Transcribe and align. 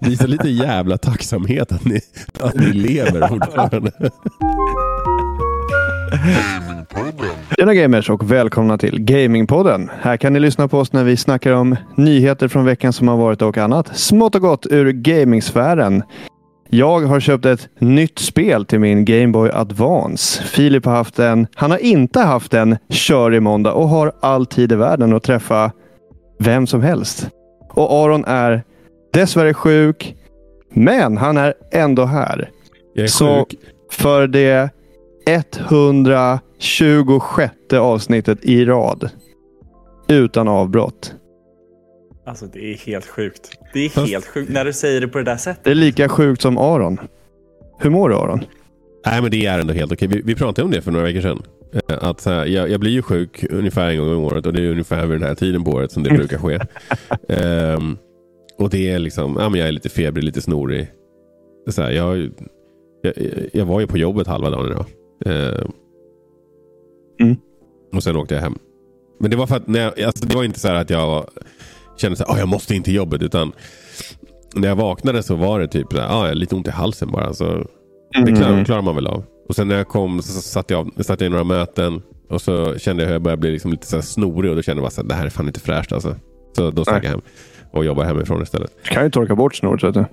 Visa 0.00 0.26
lite 0.26 0.48
jävla 0.48 0.98
tacksamhet 0.98 1.72
att 1.72 1.84
ni, 1.84 2.00
att 2.40 2.54
ni 2.54 2.72
lever 2.72 3.28
fortfarande. 3.28 3.90
Tjena 7.58 7.74
gamers 7.74 8.10
och 8.10 8.30
välkomna 8.30 8.78
till 8.78 9.00
Gamingpodden. 9.00 9.90
Här 10.00 10.16
kan 10.16 10.32
ni 10.32 10.40
lyssna 10.40 10.68
på 10.68 10.78
oss 10.78 10.92
när 10.92 11.04
vi 11.04 11.16
snackar 11.16 11.52
om 11.52 11.76
nyheter 11.94 12.48
från 12.48 12.64
veckan 12.64 12.92
som 12.92 13.08
har 13.08 13.16
varit 13.16 13.42
och 13.42 13.58
annat. 13.58 13.96
Smått 13.96 14.34
och 14.34 14.40
gott 14.40 14.66
ur 14.70 14.92
gamingsfären. 14.92 16.02
Jag 16.68 17.00
har 17.00 17.20
köpt 17.20 17.44
ett 17.46 17.68
nytt 17.78 18.18
spel 18.18 18.64
till 18.64 18.80
min 18.80 19.04
Game 19.04 19.28
Boy 19.28 19.50
Advance. 19.50 20.42
Filip 20.42 20.84
har 20.84 20.92
haft 20.92 21.18
en. 21.18 21.46
Han 21.54 21.70
har 21.70 21.78
inte 21.78 22.20
haft 22.20 22.54
en 22.54 22.76
kör 22.88 23.34
i 23.34 23.40
måndag 23.40 23.72
och 23.72 23.88
har 23.88 24.12
all 24.20 24.46
tid 24.46 24.72
i 24.72 24.76
världen 24.76 25.12
att 25.12 25.22
träffa 25.22 25.72
vem 26.38 26.66
som 26.66 26.82
helst. 26.82 27.28
Och 27.70 28.04
Aron 28.04 28.24
är 28.24 28.64
dessvärre 29.12 29.54
sjuk, 29.54 30.16
men 30.70 31.16
han 31.16 31.36
är 31.36 31.54
ändå 31.72 32.04
här. 32.04 32.50
Jag 32.94 33.04
är 33.04 33.08
Så 33.08 33.46
sjuk. 33.50 33.58
för 33.90 34.26
det 34.26 34.70
126 35.26 37.52
avsnittet 37.72 38.44
i 38.44 38.64
rad. 38.64 39.10
Utan 40.08 40.48
avbrott. 40.48 41.14
Alltså 42.26 42.46
det 42.46 42.72
är 42.72 42.76
helt 42.76 43.06
sjukt. 43.06 43.50
Det 43.72 43.80
är 43.84 43.88
Fast- 43.88 44.08
helt 44.08 44.26
sjukt 44.26 44.52
när 44.52 44.64
du 44.64 44.72
säger 44.72 45.00
det 45.00 45.08
på 45.08 45.18
det 45.18 45.24
där 45.24 45.36
sättet. 45.36 45.64
Det 45.64 45.70
är 45.70 45.74
lika 45.74 46.08
sjukt 46.08 46.42
som 46.42 46.58
Aron. 46.58 46.98
Hur 47.78 47.90
mår 47.90 48.08
du 48.08 48.14
Aron? 48.14 48.44
Nej, 49.06 49.22
men 49.22 49.30
det 49.30 49.46
är 49.46 49.58
ändå 49.58 49.74
helt 49.74 49.92
okej. 49.92 50.08
Vi, 50.08 50.22
vi 50.24 50.34
pratade 50.34 50.64
om 50.64 50.70
det 50.70 50.82
för 50.82 50.90
några 50.90 51.04
veckor 51.06 51.20
sedan. 51.20 51.42
Eh, 51.88 51.98
Att 52.08 52.24
här, 52.24 52.46
jag, 52.46 52.70
jag 52.70 52.80
blir 52.80 52.90
ju 52.90 53.02
sjuk 53.02 53.44
ungefär 53.50 53.90
en 53.90 53.98
gång 53.98 54.08
om 54.16 54.24
året 54.24 54.46
och 54.46 54.52
det 54.52 54.62
är 54.62 54.70
ungefär 54.70 55.06
vid 55.06 55.20
den 55.20 55.28
här 55.28 55.34
tiden 55.34 55.64
på 55.64 55.70
året 55.70 55.92
som 55.92 56.02
det 56.02 56.10
brukar 56.10 56.38
ske. 56.38 56.58
Ehm, 57.34 57.98
och 58.58 58.70
det 58.70 58.90
är 58.90 58.98
liksom, 58.98 59.36
ja 59.40 59.48
men 59.48 59.60
jag 59.60 59.68
är 59.68 59.72
lite 59.72 59.88
febrig, 59.88 60.24
lite 60.24 60.42
snorig. 60.42 60.90
Så 61.70 61.82
här, 61.82 61.90
jag, 61.90 62.30
jag, 63.02 63.14
jag 63.52 63.64
var 63.64 63.80
ju 63.80 63.86
på 63.86 63.98
jobbet 63.98 64.26
halva 64.26 64.50
dagen 64.50 64.66
idag. 64.66 64.86
Ehm, 65.24 65.72
Mm. 67.20 67.36
Och 67.94 68.02
sen 68.02 68.16
åkte 68.16 68.34
jag 68.34 68.42
hem. 68.42 68.58
Men 69.20 69.30
det 69.30 69.36
var 69.36 69.46
för 69.46 69.56
att, 69.56 69.66
när 69.66 69.80
jag, 69.80 70.00
alltså, 70.02 70.26
det 70.26 70.36
var 70.36 70.44
inte 70.44 70.60
så 70.60 70.68
här 70.68 70.74
att 70.74 70.90
jag 70.90 71.26
kände 71.96 72.24
att 72.24 72.38
jag 72.38 72.48
måste 72.48 72.74
in 72.74 72.82
till 72.82 72.94
jobbet. 72.94 73.22
Utan 73.22 73.52
när 74.54 74.68
jag 74.68 74.76
vaknade 74.76 75.22
så 75.22 75.34
var 75.34 75.60
det 75.60 75.68
typ 75.68 75.86
så 75.92 75.98
här, 76.00 76.08
ah, 76.08 76.32
lite 76.32 76.54
ont 76.54 76.66
i 76.68 76.70
halsen 76.70 77.10
bara. 77.10 77.34
Så 77.34 77.66
det 78.26 78.32
klarar, 78.32 78.52
Mm. 78.52 78.64
klarar 78.64 78.82
man 78.82 78.94
väl 78.94 79.06
av. 79.06 79.24
Och 79.48 79.56
sen 79.56 79.68
när 79.68 79.76
jag 79.76 79.88
kom 79.88 80.22
så 80.22 80.40
satt 80.42 80.70
jag, 80.70 81.04
satt 81.04 81.20
jag 81.20 81.26
i 81.26 81.30
några 81.30 81.44
möten. 81.44 82.02
Och 82.30 82.42
så 82.42 82.78
kände 82.78 83.02
jag 83.02 83.08
hur 83.08 83.14
jag 83.14 83.22
började 83.22 83.40
bli 83.40 83.50
liksom 83.50 83.70
lite 83.70 83.86
så 83.86 83.96
här 83.96 84.02
snorig. 84.02 84.50
Och 84.50 84.56
då 84.56 84.62
kände 84.62 84.82
jag 84.82 84.90
bara 84.90 85.02
här, 85.02 85.08
det 85.08 85.14
här 85.14 85.26
är 85.26 85.30
fan 85.30 85.46
inte 85.46 85.60
fräscht 85.60 85.92
alltså. 85.92 86.14
Så 86.56 86.70
då 86.70 86.82
stack 86.84 87.04
jag 87.04 87.10
hem. 87.10 87.20
Och 87.76 87.84
jobbade 87.84 88.08
hemifrån 88.08 88.42
istället. 88.42 88.70
Du 88.84 88.90
kan 88.90 89.04
ju 89.04 89.10
torka 89.10 89.34
bort 89.34 89.54
snoret. 89.54 89.84
vet 89.84 89.94
du. 89.94 90.04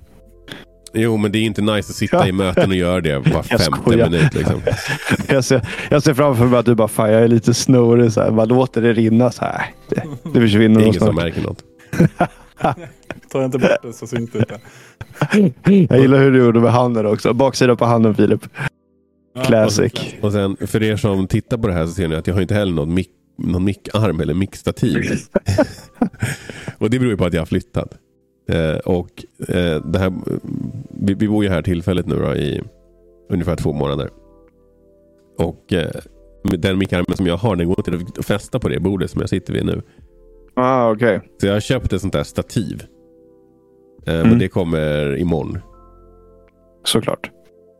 Jo 0.95 1.17
men 1.17 1.31
det 1.31 1.37
är 1.37 1.43
inte 1.43 1.61
nice 1.61 1.77
att 1.91 1.95
sitta 1.95 2.27
i 2.27 2.31
möten 2.31 2.69
och 2.69 2.75
göra 2.75 3.01
det 3.01 3.17
var 3.17 3.25
Jag 3.49 3.59
femte 3.61 3.63
skojar. 3.81 4.09
minut. 4.09 4.33
Liksom. 4.33 4.61
Jag 5.29 5.43
ser, 5.43 5.61
jag 5.89 6.03
ser 6.03 6.13
framför 6.13 6.45
mig 6.45 6.59
att 6.59 6.65
du 6.65 6.75
bara, 6.75 6.87
fan 6.87 7.11
jag 7.11 7.21
är 7.23 7.27
lite 7.27 7.53
snorig. 7.53 8.11
Så 8.13 8.21
här. 8.21 8.31
Bara 8.31 8.45
låter 8.45 8.81
det 8.81 8.93
rinna 8.93 9.31
så 9.31 9.45
här. 9.45 9.65
Det, 9.89 10.03
det 10.33 10.39
försvinner 10.39 10.67
Det 10.79 10.81
är 10.81 10.85
nog 10.85 10.95
ingen 10.95 10.99
som 10.99 11.15
märker 11.15 11.41
något. 11.41 11.63
Tar 13.31 13.39
jag 13.39 13.45
inte 13.45 13.57
bort 13.57 13.71
det 13.83 13.93
så 13.93 14.07
syns 14.07 14.31
det 14.31 14.39
inte. 14.39 14.59
Jag 15.89 15.99
gillar 15.99 16.17
hur 16.19 16.31
du 16.31 16.39
gjorde 16.39 16.59
med 16.59 16.71
handen 16.71 17.05
också. 17.05 17.33
Baksida 17.33 17.75
på 17.75 17.85
handen 17.85 18.15
Filip. 18.15 18.41
Ja, 19.35 19.41
Classic. 19.43 19.93
Och 20.21 20.31
sen 20.31 20.57
för 20.67 20.83
er 20.83 20.95
som 20.97 21.27
tittar 21.27 21.57
på 21.57 21.67
det 21.67 21.73
här 21.73 21.85
så 21.85 21.91
ser 21.91 22.07
ni 22.07 22.15
att 22.15 22.27
jag 22.27 22.33
har 22.33 22.41
inte 22.41 22.53
heller 22.53 22.73
någon 22.73 22.93
mick 22.93 23.09
någon 23.37 23.63
mickarm 23.63 24.19
eller 24.19 24.33
mickstativ. 24.33 25.01
och 26.77 26.89
det 26.89 26.99
beror 26.99 27.11
ju 27.11 27.17
på 27.17 27.25
att 27.25 27.33
jag 27.33 27.41
har 27.41 27.45
flyttat. 27.45 27.97
Eh, 28.49 28.75
och 28.75 29.25
eh, 29.47 29.85
det 29.85 29.99
här, 29.99 30.13
vi, 30.89 31.13
vi 31.13 31.27
bor 31.27 31.43
ju 31.43 31.49
här 31.49 31.61
tillfälligt 31.61 32.05
nu 32.07 32.15
då, 32.15 32.35
i 32.35 32.61
ungefär 33.29 33.55
två 33.55 33.73
månader. 33.73 34.09
Och 35.37 35.73
eh, 35.73 35.89
den 36.43 36.77
mickarmen 36.77 37.17
som 37.17 37.27
jag 37.27 37.37
har 37.37 37.55
den 37.55 37.67
går 37.67 37.79
inte 37.79 38.19
att 38.19 38.25
fästa 38.25 38.59
på 38.59 38.69
det 38.69 38.79
bordet 38.79 39.11
som 39.11 39.21
jag 39.21 39.29
sitter 39.29 39.53
vid 39.53 39.65
nu. 39.65 39.81
Ah, 40.53 40.91
okej. 40.91 41.21
Så 41.41 41.47
jag 41.47 41.53
har 41.53 41.59
köpt 41.59 41.93
ett 41.93 42.01
sånt 42.01 42.13
där 42.13 42.23
stativ. 42.23 42.83
Eh, 44.07 44.13
Mm. 44.15 44.29
Men 44.29 44.39
det 44.39 44.47
kommer 44.47 45.17
imorgon. 45.17 45.59
Såklart. 46.85 47.31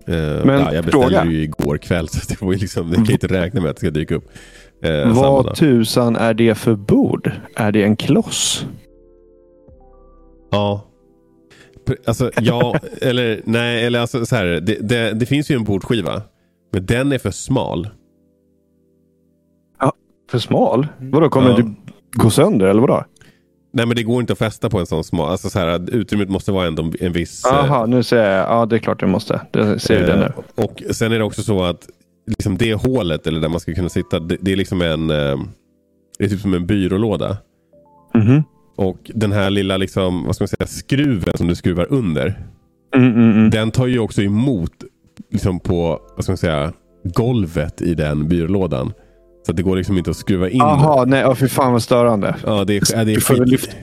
Eh, 0.08 0.14
Men 0.46 0.48
ja, 0.60 0.74
jag 0.74 0.86
beställde 0.86 1.08
fråga. 1.18 1.26
ju 1.26 1.44
igår 1.44 1.78
kväll 1.78 2.08
så 2.10 2.20
det, 2.30 2.42
var 2.42 2.54
liksom, 2.54 2.90
det 2.90 2.96
kan 2.96 3.12
inte 3.12 3.28
räkna 3.28 3.62
med 3.62 3.70
att 3.70 3.76
det 3.76 3.80
ska 3.80 3.90
dyka 3.90 4.16
upp. 4.16 4.28
Eh, 4.84 5.14
Vad 5.14 5.56
tusan 5.56 6.16
är 6.16 6.34
det 6.34 6.56
för 6.56 6.76
bord? 6.76 7.32
Är 7.56 7.72
det 7.72 7.84
en 7.84 7.96
kloss? 7.96 8.66
Ja. 10.52 10.82
Alltså 12.06 12.32
ja, 12.42 12.76
eller 13.02 13.42
nej, 13.46 13.86
eller 13.86 14.00
alltså 14.00 14.26
så 14.26 14.36
här. 14.36 14.46
Det, 14.46 14.78
det, 14.82 15.14
det 15.14 15.26
finns 15.26 15.52
ju 15.52 15.56
en 15.56 15.64
bordskiva. 15.64 16.22
Men 16.72 16.86
den 16.86 17.12
är 17.12 17.18
för 17.18 17.32
smal. 17.32 17.90
För 20.32 20.40
smal? 20.40 20.88
Vadå, 21.00 21.30
kommer 21.30 21.50
Ja. 21.50 21.56
det 21.56 21.74
gå 22.12 22.30
sönder 22.30 22.66
eller 22.68 22.82
vadå? 22.82 23.06
Nej 23.74 23.86
men 23.86 23.96
det 23.98 24.04
går 24.04 24.22
inte 24.22 24.34
att 24.34 24.40
fästa 24.40 24.70
på 24.70 24.80
en 24.80 24.86
sån 24.86 25.04
smal. 25.04 25.32
Alltså 25.32 25.50
så 25.50 25.60
här, 25.60 25.90
utrymmet 25.96 26.30
måste 26.30 26.52
vara 26.52 26.68
ändå 26.68 26.92
en 27.00 27.12
viss... 27.14 27.46
eh, 27.46 27.52
Jaha, 27.54 27.86
nu 27.86 28.04
ser 28.04 28.32
jag. 28.32 28.50
Ja, 28.50 28.66
det 28.66 28.76
är 28.76 28.80
klart 28.80 29.00
det 29.00 29.08
måste. 29.08 29.42
Det 29.52 29.80
ser 29.80 30.00
vi 30.00 30.06
det 30.06 30.16
nu. 30.18 30.24
eh, 30.58 30.64
och 30.66 30.84
sen 30.96 31.12
är 31.12 31.18
det 31.18 31.24
också 31.24 31.42
så 31.44 31.64
att 31.64 31.88
liksom 32.28 32.58
det 32.58 32.74
hålet, 32.74 33.28
eller 33.28 33.42
där 33.42 33.50
man 33.50 33.60
ska 33.60 33.74
kunna 33.74 33.90
sitta, 33.90 34.20
det, 34.20 34.38
det 34.42 34.52
är 34.52 34.56
liksom 34.56 34.82
en... 34.82 35.10
eh, 35.10 35.38
Det 36.20 36.26
är 36.26 36.30
typ 36.30 36.40
som 36.42 36.54
en 36.54 36.66
byrålåda. 36.66 37.38
Mhm. 38.14 38.44
Och 38.76 39.12
den 39.16 39.32
här 39.32 39.50
lilla 39.50 39.78
liksom, 39.78 40.26
vad 40.26 40.36
ska 40.36 40.44
man 40.44 40.48
säga, 40.48 40.68
skruven 40.68 41.38
som 41.38 41.48
du 41.48 41.56
skruvar 41.56 41.88
under. 41.90 42.40
Mm, 42.96 43.14
mm, 43.14 43.32
mm. 43.32 43.50
Den 43.50 43.72
tar 43.72 43.88
ju 43.88 44.00
också 44.00 44.22
emot 44.22 44.72
liksom 45.32 45.60
på, 45.60 46.00
vad 46.16 46.24
ska 46.24 46.32
man 46.32 46.38
säga, 46.38 46.74
golvet 47.04 47.82
i 47.82 47.94
den 47.94 48.28
byrålådan. 48.28 48.94
Så 49.46 49.52
att 49.52 49.58
det 49.58 49.64
går 49.64 49.76
liksom 49.76 49.98
inte 49.98 50.10
att 50.10 50.18
skruva 50.18 50.50
in. 50.50 50.58
Jaha, 50.58 51.06
nej. 51.06 51.26
Oh, 51.26 51.36
fy 51.36 51.48
fan 51.48 51.72
vad 51.72 51.84
störande. 51.84 52.36
Ja, 52.46 52.64
det 52.66 52.74
är, 52.78 52.98
ja, 52.98 53.04
det 53.04 53.12
är 53.12 53.16
Du 53.16 53.22
får 53.22 53.36
skit. 53.36 53.48
lyfta- 53.48 53.76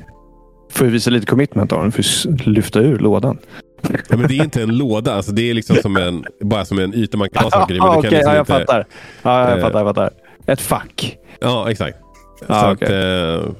Får 0.71 0.85
visa 0.87 1.11
lite 1.11 1.27
commitment 1.27 1.73
Aron. 1.73 1.93
Får 1.93 2.01
s- 2.01 2.27
lyfta 2.47 2.81
ur 2.81 2.99
lådan. 2.99 3.39
Ja, 4.09 4.17
men 4.17 4.29
det 4.29 4.39
är 4.39 4.45
inte 4.45 4.63
en 4.63 4.77
låda. 4.79 5.15
Alltså, 5.15 5.33
det 5.33 5.51
är 5.51 5.55
liksom 5.55 5.77
som 5.77 5.97
en, 5.97 6.25
bara 6.41 6.65
som 6.65 6.79
en 6.79 6.95
yta 6.95 7.17
man 7.19 7.29
kan 7.31 7.43
ha 7.45 7.51
saker 7.61 7.75
i. 7.75 7.81
Ah, 7.81 7.97
Okej, 7.99 8.03
kan 8.03 8.11
liksom 8.11 8.33
ja, 8.33 8.37
jag 8.37 8.43
inte... 8.43 8.53
fattar. 8.53 8.87
Ja, 9.23 9.49
jag 9.51 9.59
Eh. 9.59 9.65
fattar, 9.65 9.79
jag 9.79 9.89
fattar. 9.89 10.11
Ett 10.47 10.61
fack. 10.61 11.19
Ja, 11.41 11.71
exakt. 11.71 11.99
Ah, 12.47 12.61
så 12.61 12.73
okej. 12.73 12.87
att, 12.87 12.93
eh, 13.45 13.53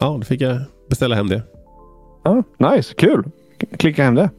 ja, 0.00 0.06
då 0.18 0.22
fick 0.22 0.40
jag 0.40 0.56
beställa 0.90 1.14
hem 1.14 1.28
det. 1.28 1.42
Ja, 2.24 2.42
nice, 2.58 2.94
kul. 2.94 3.24
Klicka 3.78 4.04
hem 4.04 4.14
det. 4.14 4.30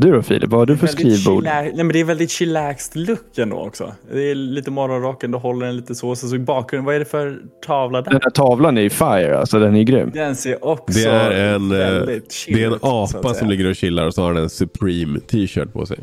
Du 0.00 0.12
då 0.12 0.22
Filip, 0.22 0.50
vad 0.50 0.60
har 0.60 0.66
du 0.66 0.76
för 0.76 0.86
skrivbord? 0.86 1.44
Nej, 1.44 1.72
men 1.76 1.88
det 1.88 2.00
är 2.00 2.04
väldigt 2.04 2.30
chillaxed 2.30 3.08
look 3.08 3.38
ändå 3.38 3.56
också. 3.56 3.92
Det 4.12 4.30
är 4.30 4.34
lite 4.34 4.70
morgonrocken, 4.70 5.30
du 5.30 5.38
håller 5.38 5.66
den 5.66 5.76
lite 5.76 5.94
så. 5.94 6.16
Så, 6.16 6.28
så 6.28 6.36
i 6.36 6.38
bakgrunden, 6.38 6.84
vad 6.84 6.94
är 6.94 6.98
det 6.98 7.04
för 7.04 7.38
tavla 7.66 8.02
Den 8.02 8.12
där? 8.14 8.20
här 8.24 8.30
tavlan 8.30 8.78
är 8.78 8.82
ju 8.82 8.90
fire, 8.90 9.38
alltså 9.38 9.58
den 9.58 9.76
är 9.76 9.82
grym. 9.82 10.10
Den 10.14 10.36
ser 10.36 10.64
också 10.64 10.98
Det 10.98 11.10
är 11.10 11.54
en, 11.54 11.72
eh, 11.72 11.78
väldigt 11.78 12.32
chill 12.32 12.54
det 12.56 12.62
är 12.64 12.66
en 12.66 12.78
apa 12.82 13.34
som 13.34 13.48
ligger 13.48 13.70
och 13.70 13.76
chillar 13.76 14.06
och 14.06 14.14
så 14.14 14.22
har 14.22 14.34
den 14.34 14.42
en 14.42 14.50
Supreme 14.50 15.20
t-shirt 15.20 15.72
på 15.72 15.86
sig. 15.86 15.98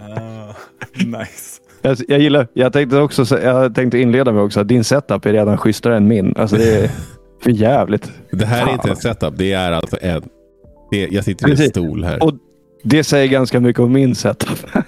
Ah, 0.00 0.54
nice. 1.04 1.60
Jag, 1.82 1.96
jag 2.08 2.20
gillar, 2.20 2.48
jag 2.52 2.72
tänkte 2.72 2.98
också, 3.00 3.24
så- 3.24 3.38
jag 3.42 3.74
tänkte 3.74 3.98
inleda 3.98 4.32
med 4.32 4.42
också 4.42 4.60
att 4.60 4.68
din 4.68 4.84
setup 4.84 5.26
är 5.26 5.32
redan 5.32 5.58
schysstare 5.58 5.96
än 5.96 6.08
min. 6.08 6.34
Alltså 6.36 6.56
det 6.56 6.74
är 6.84 6.90
för 7.42 7.50
jävligt. 7.50 8.12
Det 8.30 8.46
här 8.46 8.66
är 8.68 8.72
inte 8.72 8.88
en 8.90 8.96
setup. 8.96 9.34
Det 9.36 9.52
är 9.52 9.72
alltså 9.72 9.96
en... 10.00 10.22
Det, 10.94 11.08
jag 11.14 11.24
sitter 11.24 11.48
i 11.48 11.50
en 11.50 11.56
stol 11.70 12.04
här. 12.04 12.22
Och 12.22 12.32
det 12.82 13.04
säger 13.04 13.28
ganska 13.28 13.60
mycket 13.60 13.80
om 13.80 13.92
min 13.92 14.14
setup. 14.14 14.58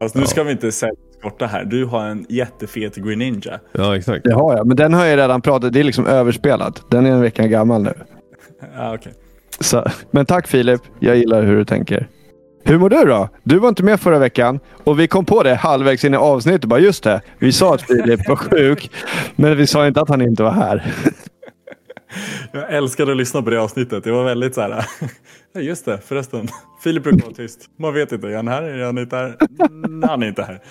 Alltså, 0.00 0.18
nu 0.18 0.22
Ja. 0.24 0.28
ska 0.28 0.42
vi 0.42 0.52
inte 0.52 0.72
säga 0.72 0.92
korta 1.22 1.46
här. 1.46 1.64
Du 1.64 1.84
har 1.84 2.04
en 2.06 2.26
jättefet 2.28 2.94
Green 2.96 3.18
Ninja. 3.18 3.60
Ja, 3.72 3.96
exakt. 3.96 4.24
Det 4.24 4.34
har 4.34 4.56
jag, 4.56 4.66
men 4.66 4.76
den 4.76 4.92
har 4.94 5.04
jag 5.06 5.16
redan 5.18 5.42
pratat. 5.42 5.72
Det 5.72 5.80
är 5.80 5.84
liksom 5.84 6.06
överspelat. 6.06 6.82
Den 6.90 7.06
är 7.06 7.10
en 7.10 7.20
vecka 7.20 7.46
gammal 7.46 7.82
nu. 7.82 7.92
Ah, 8.78 8.94
okay. 8.94 9.12
Så, 9.60 9.84
men 10.10 10.26
tack 10.26 10.46
Filip, 10.48 10.80
jag 11.00 11.16
gillar 11.16 11.42
hur 11.42 11.56
du 11.56 11.64
tänker. 11.64 12.08
Hur 12.64 12.78
mår 12.78 12.90
du 12.90 13.04
då? 13.04 13.28
Du 13.44 13.58
var 13.58 13.68
inte 13.68 13.82
med 13.82 14.00
förra 14.00 14.18
veckan 14.18 14.60
och 14.84 15.00
vi 15.00 15.06
kom 15.08 15.24
på 15.24 15.42
det 15.42 15.54
halvvägs 15.54 16.04
in 16.04 16.14
i 16.14 16.16
avsnittet. 16.16 16.64
Bara 16.64 16.80
just 16.80 17.04
det, 17.04 17.20
vi 17.38 17.52
sa 17.52 17.74
att 17.74 17.82
Filip 17.82 18.28
var 18.28 18.36
sjuk, 18.36 18.90
men 19.36 19.56
vi 19.56 19.66
sa 19.66 19.86
inte 19.86 20.00
att 20.00 20.08
han 20.08 20.22
inte 20.22 20.42
var 20.42 20.50
här. 20.50 20.92
Jag 22.52 22.74
älskade 22.74 23.12
att 23.12 23.18
lyssna 23.18 23.42
på 23.42 23.50
det 23.50 23.60
avsnittet. 23.60 24.04
Det 24.04 24.12
var 24.12 24.24
väldigt 24.24 24.54
så 24.54 24.60
här. 24.60 24.86
Ja, 25.52 25.60
just 25.60 25.84
det, 25.84 25.98
förresten. 25.98 26.48
Filip 26.82 27.02
brukar 27.02 27.22
vara 27.22 27.34
tyst. 27.34 27.70
Man 27.78 27.94
vet 27.94 28.12
inte, 28.12 28.28
är 28.28 28.36
han 28.36 28.48
här? 28.48 28.62
Är 28.62 28.84
han 28.84 28.98
inte 28.98 29.16
här? 29.16 29.36
Nej, 29.70 30.08
han 30.10 30.22
är 30.22 30.26
inte 30.26 30.42
här. 30.42 30.62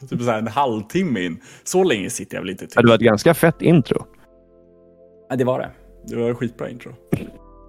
Typ 0.10 0.22
så 0.22 0.30
här 0.30 0.38
en 0.38 0.48
halvtimme 0.48 1.20
in. 1.20 1.40
Så 1.64 1.84
länge 1.84 2.10
sitter 2.10 2.36
jag 2.36 2.42
väl 2.42 2.50
inte 2.50 2.66
till. 2.66 2.82
Det 2.82 2.88
var 2.88 2.94
ett 2.94 3.00
ganska 3.00 3.34
fett 3.34 3.62
intro. 3.62 4.06
Ja, 5.28 5.36
det 5.36 5.44
var 5.44 5.58
det. 5.58 5.70
Det 6.06 6.16
var 6.16 6.30
ett 6.30 6.36
skitbra 6.36 6.70
intro. 6.70 6.92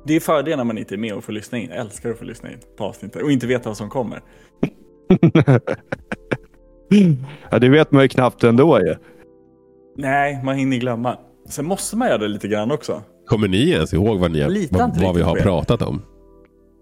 Det 0.08 0.16
är 0.16 0.20
fördelen 0.20 0.58
när 0.58 0.66
man 0.66 0.78
inte 0.78 0.96
är 0.96 0.98
med 0.98 1.14
och 1.14 1.24
får 1.24 1.34
lyssna 1.34 1.58
in. 1.58 1.70
Jag 1.70 1.80
älskar 1.80 2.10
att 2.10 2.18
få 2.18 2.26
lyssna 2.26 2.52
in 2.52 2.60
på 2.78 2.84
avsnittet 2.84 3.24
och 3.24 3.32
inte 3.32 3.48
veta 3.48 3.70
vad 3.70 3.78
som 3.78 3.90
kommer. 3.90 4.22
Ja, 7.52 7.60
det 7.60 7.70
vet 7.70 7.92
man 7.92 8.02
ju 8.02 8.08
knappt 8.08 8.44
ändå 8.44 8.80
ju. 8.80 8.96
Nej, 9.98 10.42
man 10.44 10.56
hinner 10.56 10.78
glömma. 10.78 11.18
Sen 11.50 11.66
måste 11.66 11.98
man 11.98 12.08
göra 12.08 12.18
det 12.18 12.28
lite 12.28 12.48
grann 12.48 12.72
också. 12.72 13.04
Kommer 13.28 13.48
ni 13.48 13.70
ens 13.70 13.94
ihåg 13.94 14.20
vad, 14.20 14.32
ni 14.32 14.68
vad, 14.72 14.98
vad 15.02 15.16
vi 15.16 15.22
har 15.22 15.36
pratat 15.36 15.82
om? 15.82 16.02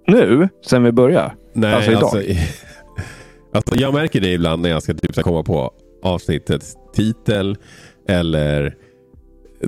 Nu, 0.07 0.50
sen 0.65 0.83
vi 0.83 0.92
började. 0.92 1.31
Nej, 1.54 1.74
Alltså 1.74 1.92
alltså, 1.92 2.21
idag? 2.21 2.38
alltså, 3.54 3.75
jag 3.75 3.94
märker 3.94 4.21
det 4.21 4.31
ibland 4.33 4.62
när 4.62 4.69
jag 4.69 4.83
ska 4.83 4.94
typ, 4.94 5.15
komma 5.15 5.44
på 5.44 5.71
avsnittets 6.04 6.75
titel. 6.95 7.57
Eller 8.07 8.75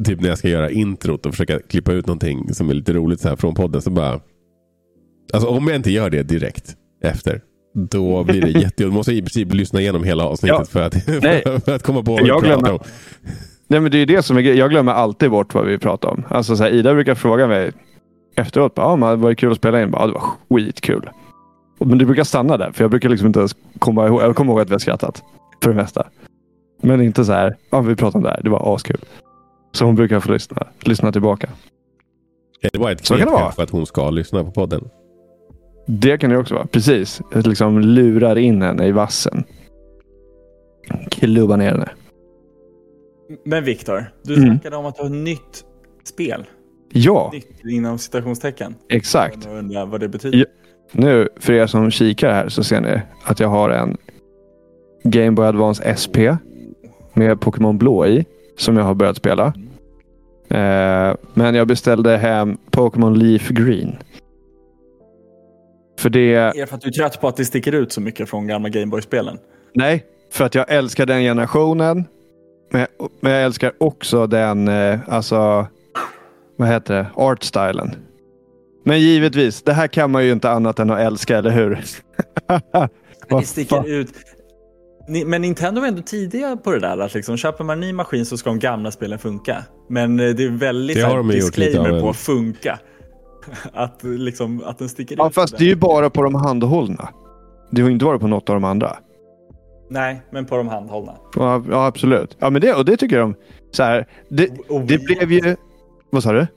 typ 0.06 0.22
när 0.22 0.30
jag 0.30 0.38
ska 0.38 0.50
göra 0.50 0.70
introt 0.70 1.26
och 1.26 1.32
försöka 1.34 1.60
klippa 1.60 1.92
ut 1.94 2.08
någonting 2.08 2.54
som 2.54 2.70
är 2.70 2.74
lite 2.74 2.94
roligt 2.94 3.20
så 3.22 3.30
här 3.30 3.36
från 3.36 3.56
podden. 3.56 3.82
Så 3.82 3.90
bara, 3.90 4.20
alltså 5.34 5.50
om 5.50 5.68
jag 5.68 5.76
inte 5.76 5.92
gör 5.92 6.10
det 6.10 6.24
direkt 6.24 6.76
efter. 7.04 7.42
Då 7.90 8.24
blir 8.24 8.42
det 8.42 8.48
jättejobbigt. 8.48 8.80
Jag 8.80 8.94
måste 8.94 9.14
i 9.14 9.22
princip 9.22 9.54
lyssna 9.54 9.82
igenom 9.82 10.04
hela 10.04 10.24
avsnittet 10.26 10.58
Ja. 10.60 10.66
för, 10.66 10.82
att, 10.82 11.08
Nej. 11.24 11.44
för 11.66 11.76
att 11.76 11.84
komma 11.84 12.04
på 12.04 12.12
vad 12.12 12.22
vi 12.24 12.28
Jag 12.28 12.44
pratar 12.44 12.60
glömmer. 12.62 12.72
om. 12.74 12.80
Nej, 13.68 13.80
men 13.80 13.92
det 13.92 13.98
är 13.98 14.06
det 14.06 14.24
som 14.24 14.38
är 14.38 14.42
Jag 14.42 14.70
glömmer 14.70 14.92
alltid 14.92 15.32
bort 15.32 15.54
vad 15.54 15.66
vi 15.66 15.78
pratar 15.78 16.10
om. 16.10 16.24
Alltså, 16.30 16.56
så 16.56 16.64
här, 16.64 16.72
Ida 16.72 16.94
brukar 16.94 17.16
fråga 17.16 17.48
mig 17.48 17.72
efteråt. 18.36 18.76
Bara, 18.76 18.86
ah, 18.86 18.96
men 18.96 19.22
var 19.22 19.30
det 19.30 19.36
kul 19.36 19.52
att 19.52 19.58
spela 19.58 19.82
in? 19.82 19.92
Bara, 19.92 20.04
ah, 20.04 20.08
det 20.08 20.14
var 20.14 20.24
skitkul. 20.50 21.10
Men 21.80 21.98
det 21.98 22.06
brukar 22.06 22.24
stanna 22.24 22.58
där. 22.58 22.72
För 22.72 22.84
jag 22.84 22.92
brukar 22.92 23.10
liksom 23.10 23.28
inte 23.28 23.40
ens 23.40 23.56
komma 23.80 24.08
ihåg. 24.08 24.22
Jag 24.22 24.36
kommer 24.36 24.52
ihåg 24.52 24.62
att 24.62 24.70
vi 24.70 24.74
har 24.74 24.80
skrattat. 24.80 25.24
För 25.64 25.70
det 25.70 25.76
mesta. 25.76 26.08
Men 26.82 27.02
inte 27.02 27.26
så 27.26 27.32
här. 27.32 27.56
Ja, 27.70 27.82
vi 27.82 27.96
pratade 27.96 28.18
om 28.18 28.24
det 28.24 28.30
här. 28.30 28.42
Det 28.44 28.50
var 28.50 28.76
askul. 28.76 29.00
Så 29.72 29.86
hon 29.86 29.96
brukar 29.96 30.20
få 30.20 30.32
lyssna, 30.32 30.68
lyssna 30.80 31.12
tillbaka. 31.12 31.48
Kan 32.62 32.70
det 32.74 32.80
vara 32.80 32.92
ett 32.92 33.08
knep 33.08 33.26
vara. 33.26 33.40
kanske 33.40 33.64
att 33.64 33.70
hon 33.70 33.86
ska 33.86 34.10
lyssna 34.10 34.44
på 34.44 34.52
podden? 34.52 34.90
Det 35.88 36.18
kan 36.18 36.30
det 36.30 36.38
också 36.38 36.54
vara. 36.54 36.66
Precis. 36.66 37.22
Jag 37.34 37.48
liksom 37.48 37.80
lurar 37.80 38.36
in 38.36 38.62
henne 38.62 38.88
i 38.88 38.92
vassen. 38.92 39.44
Klubbar 41.12 41.58
ner 41.58 41.72
henne. 41.72 41.90
Men 43.46 43.64
Viktor, 43.64 44.12
du 44.24 44.34
Mm. 44.36 44.46
snackade 44.50 44.76
om 44.78 44.86
att 44.86 44.96
du 44.96 45.02
har 45.02 45.10
ett 45.10 45.16
nytt 45.16 45.64
spel. 46.04 46.46
Ja, 46.90 47.30
Nytt 47.34 47.66
inom 47.66 47.98
citationstecken. 47.98 48.76
exakt. 48.90 49.46
Jag 49.46 49.58
undrar 49.58 49.86
vad 49.86 50.00
det 50.00 50.08
betyder. 50.10 50.38
Ja. 50.38 50.46
Nu, 50.92 51.30
för 51.40 51.54
er 51.54 51.68
som 51.68 51.92
kikar 51.92 52.32
här 52.34 52.50
så 52.50 52.64
ser 52.64 52.82
ni 52.82 53.02
att 53.24 53.40
jag 53.40 53.48
har 53.48 53.70
en 53.70 53.98
Game 55.04 55.32
Boy 55.32 55.46
Advance 55.46 55.96
SP 56.02 56.18
med 57.14 57.40
Pokémon 57.42 57.78
Blå 57.78 58.06
i. 58.06 58.26
Som 58.58 58.78
jag 58.78 58.84
har 58.84 58.94
börjat 58.94 59.18
spela. 59.18 59.46
Eh, 60.50 61.16
men 61.34 61.56
jag 61.56 61.68
beställde 61.68 62.18
hem 62.18 62.58
Pokémon 62.72 63.20
Leaf 63.20 63.50
Green. 63.50 63.96
För 66.00 66.10
det... 66.10 66.34
Är 66.36 66.54
det 66.54 66.68
för 66.68 66.76
att 66.76 66.82
du 66.82 66.88
är 66.88 66.92
trött 66.94 67.22
på 67.22 67.28
att 67.28 67.36
det 67.38 67.46
sticker 67.46 67.72
ut 67.72 67.92
så 67.92 68.02
mycket 68.02 68.30
från 68.30 68.48
gamla 68.48 68.70
Gameboy-spelen? 68.70 69.38
Nej, 69.74 70.06
för 70.32 70.46
att 70.46 70.56
jag 70.56 70.66
älskar 70.72 71.06
den 71.06 71.22
generationen. 71.22 72.06
Men, 72.76 72.88
men 73.22 73.32
jag 73.32 73.44
älskar 73.44 73.72
också 73.78 74.28
den, 74.28 74.68
eh, 74.68 75.00
alltså, 75.08 75.68
vad 76.58 76.68
heter 76.68 76.94
det, 76.94 77.08
artstylen. 77.16 77.96
Men 78.86 79.00
givetvis, 79.00 79.62
det 79.64 79.74
här 79.74 79.88
kan 79.88 80.12
man 80.12 80.26
ju 80.26 80.32
inte 80.32 80.50
annat 80.50 80.80
än 80.80 80.90
att 80.92 81.00
älska, 81.00 81.38
eller 81.38 81.50
hur? 81.52 81.80
Det 83.40 83.46
sticker 83.46 83.88
ut. 83.90 84.14
Ni- 85.08 85.26
Men 85.26 85.42
Nintendo 85.42 85.82
var 85.82 85.88
ändå 85.88 86.02
tidiga 86.02 86.58
på 86.58 86.72
det 86.72 86.80
där. 86.80 86.98
Att 86.98 87.14
liksom, 87.14 87.38
köper 87.38 87.64
man 87.64 87.74
en 87.74 87.80
ny 87.80 87.94
maskin 87.94 88.26
så 88.26 88.38
ska 88.38 88.50
de 88.50 88.60
gamla 88.60 88.92
spelen 88.92 89.20
funka. 89.20 89.64
Men 89.90 90.20
eh, 90.20 90.30
det 90.30 90.44
är 90.44 90.50
väldigt 90.50 90.96
Det 90.98 91.02
så 91.02 91.08
har 91.08 91.18
de 91.18 91.28
disclaimer 91.28 91.90
av 91.92 92.02
på 92.02 92.14
funka. 92.14 92.80
Att, 93.74 94.04
liksom, 94.04 94.64
att 94.66 94.80
den 94.80 94.90
sticker 94.90 95.16
Ja, 95.18 95.28
ut. 95.28 95.34
fast 95.34 95.58
det 95.58 95.64
är 95.64 95.70
ju 95.70 95.76
bara 95.76 96.10
på 96.10 96.24
de 96.24 96.36
handhållna. 96.36 97.10
Det 97.72 97.82
har 97.82 97.90
inte 97.90 98.06
varit 98.06 98.22
på 98.22 98.28
något 98.28 98.50
av 98.50 98.56
de 98.56 98.64
andra. 98.64 98.98
Nej, 99.88 100.22
men 100.30 100.46
på 100.46 100.58
de 100.58 100.68
handhållna. 100.68 101.14
Ja, 101.36 101.64
ja 101.70 101.86
absolut. 101.86 102.38
Ja, 102.40 102.50
men 102.50 102.62
det, 102.62 102.74
och 102.74 102.86
det 102.86 102.98
tycker 102.98 103.20
de. 103.20 103.36
Så 103.72 103.84
här, 103.84 104.08
det, 104.30 104.50
det 104.88 105.06
blev 105.06 105.32
ju... 105.32 105.56
Vad 106.10 106.24
sa 106.24 106.32
du? 106.32 106.48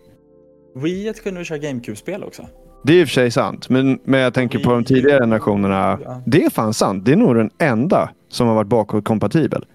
Wii 0.74 1.14
kunde 1.22 1.38
vi 1.38 1.44
köra 1.44 1.58
GameCube-spel 1.58 2.24
också. 2.24 2.46
Det 2.82 2.92
är 2.92 3.00
i 3.00 3.04
och 3.04 3.08
för 3.08 3.14
sig 3.14 3.30
sant. 3.30 3.68
Men, 3.68 3.98
men 4.04 4.20
jag 4.20 4.34
tänker 4.34 4.58
på 4.58 4.70
de 4.70 4.84
tidigare 4.84 5.20
generationerna. 5.20 5.98
Ja. 6.04 6.22
Det 6.26 6.44
är 6.44 6.50
fan 6.50 6.74
sant. 6.74 7.04
Det 7.04 7.12
är 7.12 7.16
nog 7.16 7.34
den 7.34 7.50
enda 7.58 8.10
som 8.28 8.46
har 8.48 8.54
varit 8.54 8.68
bakåtkompatibel. 8.68 9.66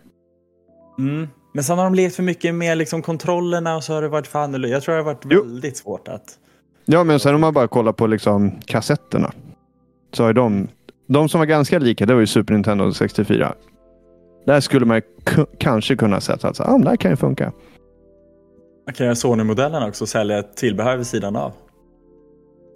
Mm. 0.99 1.27
Men 1.53 1.63
sen 1.63 1.77
har 1.77 1.85
de 1.85 1.95
lekt 1.95 2.15
för 2.15 2.23
mycket 2.23 2.55
med 2.55 2.77
liksom 2.77 3.01
kontrollerna 3.01 3.75
och 3.75 3.83
så 3.83 3.93
har 3.93 4.01
det 4.01 4.07
varit 4.07 4.27
för 4.27 4.39
annorlunda. 4.39 4.75
Jag 4.75 4.83
tror 4.83 4.95
det 4.95 5.01
har 5.01 5.05
varit 5.05 5.25
Jo. 5.29 5.43
väldigt 5.43 5.77
svårt 5.77 6.07
att... 6.07 6.23
Ja, 6.85 7.03
men 7.03 7.19
sen 7.19 7.35
om 7.35 7.41
man 7.41 7.53
bara 7.53 7.67
kollar 7.67 7.91
på 7.91 8.07
liksom 8.07 8.51
kassetterna. 8.65 9.31
Så 10.13 10.23
har 10.23 10.29
ju 10.29 10.33
de, 10.33 10.67
de 11.07 11.29
som 11.29 11.39
var 11.39 11.45
ganska 11.45 11.79
lika, 11.79 12.05
det 12.05 12.13
var 12.13 12.21
ju 12.21 12.27
Super 12.27 12.53
Nintendo 12.53 12.93
64. 12.93 13.53
Där 14.45 14.59
skulle 14.59 14.85
man 14.85 15.01
kanske 15.59 15.95
kunna 15.95 16.21
sätta 16.21 16.47
att 16.47 16.55
så, 16.55 16.63
ah, 16.63 16.77
det 16.77 16.89
här 16.89 16.95
kan 16.95 17.11
ju 17.11 17.17
funka. 17.17 17.51
Man 18.87 18.93
kan 18.93 19.05
göra 19.05 19.15
Sony-modellen 19.15 19.83
också 19.83 20.03
och 20.03 20.09
sälja 20.09 20.39
ett 20.39 20.57
tillbehör 20.57 20.97
vid 20.97 21.07
sidan 21.07 21.35
av. 21.35 21.53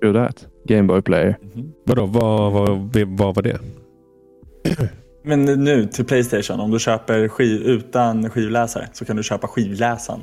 Do 0.01 0.13
that. 0.13 0.47
Game 0.65 0.83
Boy 0.83 1.01
Player. 1.01 1.37
Vadå, 1.85 2.05
vad, 2.05 2.51
vad, 2.51 2.97
vad 3.07 3.35
var 3.35 3.43
det? 3.43 3.59
Men 5.23 5.45
nu 5.45 5.85
till 5.85 6.05
Playstation, 6.05 6.59
om 6.59 6.71
du 6.71 6.79
köper 6.79 7.27
skiv 7.27 7.61
utan 7.61 8.29
skivläsare 8.29 8.87
så 8.93 9.05
kan 9.05 9.15
du 9.15 9.23
köpa 9.23 9.47
skivläsaren. 9.47 10.19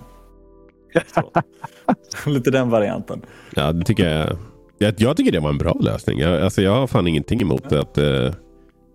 Lite 2.26 2.50
den 2.50 2.70
varianten. 2.70 3.22
Ja, 3.54 3.72
det 3.72 3.84
tycker 3.84 4.08
jag, 4.08 4.36
jag, 4.84 4.94
jag 4.98 5.16
tycker 5.16 5.32
det 5.32 5.40
var 5.40 5.50
en 5.50 5.58
bra 5.58 5.76
lösning. 5.80 6.18
Jag, 6.18 6.42
alltså, 6.42 6.62
jag 6.62 6.72
har 6.74 6.86
fan 6.86 7.06
ingenting 7.06 7.40
emot 7.42 7.72
att, 7.72 7.98
eh, 7.98 8.32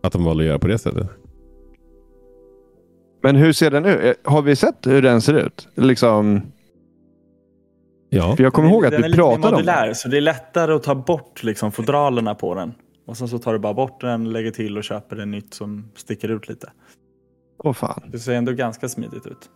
att 0.04 0.14
de 0.14 0.24
valde 0.24 0.44
att 0.44 0.48
göra 0.48 0.60
på 0.60 0.68
det 0.68 0.78
sättet. 0.78 1.08
Men 3.24 3.36
hur 3.36 3.54
ser 3.54 3.72
den 3.72 3.86
ut? 3.86 4.04
Eh, 4.26 4.32
Har 4.32 4.42
vi 4.42 4.56
sett 4.56 4.88
hur 4.88 5.02
den 5.02 5.22
ser 5.22 5.34
ut? 5.34 5.68
Liksom, 5.76 6.42
Ja, 8.10 8.36
för 8.36 8.44
jag 8.44 8.54
kommer 8.54 8.70
ihåg 8.70 8.86
att 8.86 8.92
den 8.92 9.00
är 9.00 9.04
vi 9.04 9.10
lite 9.10 9.18
pratade 9.18 9.36
om 9.48 9.52
det. 9.52 9.52
modulär, 9.52 9.94
så 9.94 10.10
det 10.10 10.18
är 10.18 10.22
lättare 10.22 10.74
att 10.74 10.84
ta 10.84 10.96
bort 10.96 11.44
liksom, 11.44 11.72
fodralerna 11.72 12.36
på 12.36 12.56
den. 12.56 12.74
Och 13.08 13.18
sen 13.18 13.28
så 13.28 13.40
tar 13.40 13.54
du 13.54 13.60
bara 13.60 13.74
bort 13.74 14.02
den, 14.02 14.30
lägger 14.32 14.52
till 14.52 14.78
och 14.78 14.84
köper 14.84 15.16
en 15.18 15.32
nytt 15.32 15.54
som 15.54 15.92
sticker 15.96 16.30
ut 16.30 16.50
lite. 16.50 16.72
Åh 17.64 17.74
fan. 17.74 18.02
Det 18.12 18.20
ser 18.20 18.34
ändå 18.34 18.52
ganska 18.52 18.90
smidigt 18.90 19.26
ut. 19.28 19.50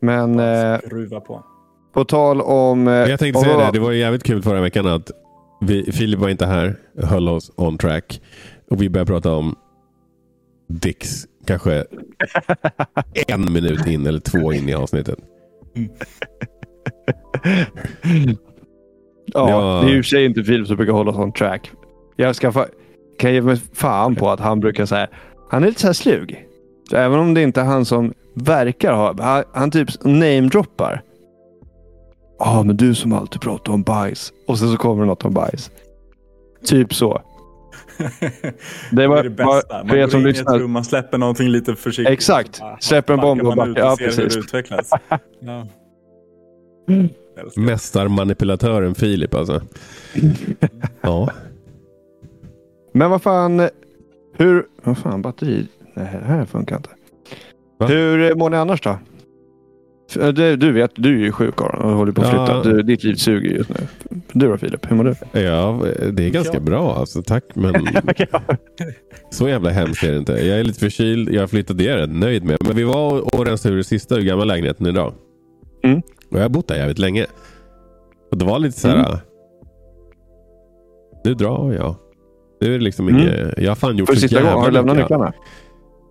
Men 0.00 0.40
eh, 0.40 0.78
skruva 0.78 1.20
på. 1.20 1.44
På 1.92 2.04
tal 2.04 2.40
om... 2.40 2.88
Eh, 2.88 2.94
jag 2.94 3.20
tänkte 3.20 3.38
om 3.38 3.44
säga 3.44 3.56
det. 3.56 3.70
Det 3.72 3.78
var 3.78 3.92
jävligt 3.92 4.22
kul 4.22 4.42
förra 4.42 4.60
veckan 4.60 4.86
att 4.86 5.10
vi, 5.60 5.92
Filip 5.92 6.20
var 6.20 6.28
inte 6.28 6.46
här, 6.46 6.76
höll 7.02 7.28
oss 7.28 7.50
on 7.56 7.78
track. 7.78 8.20
Och 8.70 8.82
vi 8.82 8.88
började 8.88 9.08
prata 9.12 9.32
om 9.32 9.56
Dicks 10.68 11.26
kanske 11.46 11.84
en 13.28 13.52
minut 13.52 13.86
in 13.86 14.06
eller 14.06 14.20
två 14.20 14.52
in 14.52 14.68
i 14.68 14.74
avsnittet. 14.74 15.18
Ja, 19.34 19.80
Det 19.82 19.88
är 19.88 19.90
ju 19.90 19.96
i 19.96 20.00
och 20.00 20.04
för 20.04 20.08
sig 20.08 20.24
inte 20.24 20.44
Filip 20.44 20.66
som 20.66 20.76
brukar 20.76 20.92
hålla 20.92 21.12
sån 21.12 21.32
track. 21.32 21.70
Jag 22.16 22.36
ska 22.36 22.50
fa- 22.50 22.68
kan 23.18 23.34
ge 23.34 23.42
mig 23.42 23.56
fan 23.72 24.14
på 24.16 24.30
att 24.30 24.40
han 24.40 24.60
brukar 24.60 24.86
säga 24.86 25.08
han 25.50 25.64
är 25.64 25.68
lite 25.68 25.80
så 25.80 25.86
här 25.86 25.94
slug. 25.94 26.46
Så 26.90 26.96
även 26.96 27.18
om 27.20 27.34
det 27.34 27.42
inte 27.42 27.60
är 27.60 27.64
han 27.64 27.84
som 27.84 28.12
verkar 28.34 28.92
ha, 28.92 29.22
han, 29.22 29.44
han 29.54 29.70
typ 29.70 29.88
namedroppar. 30.04 31.02
Ja, 32.44 32.58
ah, 32.58 32.62
men 32.62 32.76
du 32.76 32.94
som 32.94 33.12
alltid 33.12 33.40
pratar 33.40 33.72
om 33.72 33.82
bajs. 33.82 34.32
Och 34.46 34.58
sen 34.58 34.70
så 34.70 34.76
kommer 34.76 35.02
det 35.02 35.06
något 35.08 35.24
om 35.24 35.34
bajs. 35.34 35.70
Typ 36.64 36.94
så. 36.94 37.22
Det 38.90 39.06
var, 39.06 39.16
det 39.16 39.20
är 39.20 39.24
det 39.24 39.30
bästa. 39.30 39.78
Man 39.78 39.88
för 39.88 39.96
går 39.96 40.08
som 40.08 40.20
in 40.20 40.26
i 40.26 40.30
ett 40.30 40.36
lyssnar. 40.36 40.58
rum, 40.58 40.70
man 40.70 40.84
släpper 40.84 41.18
någonting 41.18 41.48
lite 41.48 41.74
försiktigt. 41.76 42.12
Exakt. 42.12 42.60
Ah, 42.62 42.76
Släpper 42.80 43.14
en 43.14 43.20
bomb 43.20 43.42
och 43.42 43.56
backar 43.56 43.76
Ja, 43.78 43.96
precis. 43.98 44.36
utvecklas. 44.36 44.90
Ja. 45.40 45.66
Mästarmanipulatören 47.56 48.94
Filip 48.94 49.34
alltså. 49.34 49.60
Ja. 51.00 51.30
Men 52.92 53.10
vad 53.10 53.22
fan. 53.22 53.68
Hur... 54.36 54.66
Vad 54.84 54.98
fan, 54.98 55.22
batteri? 55.22 55.66
Nej, 55.94 56.08
det 56.20 56.26
här 56.26 56.44
funkar 56.44 56.76
inte. 56.76 56.90
Va? 57.78 57.86
Hur 57.86 58.34
mår 58.34 58.50
ni 58.50 58.56
annars 58.56 58.80
då? 58.80 58.98
F- 60.16 60.34
Du, 60.34 60.56
du 60.56 60.72
vet, 60.72 60.90
du 60.94 61.14
är 61.20 61.24
ju 61.24 61.32
sjuk 61.32 61.60
Aron 61.60 61.90
och 61.90 61.96
håller 61.96 62.12
på 62.12 62.22
att 62.22 62.28
flytta. 62.28 62.52
Ja. 62.52 62.62
Du, 62.64 62.82
ditt 62.82 63.04
liv 63.04 63.14
suger 63.14 63.50
just 63.50 63.70
nu. 63.70 63.76
Du 64.32 64.48
då 64.48 64.56
Filip, 64.56 64.90
hur 64.90 64.96
mår 64.96 65.04
du? 65.04 65.40
ja, 65.40 65.80
det 66.12 66.24
är 66.26 66.30
ganska 66.30 66.54
Ja. 66.54 66.60
bra 66.60 66.94
alltså. 66.96 67.22
Tack, 67.22 67.44
men 67.54 67.74
så 69.30 69.48
jävla 69.48 69.70
hemskt 69.70 70.04
är 70.04 70.12
det 70.12 70.18
inte. 70.18 70.32
Jag 70.32 70.60
är 70.60 70.64
lite 70.64 70.80
förkyld. 70.80 71.28
Jag 71.32 71.40
har 71.42 71.46
flyttat, 71.46 71.78
det 71.78 71.88
är 71.88 71.98
jag 71.98 72.10
nöjd 72.10 72.44
med. 72.44 72.56
Men 72.66 72.76
vi 72.76 72.82
var 72.84 73.34
och 73.34 73.46
rensade 73.46 73.74
ur 73.74 73.78
det 73.78 73.84
sista 73.84 74.16
ur 74.16 74.22
gamla 74.22 74.44
lägenheten 74.44 74.86
idag. 74.86 75.12
Mm. 75.84 75.98
Och 76.30 76.36
jag 76.38 76.42
har 76.42 76.48
bott 76.48 76.68
där 76.68 76.76
jävligt 76.76 76.98
länge. 76.98 77.26
Och 78.30 78.38
det 78.38 78.44
var 78.44 78.58
lite 78.58 78.80
så 78.80 78.88
här. 78.88 79.06
Mm. 79.08 79.18
Nu 81.24 81.34
drar 81.34 81.72
jag. 81.72 81.94
Nu 82.60 82.74
är 82.74 82.78
det 82.78 82.84
liksom 82.84 83.08
Mm. 83.08 83.20
inget. 83.20 83.58
Jag 83.58 83.70
har 83.70 83.74
fan 83.76 83.96
gjort 83.96 84.08
För 84.08 84.14
så 84.14 84.20
sista 84.20 84.40
gången, 84.42 84.54
har 84.58 84.66
du 84.66 84.72
lämnat 84.72 84.96
nycklarna? 84.96 85.32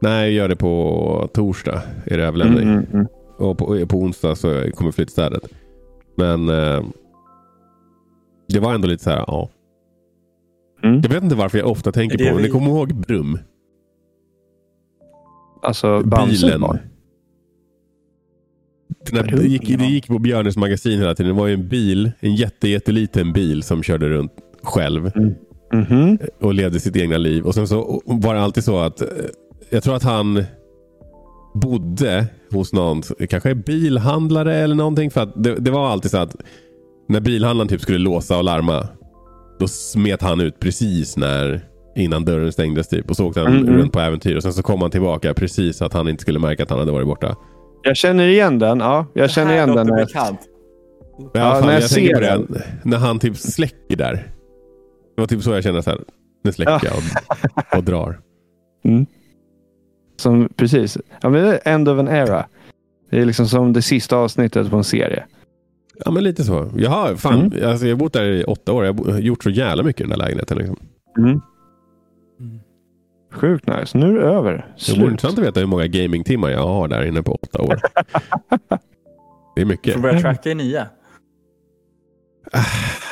Nej, 0.02 0.24
jag 0.24 0.32
gör 0.34 0.48
det 0.50 0.56
på 0.56 1.30
torsdag. 1.34 1.82
Är 2.06 2.18
det 2.18 2.24
överlämning. 2.24 2.64
Mm, 2.64 2.74
mm, 2.78 2.86
mm. 2.94 3.08
Och 3.42 3.58
på, 3.58 3.86
på 3.88 3.98
onsdag 3.98 4.36
så 4.36 4.72
kommer 4.76 4.92
flyttstädet. 4.92 5.48
Men 6.16 6.50
eh, 6.50 6.84
det 8.48 8.60
var 8.60 8.74
ändå 8.74 8.88
lite 8.88 9.04
så 9.04 9.10
här, 9.10 9.24
ja. 9.28 9.50
Mm. 10.84 11.02
Jag 11.04 11.10
vet 11.10 11.24
inte 11.24 11.36
varför 11.36 11.58
jag 11.58 11.68
ofta 11.68 11.92
tänker 11.92 12.18
det 12.18 12.24
på, 12.24 12.30
men 12.30 12.38
vi- 12.38 12.44
ni 12.44 12.50
kommer 12.50 12.68
ihåg 12.68 12.96
Brum? 12.96 13.38
Alltså 15.62 16.00
Bilen. 16.04 16.62
när 19.12 19.24
det, 19.24 19.44
gick, 19.48 19.68
det 19.78 19.86
gick 19.86 20.08
på 20.08 20.20
Björnes 20.20 20.58
magasin 20.58 21.00
hela 21.00 21.16
tiden. 21.16 21.36
Det 21.36 21.40
var 21.42 21.48
ju 21.48 21.54
en 21.54 21.68
bil, 21.68 22.12
en 22.20 22.36
jätte, 22.36 22.68
jätteliten 22.68 23.34
bil 23.34 23.64
som 23.64 23.84
körde 23.84 24.10
runt 24.10 24.32
själv. 24.64 25.12
Mm. 25.16 25.34
Mhm. 25.74 26.18
och 26.40 26.54
levde 26.54 26.80
sitt 26.80 26.96
egna 26.96 27.18
liv. 27.18 27.46
Och 27.46 27.54
sen 27.56 27.68
så 27.68 28.02
var 28.06 28.36
det 28.36 28.42
alltid 28.42 28.64
så 28.64 28.80
att 28.80 29.02
eh, 29.02 29.08
jag 29.70 29.84
tror 29.84 29.96
att 29.96 30.04
han 30.04 30.44
bodde 31.54 32.26
hos 32.52 32.74
någon, 32.74 33.02
kanske 33.30 33.56
bilhandlare 33.56 34.56
eller 34.56 34.76
någonting. 34.76 35.12
För 35.12 35.22
att 35.22 35.44
det, 35.44 35.56
det 35.56 35.72
var 35.72 35.90
alltid 35.90 36.12
så 36.12 36.18
att 36.18 36.36
när 37.10 37.20
bilhandlaren 37.20 37.68
typ 37.68 37.82
skulle 37.82 37.98
låsa 37.98 38.38
och 38.38 38.44
larma. 38.44 38.88
Då 39.60 39.68
smet 39.68 40.22
han 40.22 40.42
ut 40.42 40.60
precis 40.60 41.18
när 41.18 41.62
innan 41.96 42.26
dörren 42.26 42.52
stängdes 42.52 42.88
typ. 42.88 43.10
Och 43.10 43.16
så 43.16 43.28
åkte 43.28 43.40
han 43.40 43.48
Mm, 43.52 43.64
mm. 43.68 43.78
runt 43.80 43.94
på 43.94 44.00
äventyr. 44.00 44.36
Och 44.36 44.44
sen 44.44 44.54
så 44.54 44.64
kom 44.64 44.82
han 44.82 44.92
tillbaka 44.92 45.34
precis 45.34 45.78
så 45.78 45.86
att 45.86 45.94
han 45.94 46.08
inte 46.08 46.22
skulle 46.22 46.40
märka 46.40 46.64
att 46.64 46.70
han 46.70 46.80
hade 46.80 46.92
varit 46.92 47.08
borta. 47.08 47.36
Jag 47.84 47.98
känner 47.98 48.28
igen 48.28 48.60
den. 48.60 48.80
Ja, 48.80 49.06
jag 49.14 49.32
känner 49.32 49.52
Det 49.54 49.60
här 49.60 49.66
igen 49.68 49.76
den. 49.78 49.88
när 49.88 50.06
bekant. 50.06 50.40
Ja, 51.34 51.52
fall, 51.52 51.66
när 51.66 51.74
jag 51.74 51.82
jag 51.82 51.90
tänker 51.90 52.16
ser 52.22 52.38
på 52.38 52.54
det, 52.54 52.64
när 52.84 52.98
han 52.98 53.20
typ 53.20 53.38
släcker 53.38 53.96
där. 53.96 54.14
Det 55.16 55.22
var 55.22 55.28
typ 55.28 55.44
så 55.44 55.52
jag 55.52 55.64
kände 55.64 55.84
så 55.84 55.90
här. 55.90 56.00
Nu 56.44 56.52
släcker 56.52 56.82
jag 56.84 56.94
och, 56.94 57.78
och 57.78 57.84
drar. 57.84 58.20
Som, 60.22 60.50
precis. 60.56 60.98
Ja, 61.22 61.30
men 61.30 61.44
det 61.44 61.60
är 61.64 61.74
end 61.74 61.90
of 61.90 62.00
an 62.00 62.08
era. 62.08 62.46
Det 63.10 63.20
är 63.22 63.26
liksom 63.26 63.48
som 63.48 63.74
det 63.74 63.82
sista 63.82 64.16
avsnittet 64.18 64.70
på 64.70 64.78
en 64.78 64.84
serie. 64.84 65.26
Ja 66.06 66.12
men 66.12 66.24
lite 66.24 66.44
så. 66.44 66.72
Jaha, 66.78 67.16
fan. 67.16 67.40
Mm. 67.42 67.70
Alltså, 67.70 67.86
jag 67.86 67.96
har 67.96 68.00
bott 68.00 68.14
där 68.14 68.24
i 68.24 68.44
åtta 68.44 68.74
år. 68.74 68.86
Jag 68.86 68.94
har 68.94 69.20
gjort 69.20 69.44
så 69.44 69.50
jävla 69.50 69.84
mycket 69.84 70.02
i 70.02 70.04
den 70.04 70.10
där 70.10 70.18
lägenheten. 70.26 70.58
Liksom. 70.58 70.78
Sjukt 73.34 73.68
nice. 73.68 73.98
Nu 73.98 74.10
är 74.10 74.14
det 74.14 74.28
över. 74.28 74.52
Det 74.52 74.58
vore 74.58 74.74
Slut. 74.78 75.12
intressant 75.12 75.40
att 75.40 75.46
veta 75.46 75.60
hur 75.60 75.68
många 75.68 75.88
gamingtimmar 75.88 76.50
jag 76.50 76.68
har 76.68 76.88
där 76.88 77.06
inne 77.06 77.24
på 77.24 77.32
åtta 77.36 77.62
år. 77.62 77.80
Det 79.56 79.62
är 79.62 79.66
mycket. 79.66 79.94
Får 79.94 80.02
börja 80.02 80.22
tracka 80.22 80.50
i 80.52 80.56
nya. 80.56 80.88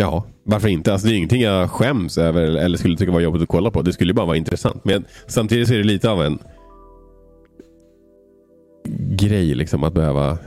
Ja, 0.00 0.24
varför 0.44 0.68
inte? 0.68 0.92
Alltså, 0.92 1.08
det 1.08 1.14
är 1.14 1.16
ingenting 1.16 1.42
jag 1.42 1.70
skäms 1.70 2.18
över 2.18 2.42
eller 2.42 2.78
skulle 2.78 2.96
tycka 2.96 3.12
var 3.12 3.20
jobbigt 3.20 3.42
att 3.42 3.48
kolla 3.48 3.70
på. 3.70 3.82
Det 3.82 3.92
skulle 3.92 4.14
bara 4.14 4.26
vara 4.26 4.36
intressant. 4.36 4.84
Men 4.84 5.04
samtidigt 5.26 5.68
så 5.68 5.74
är 5.74 5.78
det 5.78 5.84
lite 5.84 6.10
av 6.10 6.22
en 6.22 6.38
grej 9.16 9.54
liksom 9.54 9.84
att 9.84 9.92
behöva... 9.94 10.38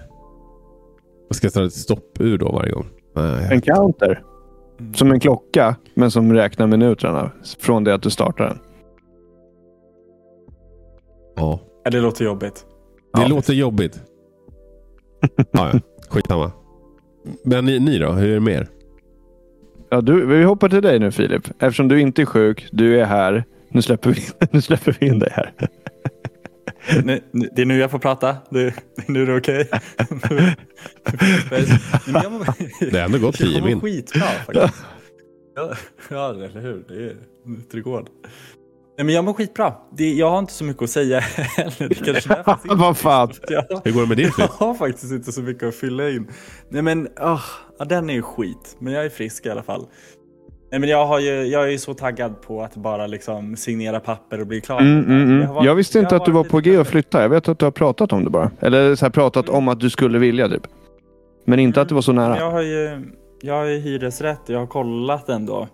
Vad 1.30 1.36
ska 1.36 1.46
jag 1.46 1.52
ställa 1.52 1.66
ett 1.66 1.74
stopp 1.74 2.18
ur 2.20 2.38
då 2.38 2.52
varje 2.52 2.72
gång? 2.72 2.86
Nej. 3.16 3.48
En 3.52 3.62
counter. 3.62 4.24
Som 4.96 5.12
en 5.12 5.20
klocka, 5.20 5.76
men 5.94 6.12
som 6.12 6.34
räknar 6.34 6.68
minuterna 6.68 7.32
från 7.60 7.84
det 7.84 7.94
att 7.94 8.02
du 8.04 8.10
startar 8.10 8.48
den. 8.48 8.60
Ja. 11.36 11.60
Ja, 11.84 11.92
det 11.92 12.00
låter 12.00 12.26
jobbigt. 12.26 12.66
Det 13.16 13.22
Ja. 13.22 13.28
låter 13.28 13.54
jobbigt. 13.54 14.02
Ja, 15.52 15.70
ja. 15.74 15.80
Skitsamma. 16.10 16.52
Men 17.46 17.66
ni, 17.66 17.80
ni 17.80 17.98
då? 17.98 18.12
Hur 18.12 18.30
är 18.30 18.34
det 18.34 18.40
med 18.40 18.54
er? 18.54 18.68
Ja, 19.94 20.02
du, 20.02 20.26
vi 20.26 20.44
hoppar 20.44 20.70
till 20.70 20.82
dig 20.82 21.00
nu 21.00 21.12
Filip. 21.12 21.48
Eftersom 21.60 21.88
du 21.88 22.00
inte 22.02 22.22
är 22.22 22.26
sjuk, 22.26 22.68
du 22.72 23.00
är 23.00 23.06
här. 23.06 23.44
Nu 23.70 23.82
släpper 23.82 24.10
vi, 24.10 24.22
nu 24.52 24.62
släpper 24.62 24.98
vi 25.00 25.06
in 25.08 25.20
dig 25.20 25.30
här. 25.34 25.52
Nu- 27.04 27.22
nu- 27.32 27.50
Det 27.56 27.62
är 27.62 27.66
nu 27.66 27.78
jag 27.80 27.92
får 27.92 28.00
prata. 28.00 28.36
Det, 28.50 28.60
det 28.96 29.04
är 29.08 29.12
nu 29.12 29.26
det 29.26 29.38
okej. 29.38 29.70
Mår- 32.08 32.92
Det 32.92 32.98
har 33.00 33.06
ändå 33.06 33.18
gått 33.20 33.36
tio 33.38 33.52
Jag 33.52 33.62
mår 33.62 33.68
min. 33.68 33.82
skitbra 33.82 34.22
faktiskt. 34.22 34.84
Ja, 35.56 35.74
ja, 36.10 36.30
eller 36.30 36.62
hur. 36.62 36.84
Det 36.88 36.94
är 37.06 37.16
Tryggård. 37.72 38.08
Nej, 38.98 39.06
men 39.06 39.16
jag 39.16 39.24
mår 39.26 39.34
skitbra. 39.34 39.74
Det, 39.98 40.14
jag 40.14 40.30
har 40.30 40.40
inte 40.40 40.54
så 40.54 40.64
mycket 40.64 40.84
att 40.84 40.90
säga 40.90 41.20
heller. 41.58 41.90
Det 41.90 41.96
kanske 41.96 42.44
jag 42.68 42.76
Vad 42.76 42.98
fan. 42.98 43.32
Jag, 43.48 43.82
Hur 43.84 43.92
går 43.92 44.02
det 44.02 44.08
med 44.08 44.18
din 44.18 44.32
jag 44.38 44.48
har 44.48 44.74
faktiskt 44.74 45.12
inte 45.12 45.32
så 45.32 45.42
mycket 45.42 45.68
att 45.68 45.76
fylla 45.76 46.10
in. 46.10 46.28
Nej 46.70 46.82
men, 46.82 47.08
åh, 47.22 47.42
ja, 47.80 47.86
den 47.86 48.10
är 48.10 48.14
ju 48.14 48.22
skit. 48.22 48.76
Men 48.80 48.94
jag 48.94 49.06
är 49.06 49.10
frisk 49.10 49.46
i 49.46 49.50
alla 49.50 49.64
fall. 49.64 49.86
Nej 50.72 50.80
men 50.80 50.90
jag, 50.90 51.06
har 51.06 51.20
ju, 51.20 51.44
jag 51.44 51.64
är 51.64 51.68
ju 51.72 51.78
så 51.78 51.94
taggad 51.94 52.42
på 52.42 52.62
att 52.64 52.76
bara 52.76 53.08
liksom 53.08 53.56
signera 53.56 54.00
papper 54.00 54.42
och 54.42 54.48
bli 54.48 54.62
klar. 54.62 54.80
Mm, 54.82 55.04
mm, 55.06 55.12
Jag 55.12 55.18
har 55.38 55.44
mm. 55.44 55.54
varit- 55.54 55.66
Jag 55.66 55.76
visste 55.76 56.00
inte 56.00 56.16
har 56.16 56.20
att 56.20 56.26
du 56.26 56.32
var 56.32 56.40
varit 56.40 56.52
på 56.52 56.60
G 56.60 56.78
att 56.78 56.88
flytta. 56.88 57.22
Jag 57.22 57.30
vet 57.30 57.48
att 57.48 57.60
du 57.60 57.66
har 57.66 57.72
pratat 57.72 58.14
om 58.14 58.24
det 58.24 58.30
bara. 58.30 58.52
Eller 58.60 58.96
så 58.96 59.06
här 59.06 59.10
pratat 59.10 59.50
om 59.50 59.68
att 59.68 59.80
du 59.80 59.90
skulle 59.90 60.20
vilja 60.20 60.50
typ. 60.50 60.68
Men 61.46 61.60
inte 61.60 61.82
att 61.82 61.90
det 61.90 61.96
var 61.96 62.02
så 62.02 62.12
nära. 62.12 62.38
Jag 62.38 62.52
har 62.52 62.62
ju 62.62 63.02
jag 63.42 63.54
har 63.54 63.66
ju 63.66 63.80
hyresrätt 63.80 64.40
jag 64.46 64.60
har 64.60 64.68
kollat 64.68 65.30
ändå. 65.30 65.68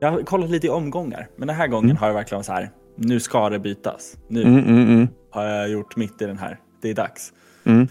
Jag 0.00 0.10
har 0.10 0.22
kollat 0.22 0.50
lite 0.50 0.66
i 0.66 0.70
omgångar. 0.70 1.28
Men 1.36 1.48
den 1.48 1.56
här 1.56 1.68
gången 1.68 1.96
har 1.96 2.06
jag 2.06 2.14
verkligen 2.14 2.44
så 2.44 2.52
här. 2.52 2.70
Nu 2.96 3.20
ska 3.20 3.48
det 3.50 3.58
bytas. 3.58 4.16
Nu 4.28 4.42
Mm, 4.42 4.58
mm, 4.58 4.88
mm. 4.88 5.08
har 5.30 5.44
jag 5.44 5.68
gjort 5.68 5.96
mitt 5.96 6.22
i 6.22 6.26
den 6.26 6.38
här. 6.38 6.60
Det 6.82 6.90
är 6.90 6.94
dags. 6.94 7.32
Mm. 7.64 7.88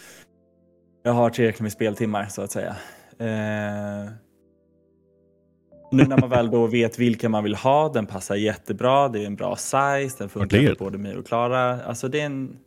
Jag 1.04 1.12
har 1.14 1.30
tillräckligt 1.30 1.62
med 1.62 1.72
speltimmar 1.72 2.26
så 2.26 2.42
att 2.42 2.52
säga. 2.52 2.76
Eh, 3.20 4.10
nu 5.92 6.04
när 6.06 6.18
man 6.22 6.30
väl 6.30 6.52
då 6.52 6.68
vet 6.68 7.00
vilka 7.00 7.30
man 7.30 7.44
vill 7.44 7.56
ha, 7.56 7.90
den 7.90 8.06
passar 8.06 8.36
jättebra, 8.36 9.08
det 9.10 9.24
är 9.24 9.26
en 9.26 9.36
bra 9.36 9.56
size, 9.56 10.16
den 10.18 10.30
funkar 10.30 10.58
för 10.58 10.76
både 10.76 10.98
mig 10.98 11.18
och 11.18 11.28
Klara. 11.28 11.84
Alltså 11.84 12.08
det 12.08 12.20
är 12.22 12.26
en... 12.26 12.58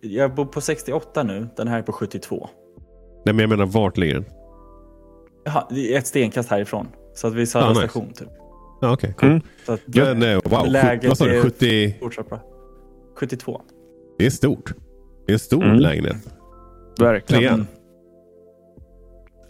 Jag 0.00 0.34
bor 0.34 0.44
på 0.44 0.60
68 0.60 1.22
nu, 1.22 1.48
den 1.56 1.68
här 1.68 1.78
är 1.78 1.82
på 1.82 1.92
72. 1.92 2.48
Nej, 3.24 3.34
men 3.34 3.38
jag 3.38 3.48
menar 3.48 3.66
vart 3.66 3.96
ligger 3.96 4.14
den? 4.14 4.24
Jaha, 5.44 5.66
ett 5.98 6.06
stenkast 6.06 6.50
härifrån. 6.50 6.88
Så 7.14 7.26
att 7.26 7.34
vi 7.34 7.46
Södra 7.46 7.66
Ah, 7.66 7.68
nice. 7.68 7.80
station 7.80 8.12
typ. 8.12 8.28
Ja, 8.82 8.92
okej. 8.92 9.14
cool. 9.18 9.28
Mm. 9.28 9.42
Så 9.66 9.72
att 9.72 9.80
wow, 10.44 10.66
Läget 10.66 11.08
vad 11.08 11.18
sa 11.18 11.24
du? 11.24 11.38
är- 11.38 11.42
70? 11.42 11.94
fortsatt 12.00 12.28
bra. 12.28 12.40
72. 13.16 13.60
Det 14.18 14.26
är 14.26 14.30
stort. 14.30 14.74
Det 15.26 15.32
är 15.32 15.34
en 15.34 15.38
stor 15.38 15.64
Mm. 15.64 15.76
lägenhet. 15.78 16.16
Verkligen. 17.00 17.42
Trean? 17.42 17.66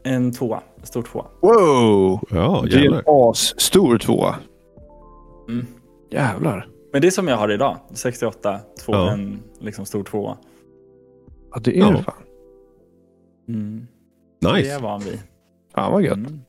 En 0.05 0.33
tvåa, 0.33 0.63
en 0.81 0.87
stor 0.87 1.03
tvåa. 1.03 1.27
Wow! 1.43 2.21
Ja, 2.31 2.65
Det 2.71 2.77
är 2.77 2.93
en 2.93 3.03
asstor 3.31 3.99
tvåa. 3.99 4.35
Mm. 5.49 5.67
Jävlar. 6.11 6.69
Men 6.93 7.01
det 7.03 7.07
är 7.09 7.11
som 7.11 7.29
jag 7.29 7.37
har 7.37 7.53
idag. 7.53 7.77
68, 7.95 8.61
två, 8.85 8.93
Ja. 8.93 9.13
en 9.13 9.39
liksom 9.61 9.87
stor 9.87 10.05
tvåa. 10.05 10.37
Ja, 11.55 11.61
det 11.65 11.77
är 11.79 11.81
Ja. 11.81 11.91
det 11.91 12.03
fan. 12.03 12.15
Mm. 13.49 13.87
Det 14.41 14.47
är 14.49 14.55
Nice. 14.55 14.79
van 14.79 15.01
vid. 15.01 15.19
Fan 15.75 15.93
vad 15.93 16.03
gött. 16.03 16.17
Mm. 16.17 16.41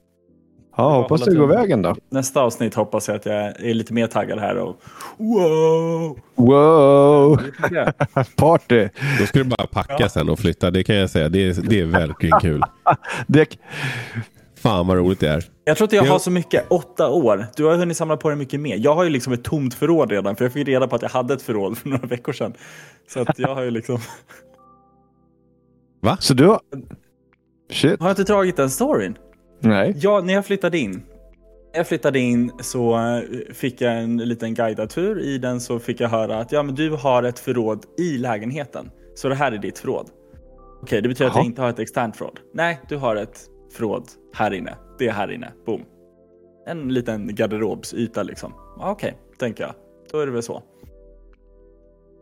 Ja, 0.75 0.89
hoppas 0.89 1.21
det 1.21 1.35
går 1.35 1.47
vägen 1.47 1.81
då. 1.81 1.95
Nästa 2.09 2.41
avsnitt 2.41 2.75
hoppas 2.75 3.07
jag 3.07 3.15
att 3.15 3.25
jag 3.25 3.35
är 3.35 3.73
lite 3.73 3.93
mer 3.93 4.07
taggad 4.07 4.39
här 4.39 4.57
och 4.57 4.81
wow! 5.17 6.19
Wow! 6.35 7.37
Party! 8.35 8.89
Då 9.19 9.25
ska 9.25 9.39
du 9.39 9.45
bara 9.45 9.67
packa 9.67 10.09
sen 10.09 10.29
och 10.29 10.39
flytta. 10.39 10.71
Det 10.71 10.83
kan 10.83 10.95
jag 10.95 11.09
säga. 11.09 11.29
Det 11.29 11.49
är, 11.49 11.61
det 11.69 11.79
är 11.79 11.85
verkligen 11.85 12.39
kul. 12.39 12.61
Det, 13.27 13.57
Fan 14.63 14.87
vad 14.87 14.97
roligt 14.97 15.19
det 15.19 15.29
är. 15.29 15.43
Jag 15.65 15.77
tror 15.77 15.85
inte 15.85 15.95
jag 15.95 16.03
har 16.03 16.19
så 16.19 16.31
mycket. 16.31 16.65
Åtta 16.69 17.09
år. 17.09 17.45
Du 17.55 17.65
har 17.65 17.77
hunnit 17.77 17.97
samla 17.97 18.17
på 18.17 18.29
dig 18.29 18.37
mycket 18.37 18.59
mer. 18.59 18.77
Jag 18.79 18.95
har 18.95 19.03
ju 19.03 19.09
liksom 19.09 19.33
ett 19.33 19.43
tomt 19.43 19.73
förråd 19.73 20.11
redan. 20.11 20.35
För 20.35 20.45
jag 20.45 20.53
fick 20.53 20.67
reda 20.67 20.87
på 20.87 20.95
att 20.95 21.01
jag 21.01 21.09
hade 21.09 21.33
ett 21.33 21.41
förråd 21.41 21.77
för 21.77 21.89
några 21.89 22.07
veckor 22.07 22.33
sedan. 22.33 22.53
Så 23.09 23.19
att 23.19 23.39
jag 23.39 23.55
har 23.55 23.61
ju 23.63 23.71
liksom... 23.71 23.99
så 26.19 26.33
du 26.33 26.47
har... 26.47 26.59
Shit. 27.71 27.99
Har 27.99 28.07
jag 28.07 28.11
inte 28.11 28.23
dragit 28.23 28.57
den 28.57 28.69
storyn? 28.69 29.17
Nej. 29.63 29.93
Ja, 29.97 30.21
när 30.21 30.33
jag 30.33 30.45
flyttade 30.45 30.77
in. 30.77 30.91
När 30.91 31.79
jag 31.79 31.87
flyttade 31.87 32.19
in 32.19 32.51
så 32.59 32.97
eh, 32.97 33.21
fick 33.53 33.81
jag 33.81 33.97
en 33.97 34.17
liten 34.17 34.53
guidad 34.53 34.89
tur. 34.89 35.19
I 35.19 35.37
den 35.37 35.61
så 35.61 35.79
fick 35.79 35.99
jag 35.99 36.09
höra 36.09 36.37
att 36.39 36.51
ja, 36.51 36.63
men 36.63 36.75
du 36.75 36.89
har 36.89 37.23
ett 37.23 37.39
förråd 37.39 37.85
i 37.97 38.17
lägenheten. 38.17 38.91
Så 39.15 39.29
det 39.29 39.35
här 39.35 39.51
är 39.51 39.57
ditt 39.57 39.79
förråd. 39.79 40.09
Okej, 40.81 41.01
det 41.01 41.09
betyder 41.09 41.29
att 41.29 41.35
Jaha. 41.35 41.43
jag 41.43 41.49
inte 41.49 41.61
har 41.61 41.69
ett 41.69 41.79
externt 41.79 42.15
förråd. 42.17 42.39
Nej, 42.53 42.79
du 42.89 42.97
har 42.97 43.15
ett 43.15 43.39
förråd 43.73 44.07
här 44.33 44.53
inne. 44.53 44.75
Det 44.99 45.07
är 45.07 45.11
här 45.11 45.31
inne. 45.31 45.51
Boom. 45.65 45.81
En 46.67 46.93
liten 46.93 47.35
garderobsyta 47.35 48.23
liksom. 48.23 48.53
Okej, 48.79 49.17
tänker 49.39 49.63
jag. 49.63 49.73
Då 50.11 50.19
är 50.19 50.25
det 50.25 50.31
väl 50.31 50.43
så. 50.43 50.63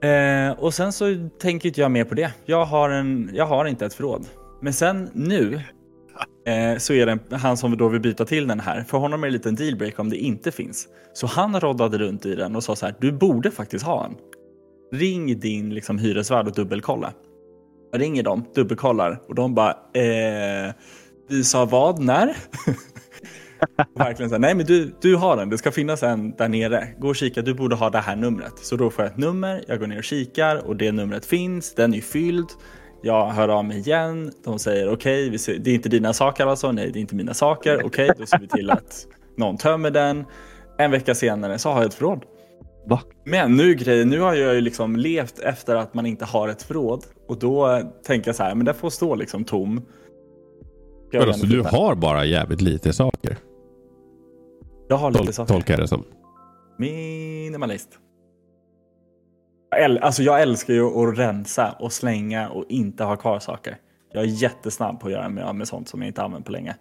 Eh, 0.08 0.52
och 0.60 0.74
sen 0.74 0.94
så 0.94 1.30
tänker 1.40 1.68
inte 1.68 1.82
jag 1.82 1.92
mer 1.92 2.04
på 2.04 2.16
det. 2.16 2.34
Jag 2.46 2.66
har, 2.66 2.90
en, 2.90 3.30
jag 3.34 3.46
har 3.46 3.66
inte 3.66 3.86
ett 3.86 3.94
förråd. 3.94 4.26
Men 4.62 4.74
sen 4.74 5.10
nu 5.14 5.62
eh, 6.46 6.78
så 6.78 6.94
är 6.94 7.06
det 7.06 7.38
han 7.38 7.58
som 7.58 7.78
då 7.78 7.88
vill 7.88 8.02
byta 8.02 8.26
till 8.26 8.48
den 8.48 8.60
här. 8.60 8.84
För 8.84 8.98
honom 8.98 9.24
är 9.24 9.28
det 9.28 9.30
en 9.30 9.34
liten 9.34 9.56
dealbreak 9.56 10.00
om 10.00 10.10
det 10.10 10.18
inte 10.18 10.52
finns. 10.52 10.88
Så 11.14 11.28
han 11.28 11.60
roddade 11.60 11.98
runt 11.98 12.26
i 12.26 12.36
den 12.36 12.56
och 12.56 12.64
sa 12.64 12.76
så 12.76 12.86
här. 12.86 12.96
Du 13.00 13.12
borde 13.12 13.52
faktiskt 13.52 13.86
ha 13.86 14.06
en. 14.06 14.16
Ring 15.00 15.40
din 15.40 15.74
liksom, 15.74 15.98
hyresvärd 15.98 16.48
och 16.48 16.54
dubbelkolla. 16.54 17.14
Jag 17.92 18.02
ringer 18.02 18.24
dem, 18.24 18.46
dubbelkollar 18.56 19.22
och 19.28 19.36
de 19.36 19.56
bara 19.56 19.72
eh, 19.72 20.74
Vi 21.30 21.44
sa 21.44 21.66
vad, 21.66 22.00
när? 22.00 22.38
Verkligen 23.96 24.30
så 24.30 24.36
här, 24.36 24.40
nej 24.40 24.56
men 24.56 24.66
du, 24.66 24.96
du 25.02 25.16
har 25.16 25.38
den, 25.38 25.50
det 25.50 25.58
ska 25.58 25.72
finnas 25.72 26.04
en 26.04 26.32
där 26.32 26.50
nere. 26.50 26.88
Gå 27.00 27.08
och 27.10 27.16
kika, 27.16 27.42
du 27.42 27.54
borde 27.54 27.76
ha 27.76 27.90
det 27.90 28.00
här 28.00 28.16
numret. 28.16 28.54
Så 28.58 28.76
då 28.76 28.90
får 28.90 29.06
jag 29.06 29.12
ett 29.12 29.18
nummer, 29.18 29.64
jag 29.68 29.80
går 29.80 29.88
ner 29.88 29.98
och 29.98 30.04
kikar 30.04 30.68
och 30.68 30.76
det 30.76 30.92
numret 30.92 31.26
finns, 31.26 31.76
den 31.76 31.94
är 31.94 32.02
fylld. 32.02 32.48
Jag 33.04 33.28
hör 33.28 33.50
av 33.50 33.66
mig 33.66 33.78
igen, 33.78 34.32
de 34.44 34.60
säger 34.60 34.94
okej, 34.94 35.38
ser- 35.38 35.58
det 35.60 35.72
är 35.72 35.76
inte 35.76 35.90
dina 35.90 36.14
saker 36.14 36.46
alltså, 36.46 36.72
nej 36.72 36.92
det 36.92 37.00
är 37.00 37.02
inte 37.02 37.16
mina 37.16 37.34
saker, 37.34 37.82
okej, 37.86 38.10
då 38.18 38.26
ser 38.26 38.40
vi 38.40 38.48
till 38.48 38.72
att 38.72 39.08
någon 39.38 39.58
tömmer 39.58 39.92
den. 39.92 40.26
En 40.78 40.92
vecka 40.92 41.16
senare 41.16 41.58
så 41.60 41.70
har 41.70 41.78
jag 41.78 41.86
ett 41.86 41.94
förråd. 41.94 42.24
Va? 42.86 43.02
Men 43.26 43.56
nu 43.58 43.74
grejen, 43.74 44.10
nu 44.10 44.20
har 44.20 44.34
jag 44.34 44.56
ju 44.56 44.62
liksom 44.62 44.96
levt 44.96 45.40
efter 45.40 45.76
att 45.76 45.94
man 45.94 46.06
inte 46.06 46.26
har 46.26 46.48
ett 46.50 46.64
förråd. 46.64 47.06
Och 47.28 47.40
då 47.40 47.82
tänker 48.06 48.28
jag 48.30 48.36
så 48.36 48.44
här, 48.44 48.56
men 48.56 48.66
det 48.66 48.74
får 48.74 48.90
stå 48.90 49.16
liksom 49.16 49.44
tom. 49.44 49.86
Jag, 51.12 51.24
alltså, 51.28 51.44
ändå 51.46 51.56
du 51.56 51.62
har 51.70 51.96
bara 51.96 52.26
jävligt 52.26 52.62
lite 52.62 52.94
saker. 52.94 53.38
jag 54.90 54.98
har 54.98 55.12
lite 55.12 55.24
Tol 55.24 55.34
saker. 55.34 55.54
tolkar 55.54 55.74
jag 55.74 55.82
det 55.84 55.88
som. 55.88 56.04
Minimalist. 56.78 57.90
Alltså 60.02 60.24
jag 60.24 60.42
älskar 60.42 60.74
ju 60.74 60.84
att 60.86 61.18
rensa 61.18 61.76
och 61.80 61.92
slänga 61.94 62.50
och 62.50 62.66
inte 62.70 63.04
ha 63.04 63.16
kvar 63.16 63.40
saker. 63.40 63.78
Jag 64.14 64.24
är 64.24 64.28
jättesnabb 64.28 65.00
på 65.00 65.08
att 65.08 65.14
göra 65.14 65.30
mig 65.30 65.44
av 65.44 65.56
med 65.56 65.68
sånt 65.68 65.88
som 65.90 66.02
jag 66.02 66.08
inte 66.10 66.24
använt 66.24 66.46
på 66.46 66.52
länge. 66.52 66.76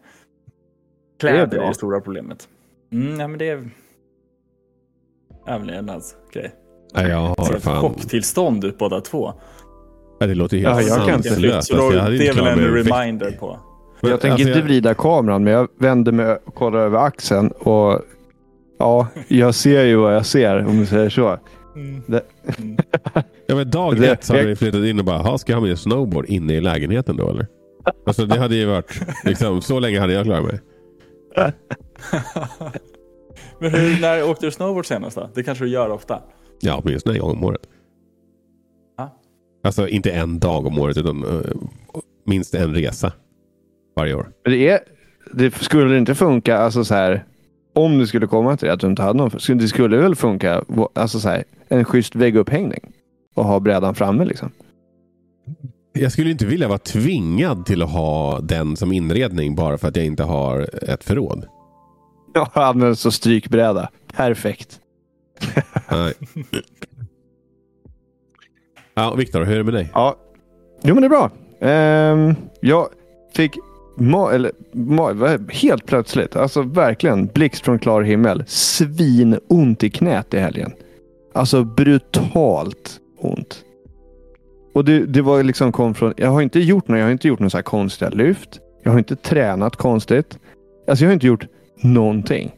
Det 1.20 1.26
är 1.28 1.30
Kläder 1.32 1.56
är, 1.56 1.60
bra. 1.60 1.68
det 1.68 1.74
stora 1.74 2.00
problemet. 2.00 2.48
Mm, 2.92 3.14
nej, 3.14 3.28
men 3.28 3.38
det 3.38 3.48
är 3.48 3.70
överlevnadsgrej. 5.46 6.50
Nej, 6.94 7.08
jag 7.08 7.16
har 7.18 7.56
ett 7.56 7.62
fan... 7.62 7.80
chocktillstånd 7.80 8.64
ut 8.64 8.78
båda 8.78 9.00
två. 9.00 9.32
Nej, 10.20 10.28
det 10.28 10.34
låter 10.34 10.56
ju 10.56 10.62
Ja, 10.62 10.72
helt 10.72 10.88
jag 10.88 11.06
kan 11.06 11.16
inte. 11.16 11.28
Så 11.28 11.54
Alltså, 11.54 11.74
jag 11.74 12.10
det 12.10 12.28
är 12.28 12.34
väl 12.34 12.46
en 12.46 12.58
reminder 12.58 13.30
på. 13.30 13.58
Men, 14.00 14.10
Jag 14.10 14.20
tänker 14.20 14.32
alltså, 14.32 14.48
inte 14.48 14.58
jag- 14.58 14.64
vrida 14.66 14.94
kameran, 14.94 15.44
men 15.44 15.52
jag 15.52 15.68
vänder 15.78 16.12
mig 16.12 16.36
och 16.44 16.54
kollar 16.54 16.78
över 16.78 16.98
axeln. 16.98 17.50
Och 17.50 18.00
ja, 18.78 19.06
jag 19.28 19.54
ser 19.54 19.84
ju 19.84 19.96
vad 19.96 20.14
jag 20.14 20.26
ser 20.26 20.66
om 20.66 20.78
du 20.78 20.86
säger 20.86 21.10
så. 21.10 21.38
Det, 22.06 22.22
Ja, 23.46 23.54
men 23.56 23.70
dag 23.70 23.96
Det- 24.00 24.10
ett 24.12 24.24
så 24.24 24.32
hade 24.32 24.46
vi 24.46 24.56
flyttat 24.56 24.84
in 24.84 24.98
och 24.98 25.04
bara, 25.04 25.18
"Ha, 25.18 25.38
ska 25.38 25.52
jag 25.52 25.60
ha 25.60 25.66
min 25.66 25.76
snowboard 25.76 26.26
inne 26.26 26.52
i 26.54 26.60
lägenheten 26.60 27.16
då 27.16 27.30
eller? 27.30 27.46
Alltså 28.06 28.26
det 28.26 28.38
hade 28.38 28.56
ju 28.56 28.66
varit, 28.66 29.00
liksom, 29.24 29.62
så 29.62 29.80
länge 29.80 30.00
hade 30.00 30.12
jag 30.12 30.24
klarat 30.24 30.44
mig. 30.44 30.60
Men 33.58 33.70
hur, 33.70 34.00
när 34.00 34.24
åkte 34.30 34.46
du 34.46 34.50
snowboard 34.52 34.86
senast 34.86 35.16
då? 35.16 35.30
Det 35.34 35.42
kanske 35.42 35.64
du 35.64 35.70
gör 35.70 35.90
ofta? 35.90 36.22
Ja, 36.60 36.80
åtminstone 36.84 37.14
en 37.16 37.20
gång 37.20 37.30
om 37.36 37.44
året. 37.44 37.60
Ja. 38.98 39.18
Alltså 39.64 39.88
inte 39.88 40.10
en 40.10 40.38
dag 40.38 40.66
om 40.66 40.78
året 40.78 40.96
utan 40.96 41.24
eh, 41.24 41.50
minst 42.26 42.54
en 42.54 42.74
resa 42.74 43.12
varje 43.96 44.14
år. 44.14 44.30
det, 44.44 44.68
är, 44.68 44.80
det 45.32 45.54
skulle 45.54 45.98
inte 45.98 46.14
funka, 46.14 46.58
alltså 46.58 46.84
så 46.84 46.94
här. 46.94 47.24
Om 47.72 47.98
det 47.98 48.06
skulle 48.06 48.26
komma 48.26 48.56
till 48.56 48.66
det, 48.68 48.74
att 48.74 48.80
du 48.80 48.86
inte 48.86 49.02
hade 49.02 49.18
någon. 49.18 49.58
Det 49.58 49.68
skulle 49.68 49.96
väl 49.96 50.14
funka, 50.14 50.64
alltså 50.92 51.20
så 51.20 51.28
här, 51.28 51.44
en 51.68 51.84
schysst 51.84 52.14
väggupphängning. 52.14 52.92
Och 53.34 53.44
ha 53.44 53.60
brädan 53.60 53.94
framme 53.94 54.24
liksom. 54.24 54.50
Jag 55.92 56.12
skulle 56.12 56.30
inte 56.30 56.46
vilja 56.46 56.68
vara 56.68 56.78
tvingad 56.78 57.66
till 57.66 57.82
att 57.82 57.90
ha 57.90 58.40
den 58.40 58.76
som 58.76 58.92
inredning 58.92 59.54
bara 59.54 59.78
för 59.78 59.88
att 59.88 59.96
jag 59.96 60.04
inte 60.06 60.22
har 60.22 60.68
ett 60.90 61.04
förråd. 61.04 61.46
Ja, 62.34 62.50
använd 62.54 62.98
så 62.98 63.10
strykbräda. 63.10 63.90
Perfekt. 64.12 64.80
Nej. 65.90 66.14
Ja, 68.94 69.14
Viktor, 69.14 69.44
hur 69.44 69.54
är 69.54 69.58
det 69.58 69.64
med 69.64 69.74
dig? 69.74 69.90
Ja, 69.94 70.16
jo 70.82 70.94
men 70.94 71.02
det 71.02 71.06
är 71.06 71.08
bra. 71.08 71.30
Ehm, 71.60 72.34
jag 72.60 72.88
fick 73.36 73.56
ma- 74.00 74.32
eller, 74.32 74.52
ma- 74.72 75.50
helt 75.52 75.86
plötsligt, 75.86 76.36
alltså 76.36 76.62
verkligen 76.62 77.26
blixt 77.26 77.64
från 77.64 77.78
klar 77.78 78.02
himmel, 78.02 78.44
svinont 78.46 79.84
i 79.84 79.90
knät 79.90 80.34
i 80.34 80.38
helgen. 80.38 80.72
Alltså 81.34 81.64
brutalt 81.64 83.00
ont. 83.18 83.64
Och 84.74 84.84
det, 84.84 85.06
det 85.06 85.22
var 85.22 85.42
liksom 85.42 85.72
kom 85.72 85.94
från, 85.94 86.14
jag 86.16 86.30
har 86.30 86.42
inte 86.42 86.60
gjort 86.60 86.88
något, 86.88 86.98
jag 86.98 87.04
har 87.04 87.12
inte 87.12 87.28
gjort 87.28 87.38
några 87.40 87.50
så 87.50 87.56
här 87.56 87.62
konstiga 87.62 88.10
lyft. 88.10 88.60
Jag 88.82 88.90
har 88.92 88.98
inte 88.98 89.16
tränat 89.16 89.76
konstigt. 89.76 90.38
Alltså 90.88 91.04
jag 91.04 91.08
har 91.08 91.14
inte 91.14 91.26
gjort 91.26 91.46
någonting. 91.82 92.50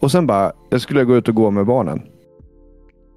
Och 0.00 0.10
sen 0.10 0.26
bara, 0.26 0.52
jag 0.70 0.80
skulle 0.80 1.04
gå 1.04 1.16
ut 1.16 1.28
och 1.28 1.34
gå 1.34 1.50
med 1.50 1.66
barnen. 1.66 2.02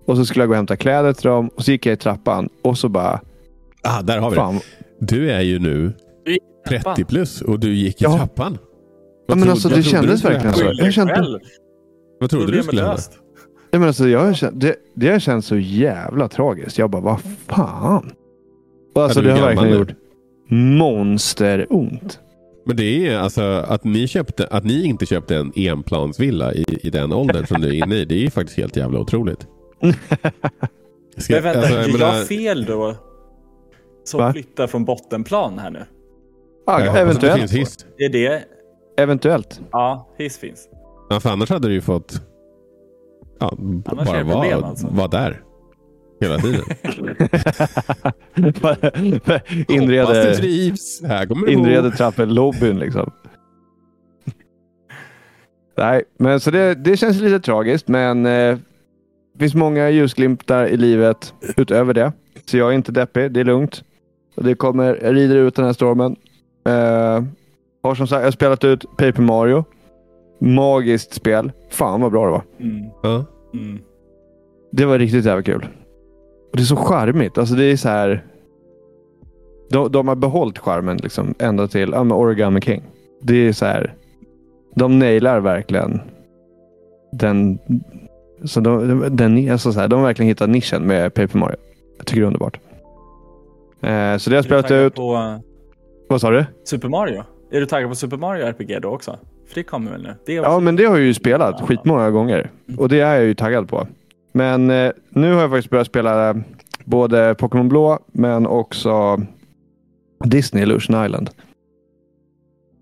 Och 0.05 0.17
så 0.17 0.25
skulle 0.25 0.41
jag 0.43 0.47
gå 0.49 0.53
och 0.53 0.57
hämta 0.57 0.75
kläder 0.75 1.13
till 1.13 1.27
dem. 1.29 1.47
Och 1.47 1.63
så 1.65 1.71
gick 1.71 1.85
jag 1.85 1.93
i 1.93 1.97
trappan 1.97 2.49
och 2.61 2.77
så 2.77 2.89
bara, 2.89 3.21
Ah, 3.83 4.01
där 4.01 4.17
har 4.19 4.29
vi 4.29 4.35
det. 4.35 4.41
fan. 4.41 4.59
Du 4.99 5.31
är 5.31 5.41
ju 5.41 5.59
nu 5.59 5.93
Du 6.27 6.33
gick 6.33 6.41
i 6.65 6.69
trappan. 6.69 6.95
30 6.95 7.05
plus 7.09 7.41
och 7.41 7.59
du 7.59 7.73
gick 7.75 8.01
i 8.01 8.03
Ja. 8.03 8.17
trappan. 8.17 8.57
Ja, 9.27 9.35
men 9.35 9.49
alltså, 9.49 9.69
det 9.69 9.83
kändes 9.83 10.25
verkligen 10.25 10.53
så. 10.55 10.71
Jag 10.77 10.93
kände-. 10.93 11.39
Vad 12.19 12.29
trodde 12.29 12.51
du 12.51 12.63
skulle 12.63 12.81
hända? 12.81 12.97
Ja, 13.71 13.79
men 13.79 13.87
alltså, 13.87 14.07
jag 14.07 14.19
har 14.19 14.33
känt, 14.33 14.61
det, 14.61 14.75
det 14.95 15.09
har 15.11 15.19
känts 15.19 15.47
så 15.47 15.57
jävla 15.57 16.27
tragiskt. 16.27 16.77
Jag 16.77 16.89
bara, 16.89 17.01
vad 17.01 17.21
fan? 17.47 18.11
Och 18.95 19.03
alltså, 19.03 19.21
det 19.21 19.31
har 19.31 19.41
verkligen 19.41 19.69
nu? 19.73 19.77
gjort 19.77 19.91
monsteront. 20.49 22.19
Men 22.65 22.75
det 22.77 23.07
är 23.07 23.17
alltså 23.17 23.41
att 23.41 23.83
ni, 23.83 24.07
köpte, 24.07 24.47
att 24.47 24.63
ni 24.63 24.85
inte 24.85 25.05
köpte 25.05 25.35
en 25.35 25.51
enplansvilla 25.55 26.53
i, 26.53 26.65
i 26.83 26.89
den 26.89 27.13
åldern 27.13 27.45
som 27.47 27.61
du 27.61 27.67
är 27.67 27.73
inne 27.73 27.95
i. 27.95 28.05
Det 28.05 28.15
är 28.15 28.19
ju 28.19 28.29
faktiskt 28.29 28.57
helt 28.57 28.75
jävla 28.75 28.99
otroligt. 28.99 29.47
Ska, 31.17 31.33
Men 31.33 31.43
vänta, 31.43 31.59
alltså, 31.59 31.73
jag, 31.75 31.87
jag 31.89 31.99
menar- 31.99 32.23
fel 32.23 32.65
då? 32.65 32.95
Som 34.03 34.33
flyttar 34.33 34.67
från 34.67 34.85
bottenplan 34.85 35.59
här 35.59 35.71
nu. 35.71 35.79
Ja, 36.67 36.81
jag 36.83 36.91
hoppas 36.91 37.15
att 37.15 37.21
det 37.21 37.27
eventuellt. 37.27 37.51
finns 37.51 37.51
hiss. 37.51 37.85
Är 37.97 38.09
det? 38.09 38.43
Eventuellt. 38.97 39.61
Ja, 39.71 40.09
hiss 40.17 40.37
finns. 40.37 40.69
Ja, 41.09 41.19
för 41.19 41.29
annars 41.29 41.49
hade 41.49 41.67
du 41.67 41.73
ju 41.73 41.81
fått 41.81 42.21
ja, 43.39 43.53
Annars 43.85 44.07
bara 44.07 44.17
det 44.17 44.23
vara 44.23 44.55
alltså. 44.55 44.87
var 44.91 45.07
där. 45.07 45.41
Hela 46.21 46.37
tiden. 46.37 46.61
Inreder 51.47 51.89
bo. 51.89 51.95
trappelobbyn 51.97 52.79
liksom. 52.79 53.11
Nej, 55.77 56.03
men 56.19 56.39
så 56.39 56.51
det, 56.51 56.75
det 56.75 56.97
känns 56.97 57.21
lite 57.21 57.39
tragiskt, 57.39 57.87
men 57.87 58.25
eh, 58.25 58.57
det 59.33 59.39
finns 59.39 59.55
många 59.55 59.89
ljusglimtar 59.89 60.65
i 60.65 60.77
livet 60.77 61.33
utöver 61.57 61.93
det. 61.93 62.11
Så 62.45 62.57
jag 62.57 62.69
är 62.69 62.75
inte 62.75 62.91
deppig, 62.91 63.31
det 63.31 63.39
är 63.39 63.43
lugnt. 63.43 63.83
Och 64.35 64.43
det 64.43 64.55
kommer, 64.55 64.99
jag 65.03 65.15
rider 65.15 65.35
ut 65.35 65.55
den 65.55 65.65
här 65.65 65.73
stormen. 65.73 66.15
Eh, 66.67 67.23
har 67.83 67.95
som 67.95 68.07
sagt, 68.07 68.19
jag 68.19 68.27
har 68.27 68.31
spelat 68.31 68.63
ut 68.63 68.85
Paper 68.97 69.21
Mario. 69.21 69.65
Magiskt 70.39 71.13
spel. 71.13 71.51
Fan 71.69 72.01
vad 72.01 72.11
bra 72.11 72.25
det 72.25 72.31
var. 72.31 72.43
Mm. 72.59 72.89
Ja. 73.03 73.25
Mm. 73.53 73.79
Det 74.71 74.85
var 74.85 74.99
riktigt 74.99 75.25
jävla 75.25 75.43
kul. 75.43 75.67
Och 76.51 76.57
det 76.57 76.63
är 76.63 76.65
så 76.65 76.75
charmigt. 76.75 77.37
Alltså 77.37 77.55
det 77.55 77.63
är 77.63 77.77
så 77.77 77.89
här. 77.89 78.25
De, 79.69 79.91
de 79.91 80.07
har 80.07 80.15
behållit 80.15 80.59
charmen 80.59 80.97
liksom 80.97 81.33
ända 81.39 81.67
till 81.67 81.89
ja, 81.91 82.01
Origami 82.01 82.61
King. 82.61 82.83
Det 83.21 83.47
är 83.47 83.53
så 83.53 83.65
här. 83.65 83.93
De 84.75 84.99
nailar 84.99 85.39
verkligen 85.39 86.01
den. 87.11 87.59
Så 88.43 88.59
de, 88.59 89.03
den 89.11 89.51
alltså 89.51 89.73
så 89.73 89.79
här, 89.79 89.87
de 89.87 89.99
har 89.99 90.05
verkligen 90.05 90.27
hittat 90.27 90.49
nischen 90.49 90.87
med 90.87 91.13
Paper 91.13 91.39
Mario. 91.39 91.57
Jag 91.97 92.05
tycker 92.05 92.21
det 92.21 92.25
är 92.25 92.27
underbart. 92.27 92.59
Eh, 93.81 94.17
så 94.17 94.29
det 94.29 94.35
har 94.35 94.37
jag 94.37 94.45
spelat 94.45 94.71
ut. 94.71 94.95
på 94.95 95.39
Vad 96.09 96.21
sa 96.21 96.31
du? 96.31 96.45
Super 96.63 96.89
Mario? 96.89 97.23
Är 97.51 97.59
du 97.59 97.65
taggad 97.65 97.89
på 97.89 97.95
Super 97.95 98.17
Mario 98.17 98.45
RPG 98.45 98.81
då 98.81 98.89
också? 98.89 99.19
För 99.47 99.55
det 99.55 99.63
kommer 99.63 99.91
väl 99.91 100.01
nu? 100.03 100.15
Det 100.25 100.39
också... 100.39 100.51
Ja, 100.51 100.59
men 100.59 100.75
det 100.75 100.85
har 100.85 100.97
jag 100.97 101.05
ju 101.05 101.13
spelat 101.13 101.55
Ja. 101.59 101.65
skitmånga 101.65 102.11
gånger. 102.11 102.49
Och 102.77 102.89
det 102.89 102.99
är 102.99 103.15
jag 103.15 103.23
ju 103.25 103.33
taggad 103.33 103.69
på. 103.69 103.87
Men 104.31 104.69
eh, 104.69 104.91
nu 105.09 105.33
har 105.33 105.41
jag 105.41 105.49
faktiskt 105.49 105.69
börjat 105.69 105.87
spela 105.87 106.29
eh, 106.29 106.35
både 106.85 107.35
Pokémon 107.35 107.69
Blå, 107.69 107.99
men 108.07 108.47
också 108.47 109.21
Disney 110.25 110.63
Illusion 110.63 111.05
Island. 111.05 111.29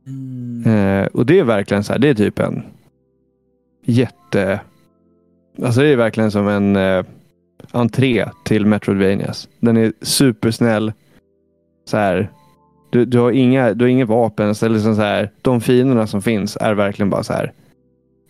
Mm. 0.07 0.63
Eh, 1.03 1.07
och 1.07 1.25
det 1.25 1.39
är 1.39 1.43
verkligen 1.43 1.83
så 1.83 1.93
här, 1.93 1.99
det 1.99 2.09
är 2.09 2.13
typ 2.13 2.39
en 2.39 2.63
jätte... 3.85 4.59
Alltså 5.63 5.81
det 5.81 5.87
är 5.87 5.95
verkligen 5.95 6.31
som 6.31 6.47
en 6.47 6.75
eh, 6.75 7.05
entré 7.71 8.25
till 8.45 8.65
Metroidvanias. 8.65 9.49
Den 9.59 9.77
är 9.77 9.93
supersnäll. 10.01 10.93
Så 11.85 11.97
här, 11.97 12.29
du, 12.95 13.05
du, 13.05 13.19
har 13.19 13.31
inga, 13.31 13.73
du 13.73 13.85
har 13.85 13.89
inga 13.89 14.05
vapen. 14.05 14.55
Så 14.55 14.67
liksom 14.67 14.95
så 14.95 15.01
här, 15.01 15.31
de 15.41 15.61
fienderna 15.61 16.07
som 16.07 16.21
finns 16.21 16.57
är 16.61 16.73
verkligen 16.73 17.09
bara 17.09 17.23
så 17.23 17.33
här 17.33 17.51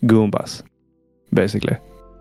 Goombas. 0.00 0.64
Basically. 1.30 1.76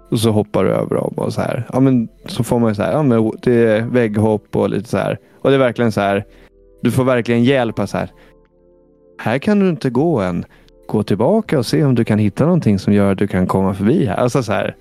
Och 0.10 0.19
så 0.19 0.31
hoppar 0.31 0.63
du 0.63 0.69
över 0.69 0.95
dem 0.95 1.13
och 1.17 1.34
så 1.34 1.41
här. 1.41 1.67
Ja, 1.73 1.79
men 1.79 2.08
så 2.25 2.43
får 2.43 2.60
man 2.60 2.71
ju 2.71 2.75
så 2.75 2.84
här. 2.84 2.91
Ja, 2.91 3.03
men 3.03 3.31
det 3.41 3.53
är 3.53 3.81
vägghopp 3.81 4.55
och 4.55 4.69
lite 4.69 4.89
så 4.89 4.97
här. 4.97 5.19
Och 5.41 5.49
det 5.49 5.55
är 5.55 5.60
verkligen 5.60 5.91
så 5.91 6.01
här. 6.01 6.25
Du 6.81 6.91
får 6.91 7.03
verkligen 7.03 7.43
hjälp. 7.43 7.79
av 7.79 7.86
Så 7.86 7.97
här. 7.97 8.12
Här 9.17 9.38
kan 9.38 9.60
du 9.60 9.69
inte 9.69 9.89
gå 9.89 10.19
än. 10.19 10.45
Gå 10.88 11.03
tillbaka 11.03 11.60
och 11.60 11.65
se 11.65 11.84
om 11.84 11.95
du 11.95 12.05
kan 12.05 12.19
hitta 12.19 12.45
någonting 12.45 12.79
som 12.79 12.93
gör 12.93 13.12
att 13.12 13.17
du 13.17 13.27
kan 13.27 13.47
komma 13.47 13.73
förbi 13.73 14.05
här. 14.05 14.15
Alltså 14.15 14.43
så 14.43 14.51
här. 14.51 14.75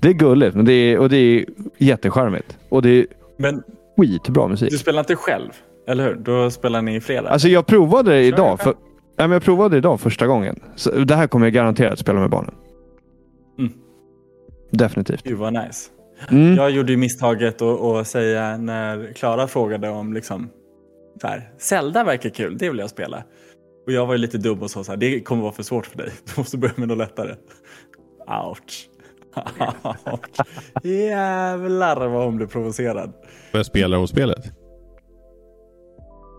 Det 0.00 0.08
är 0.08 0.12
gulligt 0.12 0.56
men 0.56 0.64
det 0.64 0.72
är, 0.72 0.98
och 0.98 1.08
det 1.08 1.16
är 1.16 1.44
jättecharmigt. 1.78 2.58
Och 2.68 2.82
det 2.82 2.90
är 2.90 3.06
Men 3.36 3.62
skitbra 3.96 4.48
musik. 4.48 4.70
du 4.70 4.78
spelar 4.78 5.00
inte 5.00 5.16
själv, 5.16 5.50
eller 5.88 6.04
hur? 6.04 6.14
Då 6.14 6.50
spelar 6.50 6.82
ni 6.82 6.94
i 6.94 7.00
fredag? 7.00 7.28
Alltså 7.28 7.48
jag 7.48 7.66
provade 7.66 8.10
det 8.10 8.22
idag. 8.22 8.50
jag 8.50 8.60
För, 8.60 8.74
ja, 9.16 9.22
men 9.26 9.30
jag 9.30 9.42
provade 9.42 9.74
det 9.74 9.78
idag 9.78 10.00
första 10.00 10.26
gången. 10.26 10.60
Så 10.76 10.90
det 10.90 11.14
här 11.14 11.26
kommer 11.26 11.46
jag 11.46 11.52
garanterat 11.52 11.98
spela 11.98 12.20
med 12.20 12.30
barnen. 12.30 12.54
Mm. 13.58 13.72
Definitivt. 14.70 15.22
Gud 15.24 15.38
vad 15.38 15.52
nice. 15.52 15.90
Mm. 16.30 16.54
Jag 16.54 16.70
gjorde 16.70 16.92
ju 16.92 16.98
misstaget 16.98 17.62
att 17.62 17.80
att 17.80 18.06
säga 18.06 18.56
när 18.56 19.12
Klara 19.12 19.46
frågade 19.46 19.88
om 19.88 20.12
liksom 20.12 20.50
så 21.20 21.26
här, 21.26 21.50
Zelda 21.58 22.04
verkar 22.04 22.30
kul, 22.30 22.58
det 22.58 22.70
vill 22.70 22.78
jag 22.78 22.90
spela. 22.90 23.22
Och 23.86 23.92
jag 23.92 24.06
var 24.06 24.14
ju 24.14 24.18
lite 24.18 24.38
dum 24.38 24.62
och 24.62 24.70
sa 24.70 24.84
så 24.84 24.92
här, 24.92 24.96
det 24.96 25.20
kommer 25.20 25.42
vara 25.42 25.52
för 25.52 25.62
svårt 25.62 25.86
för 25.86 25.98
dig. 25.98 26.10
Du 26.24 26.32
måste 26.40 26.58
börja 26.58 26.74
med 26.76 26.88
något 26.88 26.98
lättare. 26.98 27.34
Ouch. 28.26 28.88
Jävlar 30.82 32.08
vad 32.08 32.24
hon 32.24 32.36
blev 32.36 32.46
provocerad. 32.46 33.12
Men 33.52 33.64
spelar 33.64 33.98
hon 33.98 34.08
spelet? 34.08 34.52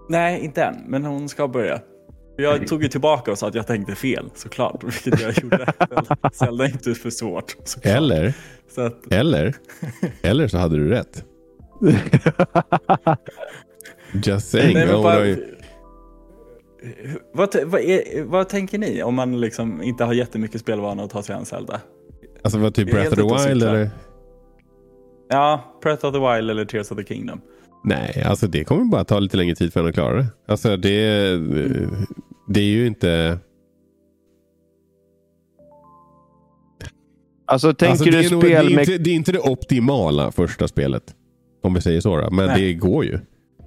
Nej, 0.10 0.40
inte 0.46 0.64
än, 0.64 0.76
men 0.88 1.06
hon 1.06 1.30
ska 1.30 1.48
börja. 1.48 1.82
Jag 2.38 2.68
tog 2.68 2.84
ju 2.84 2.90
tillbaka 2.90 3.32
och 3.32 3.38
sa 3.38 3.48
att 3.48 3.56
jag 3.56 3.68
tänkte 3.68 3.96
fel 3.96 4.30
såklart, 4.36 4.84
vilket 4.84 5.22
jag 5.22 5.44
gjorde. 5.44 5.74
Zelda 6.34 6.66
är 6.66 6.70
inte 6.70 6.94
för 6.96 7.10
svårt. 7.10 7.56
Såklart. 7.64 7.96
Eller, 7.96 8.34
Så 8.76 8.82
att, 8.82 9.14
eller, 9.14 9.56
eller 10.22 10.48
så 10.48 10.58
hade 10.58 10.78
du 10.78 10.90
rätt. 10.90 11.26
Just 14.26 14.50
saying. 14.50 14.74
Nej, 14.74 14.88
bara- 14.88 15.36
vad, 17.34 17.56
vad, 17.66 17.82
är, 17.82 18.24
vad 18.24 18.50
tänker 18.50 18.78
ni 18.78 19.04
om 19.04 19.16
man 19.16 19.40
liksom 19.42 19.82
inte 19.82 20.04
har 20.04 20.14
jättemycket 20.14 20.62
spelvana 20.62 21.04
att 21.04 21.10
ta 21.10 21.24
sig 21.24 21.36
an 21.36 21.46
Zelda? 21.46 21.82
Alltså 22.44 22.60
vad 22.60 22.74
typ 22.74 22.92
Breath 22.92 23.10
of 23.10 23.16
the 23.44 23.50
Wild 23.50 23.64
eller? 23.64 23.90
Ja, 25.30 25.80
Breath 25.82 26.06
of 26.06 26.14
the 26.14 26.20
Wild 26.20 26.50
eller 26.50 26.66
Tears 26.66 26.92
of 26.92 26.98
the 26.98 27.04
Kingdom. 27.04 27.42
Nej, 27.84 28.24
alltså 28.26 28.48
det 28.48 28.64
kommer 28.64 28.86
bara 28.86 29.04
ta 29.04 29.20
lite 29.20 29.38
längre 29.38 29.56
tid 29.56 29.74
för 29.74 29.80
henne 29.80 29.90
att 29.90 29.96
klara 29.96 30.18
det. 30.18 30.26
Alltså 30.48 30.78
det, 30.78 31.00
det 32.48 32.60
är 32.60 32.66
ju 32.66 32.88
inte... 32.88 33.40
Alltså 37.46 37.74
tänker 37.74 37.92
alltså, 37.92 38.06
du 38.06 38.12
det, 38.12 38.26
är 38.26 38.32
nog, 38.32 38.42
det, 38.42 38.48
spel 38.48 38.72
är 38.72 38.76
med... 38.76 38.90
inte, 38.90 38.98
det 38.98 39.10
är 39.10 39.16
inte 39.16 39.32
det 39.32 39.40
optimala 39.40 40.32
första 40.32 40.68
spelet. 40.68 41.04
Om 41.64 41.74
vi 41.74 41.82
säger 41.82 42.02
så. 42.02 42.18
Då. 42.18 42.30
Men 42.32 42.48
Nej. 42.48 42.62
det 42.62 42.74
går 42.74 43.06
ju. 43.06 43.20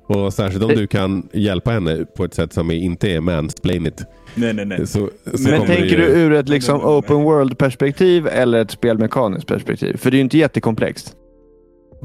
Och 0.06 0.34
särskilt 0.34 0.64
om 0.64 0.70
du 0.70 0.86
kan 0.86 1.28
hjälpa 1.32 1.70
henne 1.70 2.04
på 2.16 2.24
ett 2.24 2.34
sätt 2.34 2.52
som 2.52 2.70
inte 2.70 3.10
är 3.10 3.20
mansplainigt. 3.20 4.04
Nej, 4.34 4.52
nej, 4.54 4.64
nej. 4.64 4.86
Så, 4.86 5.10
så 5.34 5.48
Men 5.48 5.66
tänker 5.66 5.84
ju, 5.84 5.96
du 5.96 6.04
ur 6.04 6.32
ett 6.32 6.48
liksom 6.48 6.76
Nej, 6.76 6.84
nej, 6.84 6.92
nej. 6.92 6.98
open 6.98 7.22
world-perspektiv 7.22 8.26
eller 8.26 8.62
ett 8.62 8.70
spelmekaniskt 8.70 9.46
perspektiv? 9.46 9.96
För 9.96 10.10
det 10.10 10.14
är 10.14 10.18
ju 10.18 10.24
inte 10.24 10.38
jättekomplext. 10.38 11.16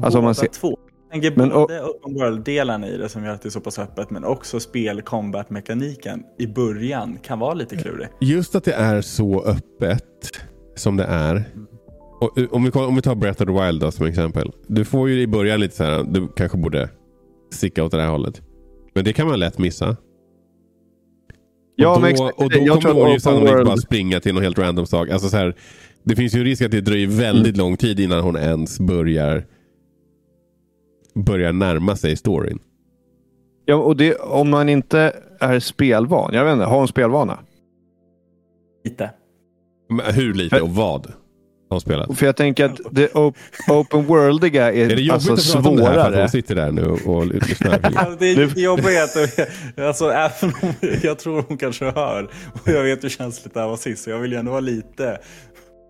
Alltså 0.02 0.18
om 0.18 0.24
man 0.24 0.34
ser... 0.34 0.46
två. 0.46 0.78
Tänker 1.12 1.32
Men, 1.36 1.48
både 1.48 1.82
open 1.82 2.14
world-delen 2.14 2.84
i 2.84 2.96
det 2.96 3.08
som 3.08 3.24
gör 3.24 3.32
att 3.32 3.42
det 3.42 3.48
är 3.48 3.50
så 3.50 3.60
pass 3.60 3.78
öppet, 3.78 4.10
men 4.10 4.24
också 4.24 4.60
spel-combat-mekaniken 4.60 6.22
i 6.38 6.46
början 6.46 7.18
kan 7.22 7.38
vara 7.38 7.54
lite 7.54 7.76
klurig. 7.76 8.08
Just 8.20 8.54
att 8.54 8.64
det 8.64 8.72
är 8.72 9.00
så 9.00 9.42
öppet 9.44 10.04
som 10.76 10.96
det 10.96 11.04
är. 11.04 11.44
Och, 12.20 12.38
eh, 12.38 12.44
om, 12.50 12.64
vi, 12.64 12.70
om 12.70 12.96
vi 12.96 13.02
tar 13.02 13.14
Breath 13.14 13.42
of 13.42 13.46
the 13.48 13.64
Wild 13.66 13.80
då, 13.80 13.90
som 13.90 14.06
exempel. 14.06 14.52
Du 14.66 14.84
får 14.84 15.08
ju 15.08 15.20
i 15.22 15.26
början 15.26 15.60
lite 15.60 15.76
så 15.76 15.84
här, 15.84 16.04
du 16.10 16.28
kanske 16.36 16.58
borde 16.58 16.90
sticka 17.52 17.84
åt 17.84 17.90
det 17.90 18.00
här 18.02 18.10
hållet. 18.10 18.42
Men 18.94 19.04
det 19.04 19.12
kan 19.12 19.26
man 19.28 19.38
lätt 19.38 19.58
missa. 19.58 19.96
Ja, 21.76 21.88
och 21.88 21.94
då, 21.96 22.00
men 22.00 22.10
exakt. 22.10 22.38
och 22.38 22.50
då 22.50 22.80
kommer 22.80 23.00
hon 23.02 23.12
ju 23.12 23.20
sannolikt 23.20 23.52
world- 23.52 23.66
bara 23.66 23.76
springa 23.76 24.20
till 24.20 24.34
någon 24.34 24.42
helt 24.42 24.58
random 24.58 24.86
sak. 24.86 25.08
Alltså 25.10 25.28
så 25.28 25.36
här, 25.36 25.54
det 26.04 26.16
finns 26.16 26.34
ju 26.34 26.38
en 26.38 26.44
risk 26.44 26.62
att 26.62 26.70
det 26.70 26.80
dröjer 26.80 27.06
väldigt 27.06 27.54
Mm. 27.54 27.66
lång 27.66 27.76
tid 27.76 28.00
innan 28.00 28.20
hon 28.20 28.36
ens 28.36 28.80
börjar 28.80 29.44
börjar 31.24 31.52
närma 31.52 31.96
sig 31.96 32.16
storyn. 32.16 32.58
Ja, 33.64 33.74
och 33.74 33.96
det, 33.96 34.14
om 34.14 34.50
man 34.50 34.68
inte 34.68 35.12
är 35.40 35.60
spelvan. 35.60 36.34
Jag 36.34 36.44
vet 36.44 36.52
inte, 36.52 36.64
har 36.64 36.78
hon 36.78 36.88
spelvana? 36.88 37.38
Lite. 38.84 39.10
Men 39.90 40.14
hur 40.14 40.34
lite 40.34 40.60
och 40.60 40.70
vad 40.70 41.06
har 41.06 41.14
hon 41.70 41.80
spelat? 41.80 42.18
För 42.18 42.26
jag 42.26 42.36
tänker 42.36 42.64
att 42.64 42.80
det 42.90 43.14
op- 43.14 43.36
open 43.70 44.04
worldiga 44.04 44.72
är, 44.72 44.90
Är 44.90 44.96
det 44.96 45.02
jobbigt 45.02 45.12
alltså 45.30 45.58
att 45.58 45.64
prata 45.64 45.68
om 45.68 45.76
det 45.76 45.84
här 45.84 45.92
för 45.94 46.00
att 46.00 46.06
svårare. 46.06 46.20
hon 46.20 46.28
sitter 46.28 46.54
där 46.54 46.72
nu 46.72 46.84
och, 46.86 47.26
lyssnar? 47.26 47.80
Ja, 47.94 48.16
det 48.18 48.26
är 48.32 48.58
jobbigt 48.58 48.86
alltså, 49.78 50.10
även 50.10 50.54
om 50.62 50.72
jag 51.02 51.18
tror 51.18 51.44
hon 51.48 51.58
kanske 51.58 51.84
hör, 51.84 52.30
och 52.62 52.68
jag 52.68 52.82
vet 52.82 53.04
hur 53.04 53.08
känsligt 53.08 53.54
det 53.54 53.60
här 53.60 53.68
var 53.68 53.76
sist, 53.76 54.04
så 54.04 54.10
jag 54.10 54.18
vill 54.18 54.32
ju 54.32 54.38
ändå 54.38 54.50
vara 54.50 54.60
lite 54.60 55.18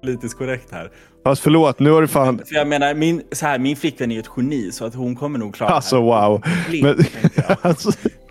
politiskt 0.02 0.38
korrekt 0.38 0.72
här. 0.72 0.90
Fast 1.24 1.42
förlåt, 1.42 1.78
nu 1.80 1.90
har 1.90 2.00
du 2.00 2.08
fan... 2.08 2.38
För 2.46 2.54
jag 2.54 2.68
menar, 2.68 2.94
min, 2.94 3.22
så 3.32 3.46
här, 3.46 3.58
min 3.58 3.76
flickvän 3.76 4.10
är 4.10 4.14
ju 4.14 4.20
ett 4.20 4.30
geni, 4.36 4.72
så 4.72 4.84
att 4.84 4.94
hon 4.94 5.16
kommer 5.16 5.38
nog 5.38 5.54
klara 5.54 5.70
Alltså 5.70 6.00
det 6.00 6.14
här. 6.14 6.28
wow. 6.28 6.42
Blind, 6.68 6.84
Men, 6.86 7.04
alltså, 7.62 7.90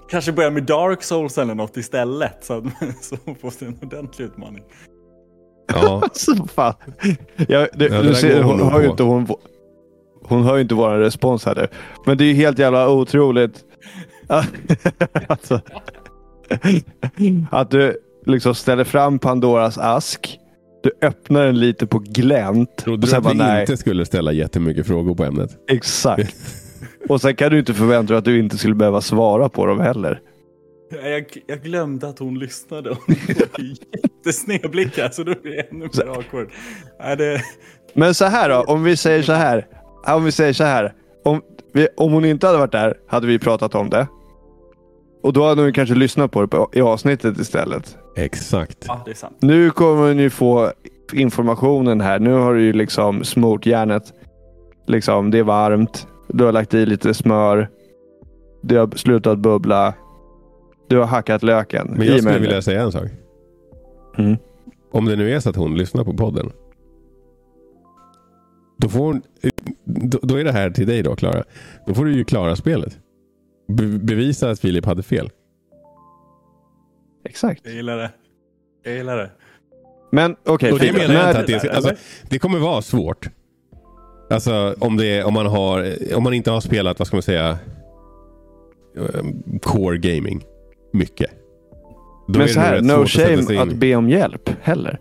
Kanske 0.10 0.32
börja 0.32 0.49
med 0.49 0.63
Dark 0.63 1.03
Souls 1.03 1.38
eller 1.38 1.56
något 1.56 1.77
istället, 1.77 2.38
så, 2.41 2.53
att, 2.53 2.63
så 3.01 3.17
hon 3.25 3.36
får 3.36 3.53
en 3.60 3.77
ordentlig 3.82 4.25
utmaning. 4.25 4.63
Ja, 5.73 5.99
alltså 6.03 6.36
fan. 6.56 6.73
Jag, 7.47 7.67
det, 7.73 7.86
Ja, 7.88 8.01
du 8.01 8.15
ser, 8.15 8.43
hon 8.43 8.60
hon, 8.60 8.82
ju 8.82 8.88
på. 8.88 8.91
inte 8.91 9.03
hon, 9.03 9.27
hon 10.23 10.43
hör 10.43 10.56
ju 10.56 10.62
inte 10.62 10.75
vår 10.75 10.89
respons 10.89 11.45
här 11.45 11.56
nu. 11.56 11.67
Men 12.06 12.17
det 12.17 12.23
är 12.23 12.27
ju 12.27 12.34
helt 12.34 12.60
jävla 12.60 12.89
otroligt. 12.89 13.63
alltså, 15.27 15.62
att 17.51 17.71
du 17.71 17.97
liksom 18.25 18.56
ställer 18.56 18.84
fram 18.84 19.19
Pandoras 19.19 19.77
ask. 19.77 20.39
Du 20.84 20.92
öppnar 21.02 21.46
den 21.46 21.60
lite 21.60 21.88
på 21.88 22.00
glänt. 22.00 22.78
trodde 22.78 22.94
och 22.94 23.00
du 23.00 23.08
sen 23.08 23.18
att 23.18 23.24
bara, 23.24 23.34
vi 23.34 23.40
nej, 23.40 23.62
inte 23.62 23.78
skulle 23.78 24.06
ställa 24.06 24.32
jättemycket 24.32 24.88
frågor 24.88 25.16
på 25.16 25.24
ämnet? 25.24 25.52
exakt. 25.70 26.36
Och 27.10 27.22
sen 27.22 27.36
kan 27.36 27.52
du 27.52 27.60
inte 27.60 27.74
förvänta 27.74 28.13
dig 28.13 28.18
att 28.18 28.26
du 28.26 28.40
inte 28.40 28.58
skulle 28.58 28.76
behöva 28.76 29.02
svara 29.02 29.50
på 29.50 29.66
dem 29.66 29.80
heller. 29.80 30.20
Jag, 31.04 31.26
jag 31.48 31.63
glömde 31.63 32.08
att 32.08 32.20
hon 32.20 32.40
lyssnade. 32.40 32.90
Hon 32.90 33.16
var 33.38 33.60
ju 33.60 33.76
jättesnedblickad, 34.04 35.13
så 35.13 35.24
då 35.24 35.34
blir 35.42 35.52
det 35.52 35.62
ännu 35.62 35.90
mer 35.98 36.08
awkward. 36.08 36.50
Nej, 37.00 37.18
det, 37.18 37.42
Men 37.94 38.13
så 38.13 38.26
här 38.26 38.50
då, 38.50 38.62
om 38.62 38.84
vi 38.84 38.98
säger 38.98 39.24
så 39.24 39.34
här. 39.34 39.68
Om 40.06 40.24
vi 40.24 40.32
säger 40.32 40.54
så 40.54 40.63
här. 40.63 40.94
Om, 41.26 41.42
vi, 41.74 41.88
om 41.98 42.12
hon 42.12 42.26
inte 42.26 42.48
hade 42.48 42.60
varit 42.60 42.72
där 42.72 42.98
hade 43.08 43.28
vi 43.28 43.40
pratat 43.40 43.76
om 43.76 43.90
det. 43.90 44.08
Och 45.28 45.34
då 45.34 45.46
hade 45.46 45.62
hon 45.62 45.74
kanske 45.74 45.96
lyssnat 45.96 46.32
på 46.32 46.42
det 46.42 46.48
på, 46.48 46.70
i 46.74 46.82
avsnittet 46.82 47.38
istället. 47.38 47.98
Exakt. 48.16 48.86
ja, 48.88 49.02
det 49.06 49.12
är 49.12 49.16
sant. 49.16 49.36
Nu 49.40 49.70
kommer 49.70 50.08
hon 50.08 50.20
ju 50.20 50.30
få 50.30 50.72
informationen 51.13 52.02
här. 52.02 52.20
Nu 52.20 52.34
har 52.34 52.54
du 52.54 52.62
ju 52.63 52.74
liksom 52.74 53.24
smort 53.24 53.66
järnet. 53.66 54.13
Liksom, 54.86 55.32
det 55.32 55.40
är 55.40 55.44
varmt. 55.44 56.08
Du 56.28 56.44
har 56.44 56.52
lagt 56.52 56.74
i 56.74 56.86
lite 56.86 57.13
smör. 57.13 57.70
Det 58.62 58.76
har 58.76 58.98
slutat 58.98 59.40
bubbla. 59.40 59.94
Du 60.88 60.98
har 60.98 61.06
hackat 61.06 61.44
löken. 61.44 61.94
Men 61.98 62.08
jag 62.08 62.20
skulle 62.20 62.40
vilja 62.40 62.62
säga 62.62 62.82
en 62.82 62.92
sak. 62.92 63.08
Mm. 64.18 64.38
Om 64.92 65.06
det 65.06 65.16
nu 65.16 65.32
är 65.32 65.40
så 65.40 65.50
att 65.50 65.56
hon 65.56 65.78
lyssnar 65.78 66.04
på 66.04 66.13
podden. 66.13 66.52
Då, 68.78 68.90
får 68.90 69.00
hon, 69.00 69.22
då, 69.84 70.20
då 70.22 70.36
är 70.36 70.44
det 70.44 70.52
här 70.52 70.70
till 70.70 70.88
dig 70.88 71.04
då, 71.04 71.16
Klara. 71.16 71.44
Då 71.88 71.94
får 71.94 72.06
du 72.06 72.16
ju 72.16 72.24
klara 72.24 72.56
spelet. 72.56 73.00
Be, 73.67 73.84
bevisa 73.86 74.49
att 74.49 74.60
Filip 74.60 74.86
hade 74.86 75.03
fel. 75.03 75.30
Exakt. 77.25 77.62
Jag 77.65 77.73
gillar 77.73 77.97
det. 77.97 78.12
Jag 78.84 78.93
gillar 78.93 79.17
det. 79.17 79.32
Men 80.12 80.36
okej. 80.45 80.71
Och 80.71 80.80
det 80.80 80.86
Filip, 80.86 81.01
menar 81.01 81.13
jag 81.15 81.23
när- 81.23 81.39
inte 81.39 81.56
att 81.56 81.62
det, 81.62 81.71
alltså, 81.71 81.93
det 82.30 82.39
kommer 82.39 82.60
vara 82.60 82.82
svårt. 82.82 83.30
Alltså 84.30 84.75
om, 84.80 84.97
det, 84.97 85.23
om, 85.23 85.34
man 85.34 85.45
har, 85.45 85.95
om 86.15 86.23
man 86.23 86.34
inte 86.34 86.51
har 86.51 86.62
spelat, 86.62 86.99
vad 86.99 87.08
ska 87.08 87.15
man 87.15 87.21
säga, 87.23 87.49
eh, 88.97 89.25
core 89.62 89.97
gaming 89.97 90.45
mycket. 90.93 91.32
Då 92.27 92.39
Men 92.39 92.47
så 92.49 92.60
här, 92.60 92.82
no 92.82 92.91
att 93.01 93.10
shame 93.10 93.62
att, 93.62 93.73
be 93.73 93.95
om 93.95 94.10
hjälp 94.10 94.49
heller. 94.62 94.99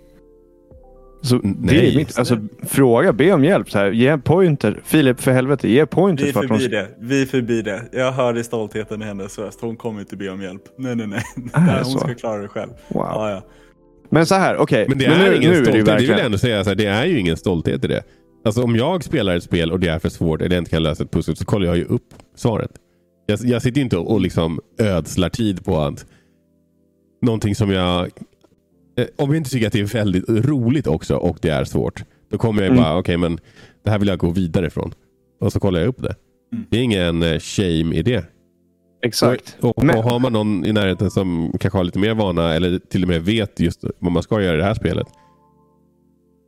Så 1.22 1.34
det 1.38 1.54
Nej. 1.60 1.92
är 1.92 1.96
mitt, 1.96 2.18
alltså, 2.18 2.38
fråga, 2.62 3.12
be 3.12 3.32
om 3.32 3.44
hjälp. 3.44 3.70
Så 3.70 3.78
här, 3.78 3.90
ge 3.90 4.18
pointer. 4.18 4.80
Filip, 4.84 5.20
för 5.20 5.32
helvete, 5.32 5.68
ge 5.68 5.80
Vi 5.80 5.86
pointers. 5.86 6.28
är 6.28 6.32
för 6.32 6.44
att 6.44 6.50
hon- 6.50 6.58
förbi 6.58 6.74
det. 6.76 6.88
Vi 7.00 7.22
är 7.22 7.26
förbi 7.26 7.62
det. 7.62 7.82
Jag 7.92 8.12
hörde 8.12 8.44
stoltheten 8.44 9.02
i 9.02 9.04
hennes 9.04 9.38
röst. 9.38 9.60
Hon 9.60 9.76
kommer 9.76 10.00
inte 10.00 10.16
be 10.16 10.28
om 10.28 10.42
hjälp. 10.42 10.62
Nej, 10.78 10.96
nej, 10.96 11.06
nej. 11.06 11.22
Det 11.36 11.50
Där, 11.60 11.82
hon 11.84 11.98
ska 11.98 12.14
klara 12.14 12.42
det 12.42 12.48
själv. 12.48 12.70
Wow. 12.88 13.02
Ja, 13.04 13.30
ja. 13.30 13.42
Men 14.10 14.26
så 14.26 14.34
här, 14.34 14.56
okej. 14.56 14.86
Men 14.88 14.98
det 14.98 15.08
Men 15.08 15.20
är 15.20 15.30
nu, 15.30 15.36
ingen 15.36 15.50
nu 15.50 15.56
är 15.56 15.60
det 15.60 15.66
stolthet. 15.66 15.86
Det 15.86 15.96
vill 15.96 16.08
jag 16.10 16.20
ändå 16.26 16.38
säga. 16.38 16.64
Så 16.64 16.70
här, 16.70 16.74
det 16.74 16.86
är 16.86 17.04
ju 17.04 17.18
ingen 17.18 17.36
stolthet 17.36 17.84
i 17.84 17.86
det. 17.88 18.02
Alltså 18.44 18.62
om 18.62 18.76
jag 18.76 19.04
spelar 19.04 19.36
ett 19.36 19.42
spel 19.42 19.72
och 19.72 19.80
det 19.80 19.88
är 19.88 19.98
för 19.98 20.08
svårt 20.08 20.40
eller 20.42 20.56
jag 20.56 20.60
inte 20.60 20.70
kan 20.70 20.82
lösa 20.82 21.02
ett 21.04 21.10
pussel 21.10 21.36
så 21.36 21.44
kollar 21.44 21.66
jag 21.66 21.76
ju 21.76 21.84
upp 21.84 22.14
svaret. 22.36 22.70
Jag, 23.26 23.38
jag 23.42 23.62
sitter 23.62 23.76
ju 23.78 23.82
inte 23.84 23.96
och, 23.98 24.12
och 24.12 24.20
liksom 24.20 24.60
ödslar 24.78 25.28
tid 25.28 25.64
på 25.64 25.78
att 25.80 26.06
någonting 27.22 27.54
som 27.54 27.70
jag... 27.70 28.10
Eh, 28.96 29.06
om 29.16 29.28
jag 29.30 29.36
inte 29.36 29.50
tycker 29.50 29.66
att 29.66 29.72
det 29.72 29.80
är 29.80 29.84
väldigt 29.84 30.24
roligt 30.28 30.86
också 30.86 31.16
och 31.16 31.38
det 31.42 31.48
är 31.48 31.64
svårt. 31.64 32.04
Då 32.30 32.38
kommer 32.38 32.62
jag 32.62 32.70
Mm. 32.72 32.82
bara, 32.82 32.98
okej 32.98 33.16
men 33.16 33.38
det 33.84 33.90
här 33.90 33.98
vill 33.98 34.08
jag 34.08 34.18
gå 34.18 34.30
vidare 34.30 34.70
från. 34.70 34.92
Och 35.40 35.52
så 35.52 35.60
kollar 35.60 35.80
jag 35.80 35.88
upp 35.88 36.02
det. 36.02 36.14
Mm. 36.52 36.64
Det 36.70 36.76
är 36.78 36.82
ingen 36.82 37.22
eh, 37.22 37.38
shame 37.38 37.94
i 37.96 38.02
det. 38.02 38.24
Exakt. 39.02 39.56
Och, 39.60 39.78
och, 39.78 39.84
Men- 39.84 39.96
och 39.98 40.04
har 40.04 40.18
man 40.18 40.32
någon 40.32 40.64
i 40.66 40.72
närheten 40.72 41.10
som 41.10 41.52
kanske 41.60 41.78
har 41.78 41.84
lite 41.84 41.98
mer 41.98 42.14
vana 42.14 42.54
eller 42.54 42.78
till 42.78 43.02
och 43.02 43.08
med 43.08 43.22
vet 43.22 43.60
just 43.60 43.84
vad 43.98 44.12
man 44.12 44.22
ska 44.22 44.42
göra 44.42 44.54
i 44.54 44.56
det 44.56 44.64
här 44.64 44.74
spelet. 44.74 45.06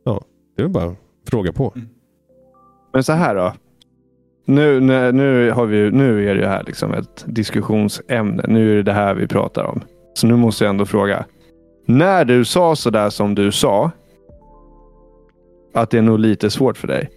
Ja, 0.05 0.21
det 0.55 0.61
är 0.61 0.63
väl 0.63 0.73
bara 0.73 0.95
fråga 1.29 1.51
på. 1.53 1.73
Men 2.93 3.03
så 3.03 3.13
här 3.13 3.35
då. 3.35 3.53
Nu, 4.45 4.79
nu, 4.79 5.11
nu, 5.11 5.51
har 5.51 5.65
vi, 5.65 5.91
nu 5.91 6.29
är 6.29 6.35
det 6.35 6.47
här 6.47 6.63
liksom 6.67 6.93
ett 6.93 7.23
diskussionsämne. 7.27 8.43
Nu 8.47 8.71
är 8.71 8.75
det 8.75 8.83
det 8.83 8.93
här 8.93 9.13
vi 9.15 9.27
pratar 9.27 9.63
om. 9.63 9.81
Så 10.13 10.27
nu 10.27 10.35
måste 10.35 10.63
jag 10.63 10.69
ändå 10.69 10.85
fråga. 10.85 11.25
När 11.89 12.25
du 12.25 12.45
sa 12.45 12.75
sådär 12.75 13.09
som 13.09 13.35
du 13.35 13.51
sa. 13.51 13.91
Att 15.73 15.89
det 15.89 15.97
är 15.97 16.01
nog 16.01 16.19
lite 16.19 16.49
svårt 16.49 16.77
för 16.77 16.87
dig. 16.87 17.09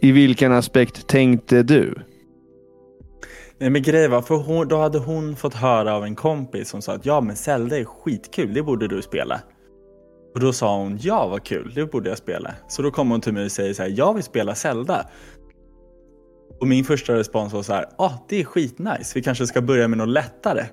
I 0.00 0.12
vilken 0.12 0.52
aspekt 0.52 1.06
tänkte 1.06 1.62
du? 1.62 1.94
Nej 3.58 3.70
men 3.70 3.82
grejen 3.82 4.10
var, 4.10 4.22
för 4.22 4.34
hon, 4.34 4.68
då 4.68 4.76
hade 4.76 4.98
hon 4.98 5.36
fått 5.36 5.54
höra 5.54 5.94
av 5.94 6.04
en 6.04 6.14
kompis 6.14 6.68
som 6.68 6.82
sa 6.82 6.92
att 6.92 7.06
ja 7.06 7.20
men 7.20 7.36
Zelda 7.36 7.78
är 7.78 7.84
skitkul, 7.84 8.54
det 8.54 8.62
borde 8.62 8.88
du 8.88 9.02
spela. 9.02 9.40
Och 10.34 10.40
då 10.40 10.52
sa 10.52 10.76
hon, 10.76 10.98
ja 11.00 11.28
vad 11.28 11.44
kul, 11.44 11.72
det 11.74 11.86
borde 11.86 12.08
jag 12.08 12.18
spela. 12.18 12.54
Så 12.68 12.82
då 12.82 12.90
kom 12.90 13.10
hon 13.10 13.20
till 13.20 13.32
mig 13.32 13.44
och 13.44 13.52
säger 13.52 13.74
så 13.74 13.82
här, 13.82 13.92
jag 13.96 14.14
vill 14.14 14.22
spela 14.22 14.54
Zelda. 14.54 15.06
Och 16.60 16.68
min 16.68 16.84
första 16.84 17.14
respons 17.14 17.52
var 17.52 17.62
så 17.62 17.72
här, 17.72 17.86
ah, 17.98 18.12
det 18.28 18.40
är 18.40 18.44
skitnice, 18.44 19.12
vi 19.14 19.22
kanske 19.22 19.46
ska 19.46 19.60
börja 19.60 19.88
med 19.88 19.98
något 19.98 20.08
lättare. 20.08 20.64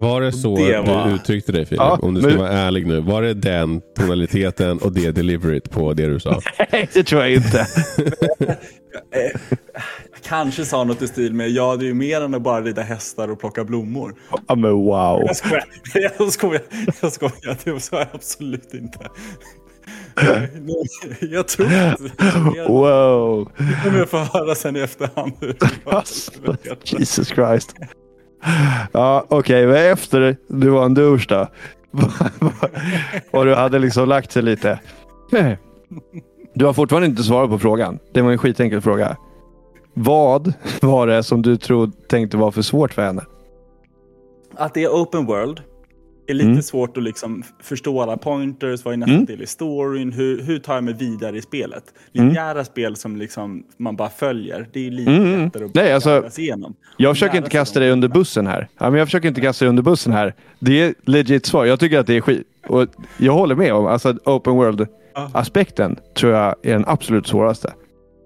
Var 0.00 0.20
det 0.20 0.32
så 0.32 0.56
det 0.56 0.80
var- 0.80 1.08
du 1.08 1.14
uttryckte 1.14 1.52
dig 1.52 1.66
Filip? 1.66 1.80
Ja, 1.80 1.98
Om 2.02 2.14
du 2.14 2.20
ska 2.20 2.30
men- 2.30 2.38
vara 2.38 2.50
ärlig 2.52 2.86
nu. 2.86 3.00
Var 3.00 3.22
det 3.22 3.34
den 3.34 3.80
tonaliteten 3.98 4.78
och 4.78 4.92
det 4.92 5.10
deliveryt 5.10 5.70
på 5.70 5.92
det 5.94 6.06
du 6.06 6.20
sa? 6.20 6.40
Nej, 6.72 6.88
det 6.92 7.04
tror 7.04 7.22
jag 7.22 7.32
inte. 7.32 7.60
Eh, 9.10 9.40
kanske 10.22 10.64
sa 10.64 10.84
något 10.84 11.02
i 11.02 11.06
stil 11.08 11.34
med, 11.34 11.50
ja 11.50 11.76
det 11.76 11.84
är 11.84 11.86
ju 11.86 11.94
mer 11.94 12.20
än 12.20 12.34
att 12.34 12.42
bara 12.42 12.60
rida 12.62 12.82
hästar 12.82 13.28
och 13.30 13.40
plocka 13.40 13.64
blommor. 13.64 14.14
ja, 14.46 14.54
men 14.54 14.70
wow. 14.72 15.22
Jag 15.26 15.36
skojar, 15.36 15.64
jag 16.18 16.32
skojar, 16.32 16.62
jag 17.02 17.12
skojar, 17.12 17.56
det 17.64 17.80
sa 17.80 17.98
jag 17.98 18.08
absolut 18.12 18.74
inte. 18.74 18.98
Jag 21.20 21.48
tror 21.48 21.66
att 21.66 21.98
det 21.98 22.64
Wow. 22.68 23.50
kommer 23.84 23.98
jag 23.98 24.08
få 24.10 24.18
höra 24.18 24.54
sen 24.54 24.76
i 24.76 24.80
efterhand. 24.80 25.32
det. 25.40 25.56
Alltså, 25.84 26.32
Jesus 26.84 27.28
Christ. 27.28 27.74
Ja, 28.92 29.24
okej. 29.28 29.66
men 29.66 29.76
efter 29.92 30.36
du 30.48 30.70
var 30.70 30.84
en 30.84 30.94
douche 30.94 31.26
då? 31.28 31.48
och 33.38 33.44
du 33.44 33.54
hade 33.54 33.78
liksom 33.78 34.08
lagt 34.08 34.32
sig 34.32 34.42
lite. 34.42 34.80
Du 36.54 36.66
har 36.66 36.72
fortfarande 36.72 37.08
inte 37.08 37.22
svarat 37.22 37.50
på 37.50 37.58
frågan. 37.58 37.98
Det 38.12 38.22
var 38.22 38.32
en 38.32 38.38
skitenkel 38.38 38.80
fråga. 38.80 39.16
Vad 39.94 40.52
var 40.82 41.06
det 41.06 41.22
som 41.22 41.42
du 41.42 41.56
trodde, 41.56 41.92
tänkte 42.08 42.36
var 42.36 42.50
för 42.50 42.62
svårt 42.62 42.92
för 42.92 43.02
henne? 43.02 43.24
Att 44.56 44.74
det 44.74 44.84
är 44.84 44.88
open 44.88 45.26
world 45.26 45.62
är 46.26 46.34
lite 46.34 46.48
Mm. 46.48 46.62
svårt 46.62 46.96
att 46.96 47.02
liksom 47.02 47.42
förstå 47.62 48.02
alla 48.02 48.16
pointers, 48.16 48.84
vad 48.84 48.94
är 48.94 48.98
nästa 48.98 49.12
Mm. 49.14 49.24
del 49.24 49.42
i 49.42 49.46
storyn, 49.46 50.12
hur, 50.12 50.42
hur 50.42 50.58
tar 50.58 50.74
jag 50.74 50.84
mig 50.84 50.94
vidare 50.94 51.36
i 51.38 51.42
spelet? 51.42 51.84
Mm. 52.14 52.26
Linjära 52.26 52.64
spel 52.64 52.96
som 52.96 53.16
liksom 53.16 53.64
man 53.76 53.96
bara 53.96 54.08
följer, 54.08 54.68
det 54.72 54.86
är 54.86 54.90
lite 54.90 55.10
Mm, 55.10 55.24
mm. 55.24 55.44
lättare 55.44 55.64
att 55.64 55.74
Nej, 55.74 55.92
alltså, 55.92 56.28
igenom. 56.40 56.74
Jag 56.96 57.14
försöker 57.14 57.36
inte 57.38 57.50
kasta 57.50 57.80
dig 57.80 57.90
under 57.90 58.08
bussen 58.08 58.46
här. 58.46 58.68
Ja, 58.78 58.90
men 58.90 58.98
jag 58.98 59.08
försöker 59.08 59.28
inte 59.28 59.40
kasta 59.40 59.64
dig 59.64 59.70
under 59.70 59.82
bussen 59.82 60.12
här. 60.12 60.34
Det 60.58 60.82
är 60.82 60.94
legit 61.04 61.46
svar. 61.46 61.64
Jag 61.64 61.80
tycker 61.80 61.98
att 61.98 62.06
det 62.06 62.16
är 62.16 62.20
skit. 62.20 62.46
Och 62.68 62.86
jag 63.18 63.32
håller 63.32 63.54
med 63.54 63.72
om 63.74 63.86
alltså 63.86 64.14
open 64.24 64.52
world-aspekten 64.56 65.96
tror 66.16 66.32
jag 66.32 66.54
är 66.62 66.72
den 66.72 66.84
absolut 66.86 67.26
svåraste. 67.26 67.72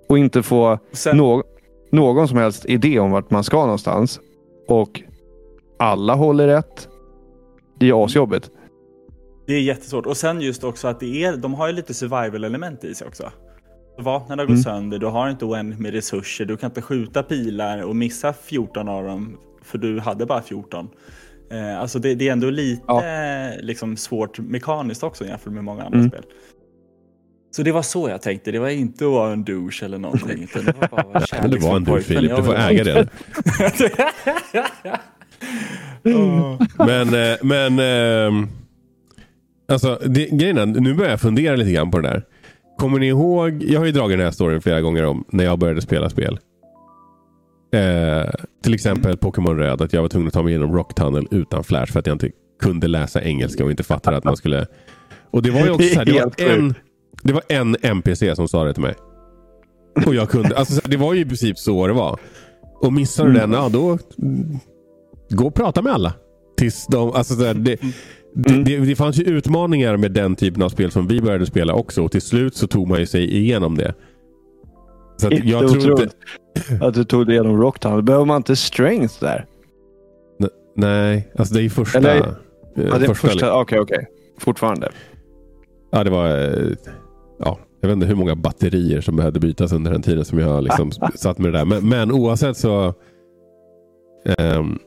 Och 0.09 0.19
inte 0.19 0.43
få 0.43 0.79
Sen- 0.93 1.17
nå- 1.17 1.43
någon 1.93 2.29
som 2.29 2.39
helst 2.39 2.65
idé 2.67 2.99
om 2.99 3.11
vart 3.11 3.31
man 3.31 3.45
ska 3.45 3.61
någonstans. 3.61 4.21
Och 4.69 5.03
alla 5.79 6.15
håller 6.15 6.47
rätt. 6.47 6.89
Det 7.79 7.89
är 7.89 8.05
asjobbigt. 8.05 8.51
Det 9.47 9.55
är 9.55 9.61
jättesvårt. 9.61 10.07
Och 10.07 10.17
sen 10.17 10.41
just 10.41 10.65
också 10.65 10.89
att 10.89 11.01
det 11.01 11.25
är, 11.25 11.37
de 11.37 11.55
har 11.55 11.67
ju 11.67 11.73
lite 11.73 11.95
survival-element 11.95 12.85
i 12.85 12.95
sig 12.95 13.07
också. 13.07 13.33
Vapnen 13.99 14.39
har 14.39 14.47
gått 14.47 14.51
Mm. 14.51 14.63
sönder, 14.63 14.99
du 14.99 15.07
har 15.07 15.31
inte 15.31 15.45
oändligt 15.45 15.81
med 15.81 15.93
resurser, 15.93 16.45
du 16.45 16.57
kan 16.57 16.71
inte 16.71 16.83
skjuta 16.83 17.23
pilar 17.23 17.83
och 17.83 17.97
missa 17.97 18.33
14 18.33 18.89
av 18.89 19.05
dem 19.05 19.39
för 19.63 19.79
du 19.79 20.01
hade 20.01 20.27
bara 20.27 20.43
14. 20.43 20.89
Eh, 21.53 21.81
alltså 21.81 21.99
det, 21.99 22.15
det 22.15 22.29
är 22.29 22.33
ändå 22.33 22.51
lite 22.51 22.83
Ja. 22.87 23.03
liksom, 23.61 23.97
svårt 23.97 24.39
mekaniskt 24.39 25.03
också 25.03 25.25
jämfört 25.27 25.53
med 25.53 25.65
många 25.65 25.83
andra 25.85 25.99
Mm. 25.99 26.11
spel. 26.11 26.23
Så 27.51 27.63
det 27.63 27.73
var 27.73 27.83
så 27.83 28.09
jag 28.09 28.23
tänkte, 28.23 28.51
det 28.53 28.59
var 28.59 28.69
inte 28.69 29.05
att 29.05 29.11
vara 29.11 29.33
en 29.33 29.45
douche 29.45 29.83
eller 29.85 29.99
någonting. 29.99 30.43
Utan 30.43 30.65
det 30.65 30.75
var 30.81 30.89
bara 30.89 31.01
att 31.01 31.07
vara 31.33 31.41
Men 31.43 31.51
det 31.51 31.59
var 31.59 31.77
en 31.77 31.85
kärleksfull 31.85 32.17
Filip, 32.17 32.37
du 32.37 32.43
får 32.43 32.55
äga 32.55 32.85
det. 32.85 33.09
Men, 36.79 37.15
eh, 37.15 37.37
men 37.43 37.79
ehm, 37.79 38.49
alltså 39.69 39.99
det, 40.07 40.27
grejen 40.27 40.59
är, 40.59 40.67
nu 40.67 40.95
börjar 40.95 41.11
jag 41.11 41.21
fundera 41.21 41.57
lite 41.57 41.73
grann 41.73 41.91
på 41.91 42.01
det 42.01 42.09
där. 42.09 42.23
Kommer 42.79 42.99
ni 42.99 43.07
ihåg, 43.07 43.63
jag 43.63 43.81
har 43.81 43.87
ju 43.87 43.93
dragit 43.93 44.19
den 44.19 44.25
här 44.25 44.33
storyn 44.33 44.63
flera 44.63 44.81
gånger 44.81 45.05
om 45.05 45.25
när 45.29 45.45
jag 45.45 45.59
började 45.59 45.81
spela 45.81 46.11
spel. 46.11 46.39
Eh, 47.73 48.31
till 48.63 48.75
exempel 48.75 49.17
Pokémon 49.17 49.59
Röd, 49.59 49.83
att 49.83 49.93
jag 49.93 50.03
var 50.03 50.09
tvungen 50.09 50.29
att 50.29 50.35
ta 50.35 50.43
mig 50.43 50.53
igenom 50.53 50.77
Rock 50.77 50.95
Tunnel 50.95 51.27
utan 51.31 51.65
flash 51.65 51.93
för 51.93 52.01
att 52.01 52.07
jag 52.07 52.15
inte 52.15 52.31
kunde 52.63 52.89
läsa 52.89 53.23
engelska 53.23 53.65
och 53.65 53.71
inte 53.71 53.83
fattade 53.83 54.17
att 54.17 54.25
man 54.25 54.37
skulle... 54.37 54.67
Och 55.31 55.43
det 55.43 55.51
var 55.51 55.61
ju 55.61 55.71
också 55.71 55.89
så 55.89 55.99
här, 55.99 56.05
det 56.05 56.13
var 56.25 56.51
en, 56.51 56.75
det 57.23 57.33
var 57.33 57.43
en 57.49 57.77
NPC 57.83 58.37
som 58.37 58.49
sa 58.49 58.65
det 58.65 58.73
till 58.73 58.83
mig. 58.83 58.95
Och 60.07 60.15
jag 60.15 60.31
kunde, 60.31 60.57
alltså 60.57 60.89
det 60.89 60.97
var 60.97 61.15
ju 61.15 61.21
i 61.21 61.25
princip 61.25 61.59
så 61.59 61.87
det 61.87 61.93
var. 61.93 62.19
Och 62.81 62.93
missar 62.93 63.27
du 63.27 63.33
den, 63.33 63.53
ja 63.53 63.69
då 63.69 63.99
mm, 64.23 64.59
gå 65.31 65.47
och 65.47 65.55
prata 65.55 65.83
med 65.83 65.93
alla. 65.93 66.13
Tills 66.57 66.87
de, 66.87 67.13
alltså 67.13 67.35
så 67.35 67.45
här, 67.45 67.55
det, 67.55 67.77
det, 68.35 68.63
det, 68.65 68.79
det 68.79 68.97
fanns 68.97 69.19
ju 69.19 69.23
utmaningar 69.25 69.97
med 69.97 70.13
den 70.13 70.37
typen 70.37 70.63
av 70.63 70.69
spel 70.69 70.91
som 70.91 71.07
vi 71.07 71.21
började 71.21 71.47
spela 71.47 71.75
också. 71.75 72.03
Och 72.05 72.13
till 72.13 72.23
slut 72.23 72.55
så 72.55 72.67
tog 72.67 72.89
man 72.89 72.99
ju 72.99 73.07
sig 73.07 73.37
igenom 73.37 73.77
det. 73.77 73.95
Så 75.17 75.27
att 75.27 75.45
jag 75.45 75.69
tror 75.69 76.03
inte... 76.03 76.09
att 76.81 76.95
du 76.95 77.05
tog 77.05 77.27
dig 77.27 77.35
igenom 77.35 77.61
Rocktown. 77.61 78.05
Behöver 78.05 78.25
man 78.25 78.37
inte 78.37 78.57
strength 78.57 79.15
där? 79.21 79.47
N- 80.43 80.49
Nej, 80.77 81.33
alltså 81.39 81.55
det 81.55 81.61
är 81.61 81.63
ju 81.63 81.71
första... 81.71 81.99
Eller- 81.99 82.17
eh, 82.17 82.25
Ja, 82.75 82.99
det 82.99 83.07
är 83.07 83.15
första. 83.15 83.61
Okej, 83.61 83.81
okej. 83.81 84.07
Fortfarande. 84.39 84.89
Ja, 85.93 86.05
det 86.05 86.11
var... 86.11 86.29
eh, 86.29 86.77
Ja, 87.41 87.59
jag 87.81 87.89
vet 87.89 87.95
inte 87.95 88.07
hur 88.07 88.15
många 88.15 88.35
batterier 88.37 89.01
som 89.01 89.17
behövde 89.17 89.41
bytas 89.41 89.73
under 89.73 89.91
den 89.91 90.03
tiden 90.03 90.25
som 90.25 90.39
jag 90.39 90.65
liksom 90.65 90.91
satt 91.15 91.39
med 91.39 91.53
det 91.53 91.59
där. 91.59 91.65
Men, 91.65 91.89
men 91.89 92.13
oavsett 92.13 92.57
så... 92.57 92.95
ehm, 94.39 94.79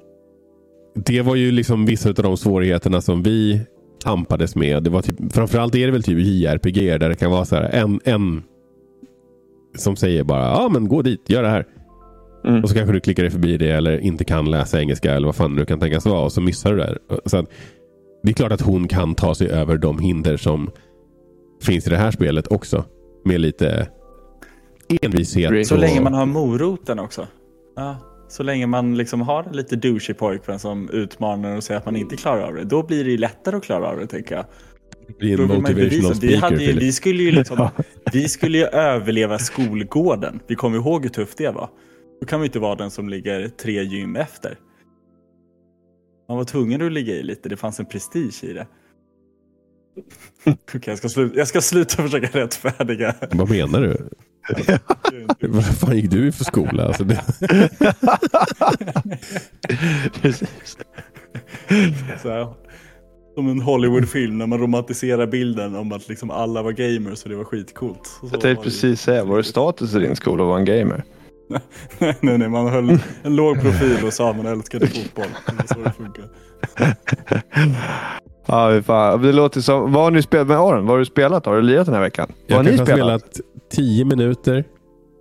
det 0.96 1.22
var 1.22 1.36
ju 1.36 1.52
liksom 1.52 1.86
vissa 1.86 2.10
av 2.10 2.16
de 2.16 2.38
svårigheterna 2.38 3.02
som 3.02 3.24
vi 3.24 3.62
tampades 4.04 4.56
med. 4.56 4.84
Det 4.84 4.90
var 4.90 5.02
typ, 5.02 5.34
framförallt 5.34 5.76
är 5.76 5.86
det 5.86 5.92
väl 5.92 6.04
typ 6.04 6.20
JRPG 6.20 7.00
där 7.00 7.10
det 7.10 7.16
kan 7.16 7.32
vara 7.32 7.46
så 7.46 7.56
här 7.56 7.64
en, 7.64 8.00
en 8.04 8.44
som 9.78 9.96
säger 9.96 10.24
bara 10.24 10.42
ja 10.46 10.70
men 10.70 10.88
gå 10.88 11.02
dit, 11.02 11.30
gör 11.30 11.44
det 11.44 11.50
här. 11.50 11.66
Mm. 12.46 12.64
Och 12.64 12.70
så 12.70 12.76
kanske 12.76 12.94
du 12.94 13.00
klickar 13.00 13.24
dig 13.24 13.32
förbi 13.32 13.58
det 13.58 13.70
eller 13.72 13.98
inte 13.98 14.24
kan 14.24 14.52
läsa 14.52 14.80
engelska 14.82 15.14
eller 15.14 15.28
vad 15.28 15.36
fan 15.36 15.56
nu 15.56 15.66
kan 15.66 15.80
tänkas 15.80 16.06
vara 16.06 16.22
och 16.26 16.32
så 16.32 16.42
missar 16.42 16.72
du 16.72 16.78
det. 16.78 16.84
här. 16.86 16.98
Så 17.26 17.38
att, 17.38 17.46
det 18.24 18.30
är 18.30 18.34
klart 18.34 18.52
att 18.52 18.62
hon 18.62 18.88
kan 18.88 19.16
ta 19.16 19.36
sig 19.36 19.50
över 19.50 19.78
de 19.78 20.00
hinder 20.00 20.38
som 20.38 20.70
finns 21.64 21.88
i 21.88 21.90
det 21.90 21.98
här 21.98 22.12
spelet 22.12 22.48
också. 22.48 22.86
Med 23.26 23.42
lite 23.42 23.88
envishet. 25.02 25.68
Så 25.68 25.76
och- 25.76 25.82
länge 25.82 26.02
man 26.02 26.14
har 26.14 26.26
moroten 26.26 27.00
också. 27.00 27.28
Ja, 27.76 27.98
så 28.32 28.44
länge 28.44 28.68
man 28.68 28.98
liksom 28.98 29.22
har 29.22 29.46
lite 29.52 29.76
douchey 29.76 30.16
pojkvän 30.16 30.60
som 30.60 30.90
utmanar 30.90 31.58
och 31.58 31.64
säger 31.64 31.80
att 31.80 31.86
man 31.86 31.96
inte 31.96 32.18
klarar 32.18 32.48
av 32.48 32.54
det. 32.54 32.64
Då 32.64 32.84
blir 32.84 33.06
det 33.06 33.18
lättare 33.18 33.56
att 33.56 33.64
klara 33.64 33.88
av 33.88 34.00
det 34.00 34.08
tänker 34.08 34.36
jag. 34.36 34.46
bli 35.20 35.34
en 35.34 35.48
motivational. 35.48 36.14
Vi, 36.22 36.36
hade 36.36 36.64
ju, 36.64 36.80
vi, 36.80 36.92
skulle 36.92 37.24
ju 37.24 37.32
liksom, 37.32 37.70
vi 38.14 38.30
skulle 38.30 38.58
ju 38.58 38.66
överleva 38.66 39.40
skolgården. 39.40 40.40
Vi 40.48 40.56
kommer 40.56 40.78
ihåg 40.78 41.04
hur 41.04 41.10
tufft 41.10 41.38
det 41.38 41.52
var. 41.52 41.70
Då 42.22 42.28
kan 42.28 42.42
vi 42.42 42.46
inte 42.46 42.60
vara 42.60 42.76
den 42.76 42.92
som 42.92 43.10
ligger 43.10 43.48
tre 43.48 43.84
gym 43.84 44.16
efter. 44.16 44.58
Man 46.28 46.38
var 46.38 46.46
tvungen 46.46 46.82
att 46.82 46.92
ligga 46.92 47.14
i 47.14 47.24
lite. 47.24 47.50
Det 47.50 47.58
fanns 47.58 47.80
en 47.80 47.86
prestige 47.86 48.44
i 48.44 48.54
det. 48.54 48.68
Okej, 50.46 50.82
jag, 50.86 50.98
ska 50.98 51.10
sluta, 51.10 51.38
jag 51.38 51.48
ska 51.48 51.62
sluta 51.62 52.04
försöka 52.04 52.40
rättfärdiga. 52.40 53.16
Vad 53.32 53.50
menar 53.50 53.82
du? 53.82 54.10
Vad 55.48 55.66
fan 55.66 55.96
gick 55.96 56.12
du 56.12 56.28
i 56.28 56.32
för 56.32 56.44
skola? 56.44 56.86
Alltså 56.86 57.04
det... 57.04 57.22
Precis. 60.22 60.78
Så 62.22 62.30
här, 62.30 62.54
som 63.36 63.48
en 63.48 63.62
Hollywoodfilm 63.62 64.38
när 64.38 64.48
man 64.48 64.60
romantiserar 64.60 65.28
bilden 65.28 65.76
om 65.76 65.92
att 65.92 66.10
liksom 66.10 66.32
alla 66.32 66.62
var 66.62 66.72
gamers 66.72 67.24
och 67.24 67.30
det 67.30 67.36
var 67.36 67.44
skitcoolt. 67.44 68.08
Så 68.08 68.30
Jag 68.32 68.42
tänkte 68.42 68.64
precis 68.64 69.02
säga, 69.02 69.26
var 69.26 69.38
det 69.38 69.44
status 69.44 69.96
i 69.96 70.00
din 70.00 70.16
skola 70.16 70.44
att 70.44 70.48
vara 70.48 70.60
en 70.60 70.66
gamer? 70.66 71.04
nej, 72.00 72.38
nej, 72.38 72.50
man 72.50 72.68
höll 72.68 73.00
en 73.24 73.36
låg 73.36 73.62
profil 73.62 74.06
och 74.06 74.14
sa 74.14 74.30
att 74.30 74.38
man 74.38 74.46
älskade 74.46 74.88
fotboll. 74.88 75.26
Det 75.48 75.54
var 75.56 75.66
så 75.68 75.80
det 75.80 75.92
funkar. 75.92 76.30
Ja, 78.52 78.82
fan. 78.82 79.22
Det 79.22 79.32
låter 79.32 79.62
som... 79.62 79.92
Vad 79.92 80.04
har 80.04 80.12
ni 80.12 80.22
spelat 80.22 80.48
med 80.48 80.58
Aron? 80.58 80.82
Vad 80.86 80.90
har 80.92 81.00
du 81.00 81.06
spelat? 81.06 81.46
Har 81.46 81.56
du 81.56 81.62
lirat 81.62 81.86
den 81.86 81.96
här 81.96 82.02
veckan? 82.02 82.28
Vad 82.30 82.52
Jag 82.52 82.56
har 82.58 82.64
ni 82.64 82.78
kanske 82.78 82.94
har 82.94 82.98
spelat? 82.98 83.36
spelat 83.36 83.48
10 83.72 84.06
minuter. 84.06 84.64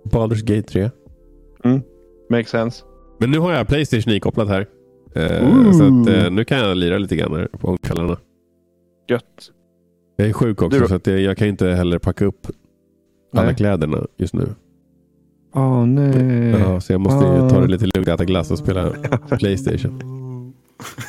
Baldur's 0.03 0.43
Gate 0.55 0.67
3. 0.67 0.89
Makes 2.29 2.49
sense. 2.49 2.83
Men 3.19 3.31
nu 3.31 3.39
har 3.39 3.53
jag 3.53 3.67
Playstation 3.67 4.13
ikopplat 4.13 4.47
här. 4.47 4.65
Ooh. 5.15 5.71
så 5.71 5.83
att, 5.83 6.07
eh, 6.25 6.31
nu 6.31 6.43
kan 6.45 6.57
jag 6.57 6.77
lira 6.77 6.97
lite 6.97 7.15
grann 7.15 7.35
här 7.35 7.47
på 7.59 7.77
kvällarna. 7.77 8.17
Gött. 9.09 9.23
Jag 10.15 10.27
är 10.29 10.33
sjuk 10.33 10.61
också 10.61 10.79
Du 10.79 10.87
så 10.87 10.95
att 10.95 11.07
jag, 11.07 11.19
jag 11.19 11.37
kan 11.37 11.47
inte 11.47 11.67
heller 11.67 11.99
packa 11.99 12.25
upp 12.25 12.47
alla 13.33 13.45
Nej. 13.45 13.55
kläderna 13.55 14.05
just 14.17 14.33
nu. 14.33 14.47
Åh 15.55 15.85
nej. 15.85 16.49
Ja, 16.59 16.79
så 16.81 16.93
jag 16.93 17.01
måste 17.01 17.25
ju 17.25 17.31
Ah. 17.31 17.49
ta 17.49 17.59
det 17.61 17.67
lite 17.67 17.85
lugnt, 17.85 18.07
äta 18.07 18.25
glass 18.25 18.51
och 18.51 18.57
spela 18.57 18.89
Playstation. 19.39 20.01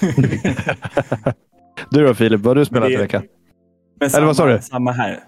Du 1.92 2.06
då 2.06 2.14
Filip, 2.14 2.40
vad 2.40 2.46
har 2.50 2.54
du 2.54 2.64
spelat 2.64 2.88
det- 2.88 2.94
i 2.94 2.96
veckan? 2.96 3.22
Eller 4.00 4.26
vad 4.26 4.36
sa 4.36 4.42
samma- 4.42 4.52
du? 4.56 4.62
Samma 4.62 4.92
här. 4.92 5.18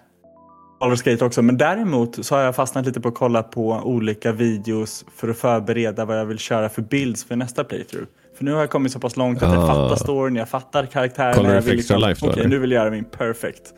Baldur's 0.80 1.10
Gate 1.10 1.24
också. 1.24 1.42
Men 1.42 1.56
däremot 1.58 2.24
så 2.24 2.34
har 2.34 2.42
jag 2.42 2.56
fastnat 2.56 2.86
lite 2.86 3.00
på 3.00 3.08
att 3.08 3.14
kolla 3.14 3.42
på 3.42 3.70
olika 3.84 4.32
videos 4.32 5.04
för 5.16 5.28
att 5.28 5.36
förbereda 5.36 6.04
vad 6.04 6.18
jag 6.18 6.26
vill 6.26 6.38
köra 6.38 6.68
för 6.68 6.82
builds 6.82 7.24
för 7.24 7.36
nästa 7.36 7.64
playthrough. 7.64 8.06
För 8.36 8.44
nu 8.44 8.52
har 8.52 8.60
jag 8.60 8.70
kommit 8.70 8.92
så 8.92 9.00
pass 9.00 9.16
långt 9.16 9.42
att 9.42 9.54
jag 9.54 9.62
Ah. 9.62 9.66
fattar 9.66 9.96
storyn, 9.96 10.36
jag 10.36 10.48
fattar 10.48 10.86
karaktärerna. 10.86 11.34
Kollar 11.34 11.48
du 11.48 11.54
jag 11.54 11.64
för 11.64 11.70
vill 11.70 11.78
Extra 11.78 11.96
liksom, 11.96 12.08
Life 12.08 12.26
då, 12.26 12.30
Okej, 12.32 12.40
eller? 12.40 12.50
nu 12.50 12.58
vill 12.58 12.70
jag 12.70 12.80
göra 12.80 12.90
min 12.90 13.04
perfect. 13.04 13.74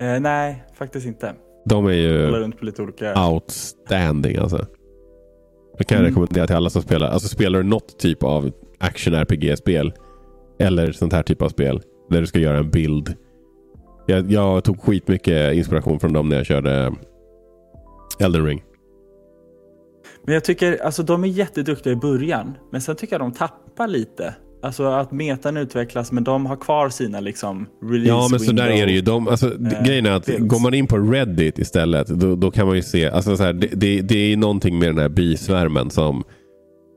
Eh, 0.00 0.20
nej, 0.20 0.64
faktiskt 0.78 1.06
inte. 1.06 1.32
De 1.66 1.86
är 1.86 1.90
ju 1.92 2.26
runt 2.30 2.58
på 2.58 2.64
lite 2.64 2.82
olika... 2.82 3.26
outstanding 3.28 4.36
alltså. 4.36 4.66
Det 5.78 5.84
kan 5.84 5.96
jag 5.96 6.00
Mm. 6.00 6.10
rekommendera 6.10 6.46
till 6.46 6.56
alla 6.56 6.70
som 6.70 6.82
spelar. 6.82 7.08
Alltså 7.08 7.28
spelar 7.28 7.58
du 7.58 7.68
något 7.68 7.98
typ 7.98 8.22
av 8.22 8.50
action-RPG-spel 8.80 9.92
eller 10.58 10.92
sånt 10.92 11.12
här 11.12 11.22
typ 11.22 11.42
av 11.42 11.48
spel 11.48 11.80
där 12.10 12.20
du 12.20 12.26
ska 12.26 12.38
göra 12.38 12.58
en 12.58 12.70
bild. 12.70 13.14
Jag, 14.06 14.30
jag 14.32 14.64
tog 14.64 14.80
skitmycket 14.80 15.54
inspiration 15.54 16.00
från 16.00 16.12
dem 16.12 16.28
när 16.28 16.36
jag 16.36 16.46
körde 16.46 16.92
Elden 18.20 18.46
Ring. 18.46 18.62
Men 20.24 20.34
jag 20.34 20.44
tycker, 20.44 20.84
alltså 20.84 21.02
de 21.02 21.24
är 21.24 21.28
jätteduktiga 21.28 21.92
i 21.92 21.96
början, 21.96 22.54
men 22.72 22.80
sen 22.80 22.96
tycker 22.96 23.14
jag 23.14 23.20
de 23.20 23.32
tappar 23.32 23.88
lite. 23.88 24.34
Alltså 24.62 24.84
att 24.84 25.12
metan 25.12 25.56
utvecklas, 25.56 26.12
men 26.12 26.24
de 26.24 26.46
har 26.46 26.56
kvar 26.56 26.88
sina 26.88 27.20
liksom 27.20 27.66
release 27.82 28.08
Ja, 28.08 28.28
men 28.30 28.40
så 28.40 28.52
där 28.52 28.68
window. 28.68 28.82
är 28.82 28.86
det 28.86 28.92
ju. 28.92 29.00
De, 29.00 29.28
alltså, 29.28 29.46
eh, 29.46 29.84
grejen 29.84 30.06
är 30.06 30.10
att 30.10 30.26
bilds. 30.26 30.42
går 30.42 30.60
man 30.60 30.74
in 30.74 30.86
på 30.86 30.98
Reddit 30.98 31.58
istället, 31.58 32.06
då, 32.06 32.36
då 32.36 32.50
kan 32.50 32.66
man 32.66 32.76
ju 32.76 32.82
se, 32.82 33.10
alltså, 33.10 33.36
så 33.36 33.42
här, 33.42 33.52
det, 33.52 33.66
det, 33.66 34.00
det 34.00 34.32
är 34.32 34.36
någonting 34.36 34.78
med 34.78 34.88
den 34.88 34.98
här 34.98 35.08
bisvärmen 35.08 35.90
som 35.90 36.22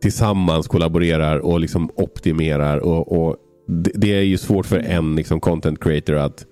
tillsammans 0.02 0.68
kollaborerar 0.68 1.40
och 1.40 1.60
liksom 1.60 1.90
optimerar. 1.96 2.78
Och, 2.78 3.12
och 3.22 3.36
det, 3.68 3.92
det 3.96 4.16
är 4.16 4.22
ju 4.22 4.38
svårt 4.38 4.66
för 4.66 4.80
en 4.80 5.16
liksom, 5.16 5.40
content 5.40 5.84
creator 5.84 6.16
att 6.16 6.46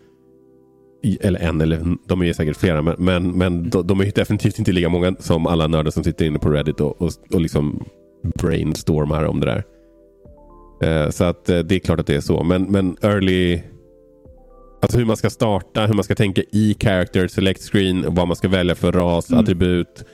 eller 1.21 1.39
en, 1.39 1.61
eller 1.61 1.97
de 2.07 2.21
är 2.21 2.25
ju 2.25 2.33
säkert 2.33 2.57
flera, 2.57 2.81
men, 2.81 2.95
men, 2.97 3.31
men 3.37 3.69
de, 3.69 3.87
de 3.87 3.99
är 3.99 4.05
ju 4.05 4.11
definitivt 4.11 4.59
inte 4.59 4.71
lika 4.71 4.89
många 4.89 5.15
som 5.19 5.47
alla 5.47 5.67
nördar 5.67 5.91
som 5.91 6.03
sitter 6.03 6.25
inne 6.25 6.39
på 6.39 6.49
Reddit 6.49 6.81
och, 6.81 7.01
och, 7.01 7.11
och 7.33 7.41
liksom 7.41 7.83
brainstormar 8.39 9.23
om 9.23 9.39
det 9.39 9.45
där. 9.45 9.63
Eh, 10.81 11.09
så 11.09 11.23
att 11.23 11.49
eh, 11.49 11.59
det 11.59 11.75
är 11.75 11.79
klart 11.79 11.99
att 11.99 12.07
det 12.07 12.15
är 12.15 12.21
så. 12.21 12.43
Men, 12.43 12.63
men 12.63 12.97
early... 13.01 13.61
Alltså 14.81 14.97
hur 14.97 15.05
man 15.05 15.17
ska 15.17 15.29
starta, 15.29 15.85
hur 15.85 15.93
man 15.93 16.03
ska 16.03 16.15
tänka 16.15 16.41
i 16.51 16.75
character, 16.79 17.27
select 17.27 17.61
screen, 17.61 18.05
vad 18.15 18.27
man 18.27 18.35
ska 18.35 18.47
välja 18.47 18.75
för 18.75 18.91
ras, 18.91 19.29
Mm. 19.29 19.43
attribut, 19.43 20.05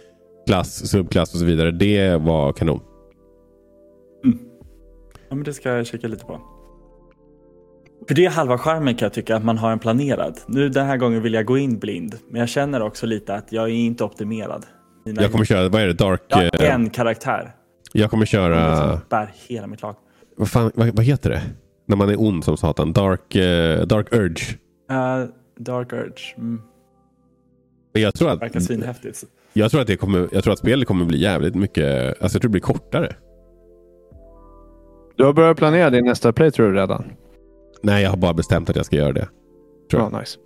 klass, 0.48 0.90
subklass 0.90 1.34
och 1.34 1.40
så 1.40 1.46
vidare. 1.46 1.72
Det 1.72 2.16
var 2.16 2.54
kanon. 2.54 2.80
Ja, 5.30 5.36
men 5.36 5.44
det 5.44 5.54
ska 5.54 5.70
jag 5.70 5.88
kika 5.88 6.08
lite 6.08 6.26
på. 6.26 6.42
För 8.08 8.16
det 8.16 8.26
är 8.26 8.30
halva 8.30 8.58
charmen 8.58 8.96
kan 8.96 9.06
jag 9.06 9.14
tycka, 9.14 9.36
att 9.36 9.44
man 9.44 9.58
har 9.58 9.72
en 9.72 9.80
planerad. 9.80 10.40
Nu 10.48 10.70
den 10.70 10.86
här 10.86 10.98
gången 10.98 11.22
vill 11.22 11.34
jag 11.34 11.46
gå 11.46 11.58
in 11.58 11.80
blind, 11.80 12.16
men 12.30 12.40
jag 12.40 12.50
känner 12.50 12.82
också 12.82 13.06
lite 13.06 13.36
att 13.36 13.52
jag 13.52 13.64
är 13.64 13.74
inte 13.74 14.04
optimerad. 14.04 14.66
Mina- 15.06 15.22
Jag 15.22 15.32
kommer 15.32 15.46
köra, 15.46 15.70
vad 15.70 15.82
är 15.82 15.88
det, 15.88 15.94
Dark... 15.94 16.22
jag 16.28 16.38
har 16.38 16.64
eh, 16.64 16.74
en 16.74 16.90
karaktär. 16.90 17.52
jag 17.94 18.10
kommer 18.10 18.26
köra, 18.26 18.78
Som 18.78 19.00
bär 19.10 19.32
hela 19.48 19.68
mitt 19.68 19.82
lag. 19.82 19.96
vad, 20.38 20.50
fan, 20.50 20.72
vad, 20.76 20.88
vad 20.96 21.06
heter 21.06 21.30
det? 21.30 21.42
När 21.88 21.96
man 21.96 22.10
är 22.10 22.22
ond 22.22 22.44
som 22.44 22.58
satan. 22.58 22.94
Dark, 22.94 23.36
eh, 23.36 23.82
dark 23.86 24.14
Urge. 24.14 24.44
Uh, 24.92 25.30
Dark 25.60 25.94
Urge. 25.94 26.36
Mm. 26.38 26.62
Jag 27.94 28.14
tror, 28.14 28.30
att, 28.30 28.42
Verkar 28.42 28.60
svinhäftigt. 28.60 29.24
jag, 29.54 29.72
tror 29.72 29.82
att 29.82 29.88
det 29.88 29.96
kommer, 29.98 30.30
jag 30.32 30.44
tror 30.44 30.54
att 30.54 30.60
spelet 30.60 30.88
kommer 30.88 31.06
bli 31.06 31.18
jävligt 31.22 31.56
mycket... 31.56 32.08
Alltså 32.22 32.24
jag 32.26 32.32
tror 32.32 32.42
det 32.42 32.50
blir 32.50 32.62
kortare. 32.62 33.16
Du 35.18 35.24
har 35.24 35.34
börjat 35.34 35.58
planera 35.58 35.90
din 35.90 36.06
nästa 36.06 36.34
playthrough 36.34 36.74
redan? 36.74 37.04
Nej, 37.84 38.04
jag 38.04 38.10
har 38.10 38.18
bara 38.18 38.34
bestämt 38.34 38.70
att 38.70 38.76
jag 38.76 38.86
ska 38.86 38.96
göra 38.96 39.14
det. 39.14 39.28
Tror 39.92 40.04
jag. 40.04 40.20
Nice. 40.20 40.38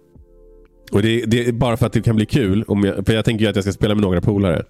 Och 0.91 1.01
det, 1.01 1.25
det 1.25 1.47
är 1.47 1.51
bara 1.51 1.77
för 1.77 1.85
att 1.85 1.93
det 1.93 2.01
kan 2.01 2.15
bli 2.15 2.25
kul. 2.25 2.63
Om 2.67 2.83
jag, 2.83 3.05
för 3.05 3.13
jag 3.13 3.25
tänker 3.25 3.43
ju 3.45 3.49
att 3.49 3.55
jag 3.55 3.63
ska 3.65 3.71
spela 3.73 3.95
med 3.95 4.01
några 4.01 4.21
polare. 4.21 4.65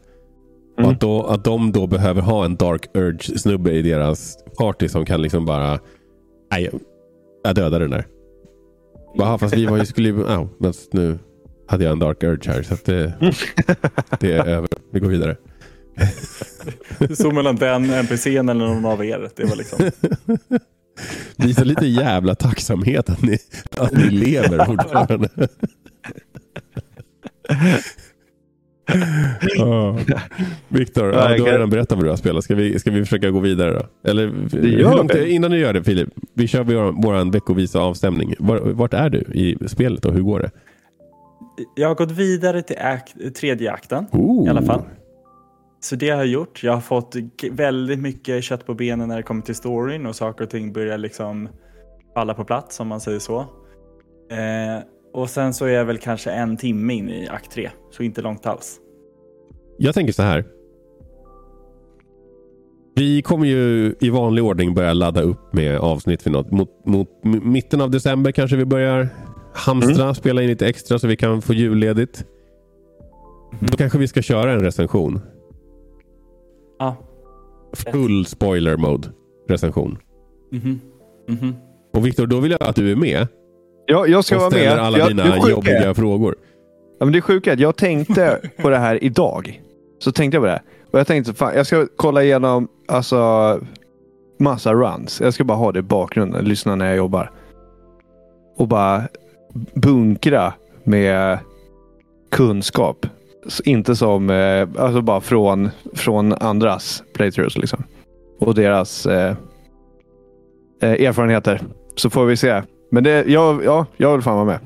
Mm. 0.78 0.90
att, 0.92 1.00
då, 1.02 1.24
att 1.24 1.44
de 1.44 1.72
då 1.72 1.88
behöver 1.88 2.22
ha 2.22 2.46
en 2.46 2.56
Dark 2.56 2.86
Urge-snubbe 2.94 3.72
i 3.72 3.82
deras 3.82 4.38
party 4.58 4.88
som 4.90 5.06
kan 5.06 5.22
liksom 5.22 5.46
bara... 5.46 5.80
Nej, 6.52 6.70
jag- 7.44 7.56
dödar 7.56 7.80
den 7.80 7.90
där. 7.90 8.06
Bara, 9.18 9.38
fast 9.38 9.56
vi 9.58 9.66
var 9.66 9.78
ju, 9.78 9.86
skulle. 9.86 10.10
Ja, 10.28 10.50
men 10.58 10.74
nu 10.92 11.20
hade 11.68 11.84
jag 11.84 11.92
en 11.92 12.00
Dark 12.00 12.24
Urge 12.24 12.52
här. 12.52 12.64
Så 12.64 12.74
att 12.74 12.86
det, 12.86 13.14
det 14.20 14.32
är 14.32 14.48
över. 14.48 14.70
Vi 14.92 15.00
går 15.00 15.08
vidare. 15.08 15.38
Stod 17.16 17.34
mellan 17.34 17.56
den 17.56 17.90
NPCn 17.90 18.50
eller 18.50 18.66
någon 18.66 18.86
av 18.86 19.06
er. 19.06 19.30
Det 19.36 19.46
var 19.46 19.56
liksom... 19.56 19.80
Visa 21.38 21.64
lite 21.64 21.86
jävla 21.86 22.36
tacksamhet 22.36 23.10
att 23.10 23.22
ni, 23.22 23.38
att 23.78 23.92
ni 23.92 24.10
lever 24.10 24.66
fortfarande. 24.66 25.30
Ja. 29.58 30.00
Viktor, 30.68 31.14
Ja, 31.14 31.36
du 31.36 31.44
har 31.44 31.52
redan 31.52 31.70
berättat 31.70 31.98
vad 31.98 32.06
du 32.06 32.10
har 32.10 32.18
spelat. 32.18 32.44
Ska 32.44 32.56
vi, 32.56 32.80
ska 32.80 32.92
vi 32.92 33.04
försöka 33.04 33.30
gå 33.30 33.40
vidare 33.40 33.74
då? 33.74 34.10
Eller 34.10 34.34
långt, 34.82 35.16
innan 35.16 35.52
du 35.52 35.58
gör 35.58 35.74
det 35.74 35.84
Filip, 35.84 36.10
vi 36.34 36.48
kör 36.48 36.64
vår, 36.64 37.02
vår 37.02 37.32
veckovisa 37.32 37.80
avstämning. 37.80 38.36
Var, 38.40 38.60
vart 38.60 38.94
är 38.94 39.10
du 39.10 39.20
i 39.20 39.58
spelet 39.68 40.06
och 40.06 40.14
hur 40.14 40.22
går 40.22 40.40
det? 40.40 40.52
Jag 41.76 41.88
har 41.88 41.96
gått 41.96 42.12
vidare 42.12 42.62
till 42.62 42.78
akt, 42.78 43.36
tredje 43.36 43.72
akten 43.72 44.06
Oh. 44.12 44.48
i 44.48 44.50
alla 44.50 44.62
fall. 44.62 44.82
Så 45.86 45.96
det 45.96 46.10
har 46.10 46.18
jag 46.18 46.28
gjort. 46.28 46.64
Jag 46.64 46.74
har 46.74 46.82
fått 46.82 47.16
väldigt 47.52 48.00
mycket 48.00 48.44
kött 48.44 48.66
på 48.66 48.74
benen 48.74 49.08
när 49.08 49.18
det 49.18 49.24
kommer 49.24 49.42
till 49.42 49.56
storyn 49.56 50.06
och 50.06 50.16
saker 50.16 50.44
och 50.44 50.50
ting 50.50 50.74
börjar 50.74 50.98
liksom 50.98 51.50
falla 52.14 52.34
på 52.34 52.46
plats 52.46 52.80
om 52.80 52.88
man 52.88 53.02
säger 53.02 53.20
så. 53.20 53.40
Eh, 54.32 54.84
och 55.14 55.30
sen 55.30 55.54
så 55.54 55.66
är 55.66 55.70
jag 55.70 55.86
väl 55.86 55.98
kanske 55.98 56.32
en 56.32 56.58
timme 56.58 56.94
in 56.94 57.10
i 57.10 57.28
akt 57.28 57.52
tre, 57.52 57.70
så 57.92 58.04
inte 58.04 58.22
långt 58.22 58.46
alls. 58.46 58.80
Jag 59.78 59.94
tänker 59.94 60.14
så 60.14 60.24
här. 60.24 60.46
Vi 62.96 63.22
kommer 63.22 63.46
ju 63.46 63.96
i 64.00 64.10
vanlig 64.10 64.44
ordning 64.44 64.74
börja 64.74 64.94
ladda 64.94 65.22
upp 65.22 65.54
med 65.54 65.78
avsnitt 65.78 66.24
för 66.24 66.30
något. 66.30 66.52
Mot, 66.52 66.86
mot 66.86 67.10
mitten 67.24 67.82
av 67.82 67.92
december 67.92 68.32
kanske 68.32 68.58
vi 68.58 68.66
börjar 68.66 69.10
hamstra, 69.54 70.14
spela 70.14 70.42
in 70.42 70.48
lite 70.48 70.68
extra 70.68 71.00
så 71.00 71.08
vi 71.08 71.16
kan 71.16 71.42
få 71.42 71.54
julledigt. 71.54 72.26
Då 73.60 73.78
kanske 73.78 73.98
vi 73.98 74.08
ska 74.08 74.22
köra 74.22 74.52
en 74.52 74.60
recension. 74.60 75.22
Ja. 76.80 76.96
Full 77.92 78.26
spoiler 78.26 78.78
mode 78.78 79.08
recension. 79.50 79.98
Mhm. 80.52 80.80
Mhm. 81.28 81.56
Och 81.94 82.06
Viktor, 82.06 82.28
då 82.28 82.40
vill 82.40 82.52
jag 82.52 82.64
att 82.64 82.76
du 82.76 82.92
är 82.92 82.96
med 82.96 83.28
Jag, 83.86 84.10
jag 84.10 84.26
ska 84.26 84.36
och 84.36 84.42
vara 84.42 84.50
med. 84.52 84.60
ställer 84.60 84.78
alla 84.82 84.98
jag, 84.98 85.08
dina 85.08 85.24
är- 85.36 85.50
jobbiga 85.50 85.94
frågor. 85.94 86.36
Ja, 87.00 87.06
men 87.06 87.14
det 87.14 87.22
sjuka 87.22 87.50
är 87.50 87.54
att 87.54 87.60
jag 87.60 87.76
tänkte 87.76 88.40
på 88.62 88.70
det 88.70 88.78
här 88.78 89.04
idag. 89.04 89.62
Så 90.00 90.12
tänkte 90.12 90.36
jag 90.36 90.42
på 90.44 90.48
det. 90.48 90.62
Och 90.92 91.00
jag 91.00 91.08
tänkte 91.08 91.34
fan, 91.34 91.56
jag 91.56 91.66
ska 91.68 91.88
kolla 91.96 92.24
igenom 92.24 92.68
alltså, 92.88 93.60
massa 94.40 94.74
runs. 94.74 95.22
Jag 95.22 95.34
ska 95.34 95.44
bara 95.44 95.58
ha 95.58 95.72
det 95.72 95.80
i 95.80 95.82
bakgrunden, 95.82 96.46
lyssna 96.46 96.76
när 96.76 96.86
jag 96.88 96.98
jobbar. 96.98 97.32
Och 98.58 98.68
bara 98.68 99.04
bunkra 99.74 100.54
med 100.84 101.40
kunskap. 102.32 103.06
Inte 103.66 103.96
som, 103.96 104.30
eh, 104.30 104.68
alltså 104.78 105.02
bara 105.02 105.22
från, 105.22 105.70
från 105.94 106.34
andras 106.34 107.04
playthroughs 107.14 107.58
liksom. 107.58 107.84
Och 108.40 108.56
deras 108.56 109.06
eh, 109.06 109.36
eh, 110.82 111.08
erfarenheter. 111.08 111.62
Så 111.96 112.10
får 112.10 112.26
vi 112.26 112.38
se. 112.38 112.62
Men 112.92 113.04
det, 113.04 113.26
jag, 113.28 113.66
ja, 113.66 113.86
jag 113.98 114.14
vill 114.14 114.22
fan 114.22 114.36
vara 114.36 114.46
med. 114.46 114.60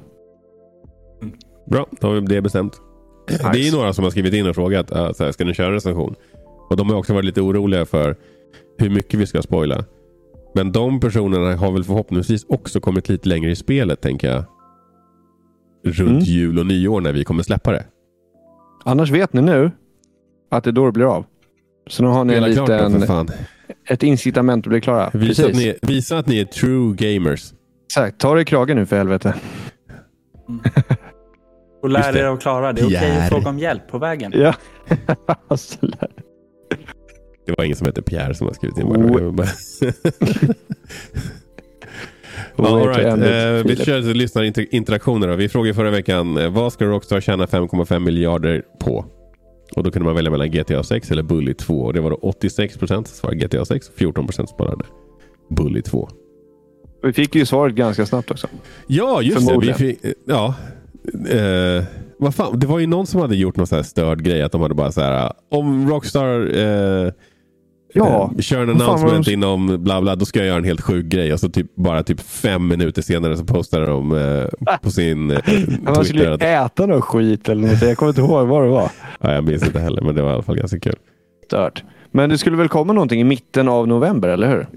Bra, 1.68 1.88
då 2.02 2.08
har 2.08 2.14
vi 2.14 2.22
det 2.22 2.42
bestämt. 2.42 2.82
Det 3.28 3.60
är 3.60 3.66
ju 3.66 3.72
några 3.72 3.94
som 3.94 4.04
har 4.04 4.12
skrivit 4.12 4.34
in 4.34 4.48
och 4.48 4.56
frågat 4.56 4.92
uh, 4.92 5.12
så 5.12 5.24
här, 5.24 5.32
ska 5.32 5.46
ni 5.46 5.54
köra 5.54 5.68
en 5.68 5.74
recension. 5.74 6.16
Och 6.70 6.78
de 6.78 6.90
har 6.90 6.98
också 6.98 7.14
varit 7.14 7.26
lite 7.26 7.42
oroliga 7.42 7.86
för 7.86 8.16
hur 8.78 8.90
mycket 8.90 9.20
vi 9.20 9.28
ska 9.28 9.42
spoila. 9.42 9.84
Men 10.56 10.72
de 10.72 11.00
personerna 11.00 11.56
har 11.56 11.72
väl 11.72 11.84
förhoppningsvis 11.84 12.46
också 12.50 12.80
kommit 12.80 13.10
lite 13.10 13.30
längre 13.30 13.52
i 13.52 13.56
spelet 13.56 14.02
tänker 14.02 14.32
jag. 14.32 14.44
Runt 15.86 16.10
Mm. 16.10 16.20
jul 16.20 16.60
och 16.60 16.66
nyår 16.66 17.02
när 17.02 17.14
vi 17.14 17.24
kommer 17.24 17.44
släppa 17.44 17.72
det. 17.72 17.86
Annars 18.84 19.10
vet 19.12 19.34
ni 19.34 19.42
nu 19.42 19.72
att 20.52 20.64
det 20.64 20.70
är 20.70 20.72
då 20.72 20.86
det 20.86 20.92
blir 20.92 21.16
av. 21.16 21.26
Så 21.88 22.04
nu 22.04 22.10
har 22.10 22.26
ni 22.26 22.34
en 22.34 22.44
liten, 22.44 23.30
ett 23.90 24.04
incitament 24.04 24.66
att 24.66 24.70
bli 24.70 24.82
klara. 24.82 25.10
Visa 25.14 25.46
att, 25.46 25.54
ni, 25.54 25.76
visa 25.82 26.18
att 26.18 26.28
ni 26.28 26.40
är 26.40 26.46
true 26.46 26.96
gamers. 26.96 27.54
Exakt. 27.86 28.18
Ta 28.18 28.36
det 28.36 28.42
i 28.42 28.46
kragen 28.46 28.78
nu 28.78 28.86
för 28.86 28.98
helvete. 28.98 29.34
Och 31.82 31.90
Just 31.90 32.14
lär 32.14 32.18
er 32.18 32.26
att 32.26 32.42
klara. 32.42 32.74
Det 32.74 32.82
är 32.82 32.86
okej 32.86 33.00
Pierre. 33.00 33.24
att 33.24 33.30
fråga 33.30 33.50
om 33.50 33.60
hjälp 33.60 33.88
på 33.88 33.98
vägen. 33.98 34.32
Ja. 34.36 34.54
Alltså, 35.48 35.88
Det 37.46 37.54
var 37.58 37.64
ingen 37.64 37.78
som 37.78 37.88
heter 37.88 38.02
Pierre 38.02 38.34
som 38.36 38.48
har 38.48 38.54
skrivit 38.54 38.78
in. 38.78 38.86
Oh. 38.86 39.46
Ja, 42.64 42.76
right. 42.88 43.06
Eh, 43.08 43.66
vi 43.66 43.86
kör 43.86 44.00
lite 44.00 44.14
lyssnarinteraktioner. 44.14 45.28
då. 45.28 45.36
Vi 45.36 45.50
frågade 45.50 45.74
förra 45.74 45.92
veckan 45.92 46.38
eh, 46.38 46.50
vad 46.50 46.74
ska 46.74 46.86
Rockstar 46.86 47.22
tjäna 47.22 47.46
5,5 47.46 48.00
miljarder 48.00 48.64
på? 48.80 49.06
Och 49.76 49.84
Då 49.84 49.92
kunde 49.92 50.06
man 50.06 50.16
välja 50.16 50.32
mellan 50.32 50.52
GTA 50.52 50.84
6 50.84 51.12
eller 51.12 51.24
Bully 51.24 51.54
2. 51.54 51.82
Och 51.82 51.94
det 51.94 52.02
var 52.02 52.10
då 52.10 52.16
86 52.22 52.78
procent 52.78 53.08
som 53.08 53.16
svarade 53.16 53.38
GTA 53.38 53.66
6 53.66 53.90
och 53.90 53.96
14 53.96 54.26
procent 54.26 54.50
svarade 54.50 54.84
Bully 55.50 55.82
2. 55.82 56.10
Vi 57.04 57.14
fick 57.14 57.36
ju 57.36 57.46
svaret 57.46 57.76
ganska 57.76 58.06
snabbt 58.06 58.32
också. 58.32 58.48
Ja, 58.88 59.22
just 59.22 59.48
det. 59.48 59.58
Vi 59.62 59.74
fick, 59.74 60.06
eh, 60.06 60.12
ja. 60.26 60.54
Eh, 61.30 61.84
vad 62.18 62.36
fan? 62.36 62.60
Det 62.60 62.68
var 62.68 62.80
ju 62.80 62.88
någon 62.88 63.08
som 63.08 63.22
hade 63.22 63.36
gjort 63.36 63.56
någon 63.56 63.68
så 63.68 63.76
här 63.76 63.84
störd 63.84 64.24
grej. 64.24 64.42
Att 64.42 64.52
de 64.52 64.62
hade 64.62 64.76
bara 64.76 64.92
så 64.92 65.02
här. 65.02 65.34
Om 65.52 65.90
Rockstar 65.90 66.58
eh, 66.58 67.12
Ja, 67.94 68.32
eh, 68.36 68.42
kör 68.42 68.62
en 68.64 68.70
announcement 68.70 69.26
de- 69.26 69.34
inom 69.34 69.84
bla 69.84 70.02
bla, 70.02 70.16
då 70.16 70.26
ska 70.26 70.40
jag 70.40 70.48
göra 70.48 70.58
en 70.58 70.64
helt 70.64 70.82
sjuk 70.82 71.06
grej. 71.06 71.34
Och 71.34 71.40
så 71.40 71.50
typ, 71.50 71.76
bara 71.76 72.04
typ 72.04 72.20
fem 72.22 72.68
minuter 72.68 73.02
senare 73.02 73.38
så 73.38 73.46
postar 73.46 73.82
de 73.82 74.12
eh, 74.18 74.78
på 74.82 74.92
sin 74.92 75.32
eh, 75.32 75.38
Man 75.82 76.06
skulle 76.06 76.20
Twitter. 76.20 76.48
ju 76.48 76.56
Att, 76.56 76.72
äta 76.72 76.86
någon 76.86 77.02
skit 77.02 77.50
eller 77.50 77.68
något. 77.68 77.82
Jag 77.82 77.98
kommer 77.98 78.10
inte 78.10 78.22
ihåg 78.22 78.48
vad 78.48 78.64
det 78.64 78.70
var. 78.70 78.92
ja, 79.20 79.34
jag 79.34 79.44
minns 79.44 79.66
inte 79.66 79.80
heller, 79.80 80.02
men 80.02 80.16
det 80.16 80.22
var 80.22 80.30
i 80.30 80.34
alla 80.34 80.44
fall 80.44 80.58
ganska 80.58 80.80
kul. 80.80 80.96
Stört. 81.46 81.84
Men 82.12 82.30
det 82.30 82.38
skulle 82.38 82.58
väl 82.58 82.70
komma 82.70 82.94
någonting 82.94 83.22
i 83.22 83.24
mitten 83.24 83.68
av 83.70 83.88
november, 83.88 84.30
eller 84.30 84.48
hur? 84.50 84.68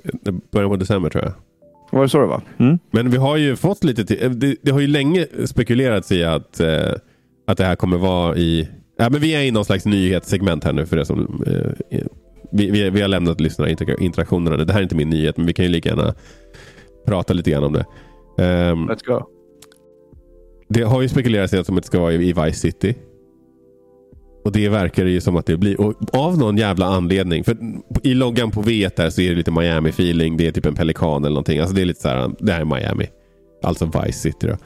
Början 0.52 0.70
på 0.70 0.76
december 0.76 1.10
tror 1.10 1.24
jag. 1.24 1.32
Var 1.90 2.02
det 2.02 2.08
så 2.08 2.18
det 2.20 2.26
var? 2.26 2.40
Mm. 2.58 2.78
Men 2.90 3.10
vi 3.10 3.16
har 3.16 3.36
ju 3.36 3.56
fått 3.56 3.84
lite 3.84 4.04
till, 4.04 4.24
eh, 4.24 4.30
det, 4.30 4.56
det 4.62 4.70
har 4.70 4.80
ju 4.80 4.86
länge 4.86 5.26
spekulerats 5.44 6.12
i 6.12 6.24
att, 6.24 6.60
eh, 6.60 6.92
att 7.46 7.58
det 7.58 7.64
här 7.64 7.76
kommer 7.76 7.96
vara 7.98 8.36
i... 8.36 8.68
Ja, 8.98 9.08
men 9.10 9.20
vi 9.20 9.34
är 9.34 9.42
i 9.42 9.50
någon 9.50 9.64
slags 9.64 9.84
nyhetssegment 9.86 10.64
här 10.64 10.72
nu 10.72 10.86
för 10.86 10.96
det 10.96 11.04
som... 11.04 11.44
Eh, 11.90 11.98
vi, 12.52 12.70
vi, 12.70 12.90
vi 12.90 13.00
har 13.00 13.08
lämnat 13.08 13.40
lyssnarinteraktionerna. 13.40 14.56
Det 14.56 14.72
här 14.72 14.78
är 14.78 14.82
inte 14.82 14.96
min 14.96 15.10
nyhet, 15.10 15.36
men 15.36 15.46
vi 15.46 15.52
kan 15.52 15.64
ju 15.64 15.70
lika 15.70 15.88
gärna 15.88 16.14
prata 17.06 17.32
lite 17.32 17.50
grann 17.50 17.64
om 17.64 17.72
det. 17.72 17.86
Ehm, 18.38 18.88
Let's 18.88 19.06
go. 19.06 19.22
det 20.68 20.82
har 20.82 21.02
ju 21.02 21.08
spekulerats 21.08 21.52
i 21.52 21.58
att 21.58 21.66
det 21.66 21.82
ska 21.82 22.00
vara 22.00 22.12
i 22.12 22.32
Vice 22.32 22.58
City. 22.58 22.94
Och 24.44 24.52
det 24.52 24.68
verkar 24.68 25.04
ju 25.04 25.20
som 25.20 25.36
att 25.36 25.46
det 25.46 25.56
blir. 25.56 25.80
Och 25.80 25.94
av 26.12 26.38
någon 26.38 26.56
jävla 26.56 26.86
anledning. 26.86 27.44
För 27.44 27.56
i 28.02 28.14
loggan 28.14 28.50
på 28.50 28.62
V1 28.62 28.92
där 28.96 29.10
så 29.10 29.20
är 29.20 29.28
det 29.30 29.34
lite 29.34 29.50
Miami-feeling. 29.50 30.36
Det 30.36 30.46
är 30.46 30.52
typ 30.52 30.66
en 30.66 30.74
pelikan 30.74 31.24
eller 31.24 31.34
någonting. 31.34 31.58
Alltså 31.58 31.74
det 31.74 31.80
är 31.82 31.84
lite 31.84 32.00
så 32.00 32.08
här. 32.08 32.30
Det 32.38 32.52
här 32.52 32.60
är 32.60 32.64
Miami. 32.64 33.08
Alltså 33.62 33.84
Vice 33.86 34.18
City 34.18 34.46
då. 34.46 34.56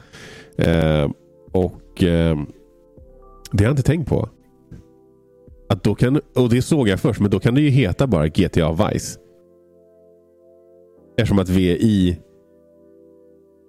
Eh, 0.63 1.09
och 1.51 2.03
eh, 2.03 2.37
det 3.51 3.63
har 3.63 3.65
jag 3.65 3.71
inte 3.71 3.83
tänkt 3.83 4.09
på. 4.09 4.29
Att 5.69 5.83
då 5.83 5.95
kan, 5.95 6.21
och 6.35 6.49
det 6.49 6.61
såg 6.61 6.87
jag 6.87 6.99
först. 6.99 7.19
Men 7.19 7.31
då 7.31 7.39
kan 7.39 7.55
det 7.55 7.61
ju 7.61 7.69
heta 7.69 8.07
bara 8.07 8.27
GTA 8.27 8.71
Vice. 8.71 9.19
Eftersom 11.17 11.39
att 11.39 11.49
VI 11.49 12.17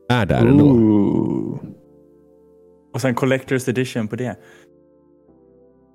är 0.08 0.26
där 0.26 0.46
ändå. 0.46 0.64
Ooh. 0.64 1.58
Och 2.94 3.00
sen 3.00 3.14
Collector's 3.14 3.70
Edition 3.70 4.08
på 4.08 4.16
det. 4.16 4.36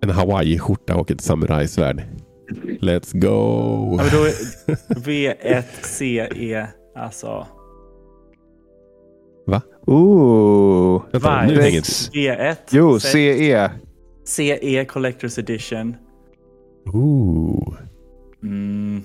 En 0.02 0.10
Hawaii-skjorta 0.10 0.96
och 0.96 1.12
ett 1.12 1.22
samurajsvärd. 1.22 2.04
Let's 2.82 3.20
go! 3.20 3.98
Ja, 3.98 4.10
då 4.12 4.24
är 4.24 4.32
V1CE, 4.90 6.68
alltså. 6.96 7.48
Va? 9.46 9.62
Ooh. 9.88 11.02
Vänta, 11.12 11.46
nu 11.46 11.54
Vice 11.54 11.62
är 11.62 11.70
inget... 11.70 11.84
V1. 11.84 12.56
Jo, 12.70 13.00
CE. 13.00 13.72
CE 14.26 14.84
Collector's 14.86 15.40
Edition. 15.40 15.96
Ooh. 16.94 17.74
Mm, 18.44 19.04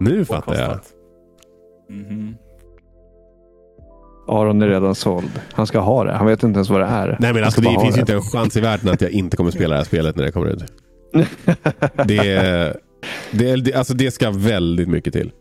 Nu 0.00 0.24
fattar 0.24 0.54
jag. 0.54 0.68
påkostat. 0.68 0.92
Mhm. 1.90 2.34
Aron 4.28 4.62
är 4.62 4.68
redan 4.68 4.94
såld. 4.94 5.40
Han 5.52 5.66
ska 5.66 5.78
ha 5.78 6.04
det. 6.04 6.12
Han 6.12 6.26
vet 6.26 6.42
inte 6.42 6.56
ens 6.56 6.70
vad 6.70 6.80
det 6.80 6.86
är. 6.86 7.16
Nej 7.20 7.32
men 7.34 7.44
alltså 7.44 7.60
det 7.60 7.80
finns 7.80 7.96
ju 7.96 8.00
inte 8.00 8.14
en 8.14 8.22
chans 8.22 8.56
i 8.56 8.60
världen 8.60 8.88
att 8.92 9.00
jag 9.00 9.10
inte 9.10 9.36
kommer 9.36 9.50
spela 9.50 9.68
det 9.68 9.76
här 9.76 9.84
spelet 9.84 10.16
när 10.16 10.24
det 10.24 10.32
kommer 10.32 10.46
ut. 10.46 10.64
Det, 12.06 12.74
det, 13.30 13.56
det, 13.56 13.74
alltså 13.74 13.94
det 13.94 14.10
ska 14.10 14.30
väldigt 14.30 14.88
mycket 14.88 15.12
till. 15.12 15.32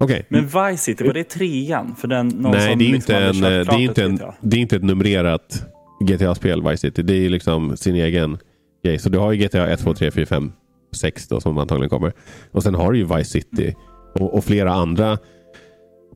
Okej. 0.00 0.26
Men 0.28 0.44
Vice 0.46 0.76
City, 0.76 1.04
var 1.04 1.14
det 1.14 1.24
trean? 1.24 1.94
För 1.96 2.08
den, 2.08 2.28
någon 2.28 2.52
Nej, 2.52 2.70
som 2.70 2.78
det 2.78 2.84
är, 2.84 2.92
liksom 2.92 3.14
inte 3.14 3.16
en, 3.16 3.40
det, 3.40 3.48
är 3.48 3.80
inte 3.80 4.02
ett 4.02 4.08
en, 4.08 4.20
det 4.40 4.56
är 4.56 4.60
inte 4.60 4.76
ett 4.76 4.82
numrerat 4.84 5.66
GTA-spel, 6.06 6.62
Vice 6.62 6.76
City. 6.76 7.02
Det 7.02 7.14
är 7.14 7.30
liksom 7.30 7.76
sin 7.76 7.94
egen 7.94 8.38
grej. 8.84 8.98
Så 8.98 9.08
du 9.08 9.18
har 9.18 9.32
ju 9.32 9.44
GTA 9.44 9.68
1, 9.68 9.80
2, 9.80 9.94
3, 9.94 10.10
4, 10.10 10.26
5, 10.26 10.52
6 10.96 11.28
då, 11.28 11.40
som 11.40 11.58
antagligen 11.58 11.90
kommer. 11.90 12.12
Och 12.50 12.62
sen 12.62 12.74
har 12.74 12.92
du 12.92 12.98
ju 12.98 13.04
Vice 13.04 13.30
City 13.30 13.74
och, 14.14 14.34
och 14.34 14.44
flera 14.44 14.72
andra 14.72 15.18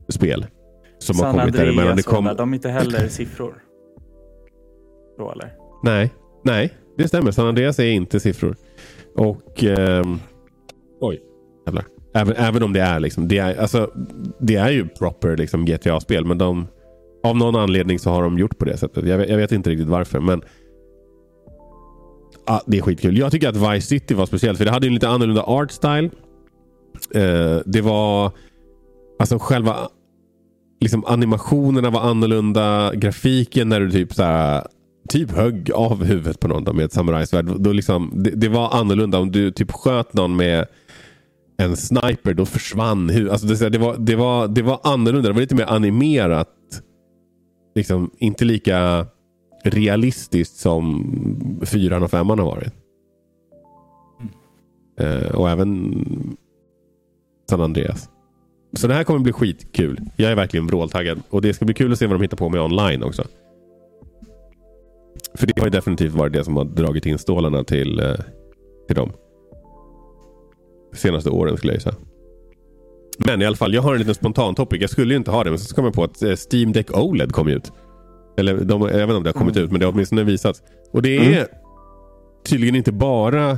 spel 0.09 0.45
som 0.99 1.15
har 1.15 1.23
San 1.23 1.39
kommit 1.39 1.53
däremellan. 1.53 1.85
Det 1.85 1.91
Andreas, 1.91 2.05
kom... 2.05 2.25
kom... 2.25 2.35
de 2.35 2.53
är 2.53 2.55
inte 2.55 2.69
heller 2.69 3.07
siffror. 3.09 3.63
Då 5.17 5.31
eller? 5.31 5.53
Nej, 5.83 6.13
nej, 6.43 6.73
det 6.97 7.07
stämmer. 7.07 7.31
San 7.31 7.47
Andreas 7.47 7.79
är 7.79 7.91
inte 7.91 8.19
siffror. 8.19 8.55
Och... 9.15 9.63
ehm, 9.63 10.19
oj, 11.01 11.21
jävlar. 11.65 11.85
Även, 12.13 12.35
även 12.35 12.63
om 12.63 12.73
det 12.73 12.81
är 12.81 12.99
liksom, 12.99 13.27
det 13.27 13.37
är, 13.37 13.61
alltså, 13.61 13.91
det 14.39 14.55
är 14.55 14.69
ju 14.69 14.87
proper 14.87 15.37
liksom 15.37 15.65
GTA-spel, 15.65 16.25
men 16.25 16.37
de, 16.37 16.67
av 17.29 17.37
någon 17.37 17.55
anledning 17.55 17.99
så 17.99 18.09
har 18.09 18.23
de 18.23 18.37
gjort 18.37 18.57
på 18.57 18.65
det 18.65 18.77
sättet. 18.77 19.07
Jag 19.07 19.17
vet, 19.17 19.29
jag 19.29 19.37
vet 19.37 19.51
inte 19.51 19.69
riktigt 19.69 19.87
varför, 19.87 20.19
men 20.19 20.41
ah, 22.45 22.59
det 22.65 22.77
är 22.77 22.81
skitkul. 22.81 23.17
Jag 23.17 23.31
tycker 23.31 23.49
att 23.49 23.55
Vice 23.55 23.87
City 23.87 24.13
var 24.13 24.25
speciellt, 24.25 24.57
för 24.57 24.65
det 24.65 24.71
hade 24.71 24.87
en 24.87 24.93
lite 24.93 25.09
annorlunda 25.09 25.43
art 25.43 25.71
style. 25.71 26.09
Eh, 27.15 27.61
det 27.65 27.81
var, 27.81 28.31
alltså 29.19 29.39
själva 29.39 29.89
liksom 30.81 31.05
animationerna 31.05 31.89
var 31.89 32.01
annorlunda. 32.01 32.93
Grafiken 32.95 33.69
när 33.69 33.79
du 33.79 33.91
typ 33.91 34.13
så 34.13 34.23
här, 34.23 34.67
typ 35.09 35.31
högg 35.31 35.71
av 35.71 36.03
huvudet 36.03 36.39
på 36.39 36.47
någon 36.47 36.63
då 36.63 36.73
med 36.73 36.85
ett 36.85 36.93
samurajsvärd. 36.93 37.45
Då 37.45 37.71
liksom, 37.71 38.11
det, 38.15 38.29
det 38.29 38.49
var 38.49 38.75
annorlunda. 38.75 39.19
Om 39.19 39.31
du 39.31 39.51
typ 39.51 39.71
sköt 39.71 40.13
någon 40.13 40.35
med 40.35 40.65
en 41.57 41.77
sniper, 41.77 42.33
då 42.33 42.45
försvann 42.45 43.09
huvudet. 43.09 43.31
Alltså 43.31 43.47
det, 43.47 43.69
det, 43.69 43.77
var, 43.77 43.95
det, 43.97 44.15
var, 44.15 44.47
det 44.47 44.61
var 44.61 44.79
annorlunda. 44.83 45.29
Det 45.29 45.33
var 45.33 45.41
lite 45.41 45.55
mer 45.55 45.65
animerat. 45.65 46.49
Liksom, 47.77 48.11
inte 48.17 48.45
lika 48.45 49.05
realistiskt 49.63 50.55
som 50.55 51.61
fyran 51.65 52.03
och 52.03 52.11
femman 52.11 52.39
har 52.39 52.45
varit. 52.45 52.73
Eh, 54.99 55.35
och 55.35 55.49
även 55.49 56.37
San 57.49 57.61
Andreas. 57.61 58.09
Så 58.73 58.87
det 58.87 58.93
här 58.93 59.03
kommer 59.03 59.19
bli 59.19 59.33
skitkul. 59.33 59.99
Jag 60.15 60.31
är 60.31 60.35
verkligen 60.35 60.67
vråltaggad. 60.67 61.21
Och 61.29 61.41
det 61.41 61.53
ska 61.53 61.65
bli 61.65 61.73
kul 61.73 61.91
att 61.91 61.99
se 61.99 62.07
vad 62.07 62.15
de 62.15 62.21
hittar 62.21 62.37
på 62.37 62.49
med 62.49 62.61
online 62.61 63.03
också. 63.03 63.23
För 65.33 65.47
det 65.47 65.59
har 65.59 65.67
ju 65.67 65.71
definitivt 65.71 66.13
varit 66.13 66.33
det 66.33 66.43
som 66.43 66.57
har 66.57 66.65
dragit 66.65 67.05
in 67.05 67.17
stålarna 67.17 67.63
till, 67.63 67.99
eh, 67.99 68.15
till 68.87 68.95
dem. 68.95 69.11
De 70.91 70.97
senaste 70.97 71.29
åren 71.29 71.57
skulle 71.57 71.73
jag 71.73 71.81
säga. 71.81 71.95
Men 73.17 73.41
i 73.41 73.45
alla 73.45 73.55
fall, 73.55 73.73
jag 73.73 73.81
har 73.81 73.93
en 73.93 73.99
liten 73.99 74.15
spontan 74.15 74.55
topic. 74.55 74.81
Jag 74.81 74.89
skulle 74.89 75.13
ju 75.13 75.17
inte 75.17 75.31
ha 75.31 75.43
det, 75.43 75.49
men 75.49 75.59
så 75.59 75.75
kom 75.75 75.85
jag 75.85 75.93
på 75.93 76.03
att 76.03 76.21
eh, 76.21 76.35
Steam 76.51 76.71
Deck 76.71 76.97
OLED 76.97 77.31
kom 77.31 77.47
ut. 77.47 77.71
Eller 78.37 78.57
de, 78.57 78.81
jag 78.81 78.87
vet 78.87 79.01
inte 79.01 79.15
om 79.15 79.23
det 79.23 79.29
har 79.29 79.33
kommit 79.33 79.57
ut, 79.57 79.71
men 79.71 79.79
det 79.79 79.85
har 79.85 79.93
åtminstone 79.93 80.23
visats. 80.23 80.61
Och 80.93 81.01
det 81.01 81.35
är 81.35 81.47
tydligen 82.45 82.75
inte 82.75 82.91
bara 82.91 83.57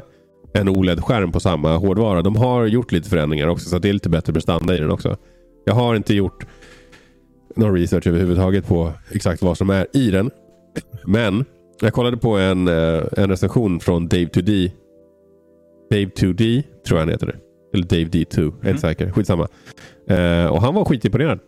en 0.54 0.70
OLED-skärm 0.70 1.32
på 1.32 1.40
samma 1.40 1.78
hårdvara. 1.78 2.22
De 2.22 2.36
har 2.36 2.66
gjort 2.66 2.92
lite 2.92 3.10
förändringar 3.10 3.48
också, 3.48 3.70
så 3.70 3.76
att 3.76 3.82
det 3.82 3.90
är 3.90 3.94
lite 3.94 4.10
bättre 4.10 4.34
prestanda 4.34 4.76
i 4.76 4.78
den 4.78 4.92
också. 4.92 5.18
Jag 5.66 5.74
har 5.74 5.96
inte 5.96 6.14
gjort 6.14 6.46
någon 7.56 7.74
research 7.74 8.08
överhuvudtaget 8.08 8.68
på 8.68 8.92
exakt 9.12 9.42
vad 9.42 9.58
som 9.58 9.70
är 9.70 9.88
i 9.94 10.12
den. 10.12 10.32
Men 11.06 11.46
jag 11.82 11.94
kollade 11.94 12.18
på 12.18 12.38
en, 12.38 12.68
eh, 12.68 13.04
en 13.18 13.30
recension 13.30 13.80
från 13.80 14.08
Dave 14.08 14.26
2D. 14.26 14.72
Dave 15.92 16.06
2D, 16.06 16.64
tror 16.88 17.00
jag 17.00 17.06
han 17.06 17.10
heter 17.10 17.28
det. 17.28 17.49
Eller 17.74 17.84
Dave 17.84 18.04
D2, 18.04 18.54
jag 18.60 18.66
är 18.66 18.70
inte 18.70 18.82
säker. 18.82 19.12
Skitsamma. 19.12 19.48
Eh, 20.10 20.46
och 20.46 20.62
han 20.62 20.76
var 20.76 20.86
skitimponerad. 20.86 21.40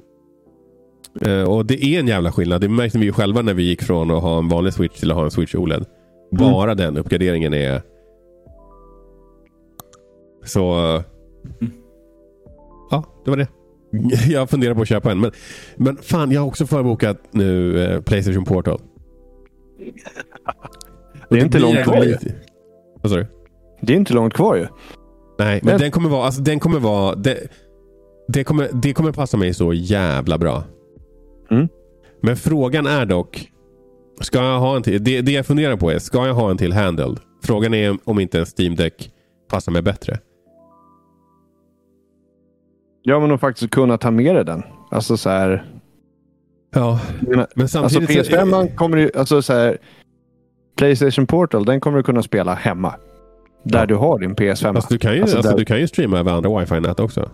Eh, 1.22 1.44
och 1.44 1.66
det 1.66 1.86
är 1.86 2.00
en 2.00 2.08
jävla 2.08 2.32
skillnad. 2.32 2.62
Det 2.62 2.70
märkte 2.70 2.98
vi 2.98 3.06
ju 3.06 3.12
själva 3.12 3.42
när 3.42 3.54
vi 3.54 3.64
gick 3.64 3.82
från 3.84 4.12
att 4.12 4.22
ha 4.22 4.38
en 4.40 4.50
vanlig 4.50 4.74
switch 4.74 5.00
till 5.00 5.12
att 5.12 5.18
ha 5.18 5.24
en 5.24 5.32
switch 5.32 5.56
OLED. 5.56 5.86
Bara 6.32 6.76
den 6.76 6.98
uppgraderingen 6.98 7.54
är... 7.54 7.82
Så... 10.46 10.96
eh, 10.96 11.04
Ja, 12.92 13.04
det 13.26 13.30
var 13.32 13.38
det. 13.38 13.48
Jag 14.32 14.50
funderar 14.50 14.74
på 14.76 14.82
att 14.82 14.88
köpa 14.88 15.12
en. 15.12 15.20
Men, 15.20 15.32
men 15.76 15.98
fan, 15.98 16.32
jag 16.32 16.42
har 16.42 16.48
också 16.48 16.66
förbokat 16.66 17.18
nu 17.32 17.84
eh, 17.84 18.02
Playstation 18.02 18.46
Portal. 18.46 18.82
Det 21.30 21.38
är 21.40 21.44
inte 21.46 21.60
långt 21.60 21.84
kvar 21.84 22.04
ju. 22.04 22.16
Vad 23.02 23.12
sa 23.12 23.18
du? 23.18 23.28
Det 23.82 23.94
är 23.94 23.98
inte 23.98 24.14
långt 24.14 24.34
kvar 24.34 24.56
ju. 24.56 24.68
Nej, 25.46 25.60
men 25.64 25.72
Men- 25.74 25.82
den 25.82 25.92
kommer 25.92 26.10
vara... 26.10 26.26
Alltså, 26.26 26.42
den 26.42 26.60
kommer 26.60 26.80
vara... 26.80 27.16
Det, 27.16 27.48
det, 28.28 28.44
kommer, 28.44 28.70
det 28.74 28.94
kommer 28.94 29.12
passa 29.12 29.38
mig 29.38 29.54
så 29.54 29.74
jävla 29.74 30.38
bra. 30.38 30.64
Mm. 31.52 31.68
Men 32.22 32.36
frågan 32.36 32.86
är 32.88 33.06
dock... 33.06 33.48
Ska 34.22 34.44
jag 34.44 34.60
ha 34.60 34.76
en 34.76 34.84
till? 34.84 35.04
Det, 35.04 35.22
det 35.22 35.32
jag 35.32 35.46
funderar 35.46 35.76
på 35.78 35.92
är, 35.92 36.00
ska 36.00 36.28
jag 36.28 36.34
ha 36.34 36.52
en 36.52 36.58
till 36.58 36.74
handheld? 36.74 37.20
Frågan 37.44 37.74
är 37.74 37.98
om 38.04 38.20
inte 38.20 38.40
en 38.40 38.46
Steam 38.58 38.76
Deck 38.76 39.12
passar 39.50 39.72
mig 39.72 39.82
bättre. 39.82 40.20
Ja, 43.04 43.20
men 43.20 43.32
att 43.32 43.40
faktiskt 43.40 43.72
kunna 43.72 43.98
ta 43.98 44.12
med 44.12 44.36
dig 44.36 44.46
den. 44.46 44.64
Alltså 44.92 45.18
så 45.18 45.30
här. 45.30 45.66
Ja, 46.76 47.00
Men, 47.22 47.30
men 47.56 47.64
alltså 47.64 47.68
samtidigt... 47.90 48.26
så- 48.26 48.32
PS5 48.34 48.76
kommer 48.76 48.98
ju, 48.98 49.12
alltså 49.16 49.42
så 49.42 49.54
här. 49.54 49.78
Playstation 50.78 51.28
Portal, 51.28 51.66
den 51.66 51.80
kommer 51.80 51.98
du 51.98 52.04
kunna 52.04 52.24
spela 52.24 52.54
hemma. 52.54 52.96
Där 53.64 53.80
Ja. 53.80 53.86
du 53.86 53.96
har 53.96 54.20
din 54.20 54.36
PS5. 54.36 54.68
Alltså, 54.76 54.94
du, 54.94 54.98
kan 55.00 55.16
ju, 55.16 55.22
Alltså, 55.22 55.38
alltså, 55.38 55.52
där- 55.52 55.58
du 55.60 55.66
kan 55.66 55.80
ju 55.80 55.88
streama 55.88 56.20
över 56.20 56.32
andra 56.32 56.60
wifi-nät 56.60 57.00
också. 57.00 57.30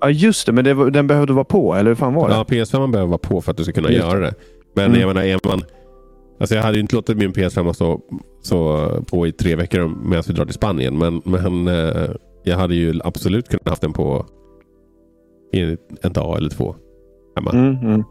Ja, 0.00 0.10
just 0.10 0.46
det. 0.46 0.52
Men 0.52 0.64
det, 0.64 0.90
den 0.90 1.06
behövde 1.06 1.32
vara 1.32 1.44
på, 1.44 1.74
eller 1.74 1.90
hur 1.90 1.94
fan 1.94 2.14
var 2.14 2.28
det? 2.28 2.34
Ja, 2.34 2.44
PS5 2.48 2.90
behöver 2.92 3.08
vara 3.08 3.18
på 3.18 3.40
för 3.40 3.50
att 3.50 3.56
du 3.56 3.64
ska 3.64 3.72
kunna 3.72 3.90
Just 3.90 4.04
göra 4.06 4.20
det. 4.20 4.34
Men 4.74 4.84
Mm. 4.86 5.00
jag 5.00 5.06
menar, 5.08 5.22
är 5.22 5.38
man, 5.48 5.60
Alltså 6.40 6.54
jag 6.54 6.62
hade 6.62 6.74
ju 6.76 6.80
inte 6.80 6.96
låtit 6.96 7.16
min 7.16 7.32
PS5 7.32 7.72
stå 7.72 8.00
så 8.42 8.88
på 9.10 9.26
i 9.26 9.32
tre 9.32 9.56
veckor 9.56 9.88
medan 10.08 10.24
vi 10.26 10.32
drar 10.34 10.44
till 10.44 10.54
Spanien. 10.54 10.98
Men, 10.98 11.22
men 11.24 11.68
eh, 11.68 12.10
jag 12.44 12.56
hade 12.56 12.74
ju 12.74 13.00
absolut 13.04 13.48
kunnat 13.48 13.68
haft 13.68 13.82
den 13.82 13.92
på 13.92 14.26
i 15.52 15.76
en 16.02 16.12
dag 16.12 16.36
eller 16.36 16.50
två. 16.50 16.74
Hemma. 17.36 17.50
Mm, 17.50 17.76
mm. 17.76 18.04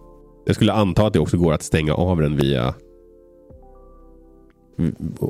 Jag 0.45 0.55
skulle 0.55 0.73
anta 0.73 1.07
att 1.07 1.13
det 1.13 1.19
också 1.19 1.37
går 1.37 1.53
att 1.53 1.63
stänga 1.63 1.93
av 1.93 2.21
den 2.21 2.35
via 2.37 2.73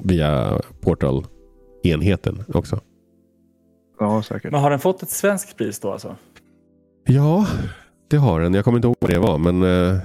via 0.04 0.62
Portal-enheten 0.82 2.44
också. 2.54 2.80
Ja, 4.00 4.24
säkert. 4.24 4.52
Men 4.52 4.62
har 4.62 4.70
den 4.70 4.80
fått 4.80 5.04
ett 5.04 5.10
svenskt 5.10 5.58
pris 5.58 5.80
då 5.80 5.92
alltså? 5.92 6.16
Ja, 7.06 7.48
det 8.08 8.18
har 8.18 8.42
den. 8.42 8.54
Jag 8.54 8.64
kommer 8.66 8.78
inte 8.78 8.88
ihåg 8.88 8.96
vad 9.00 9.12
det 9.12 9.20
var, 9.20 9.38
men 9.38 9.64
eh, 9.64 10.00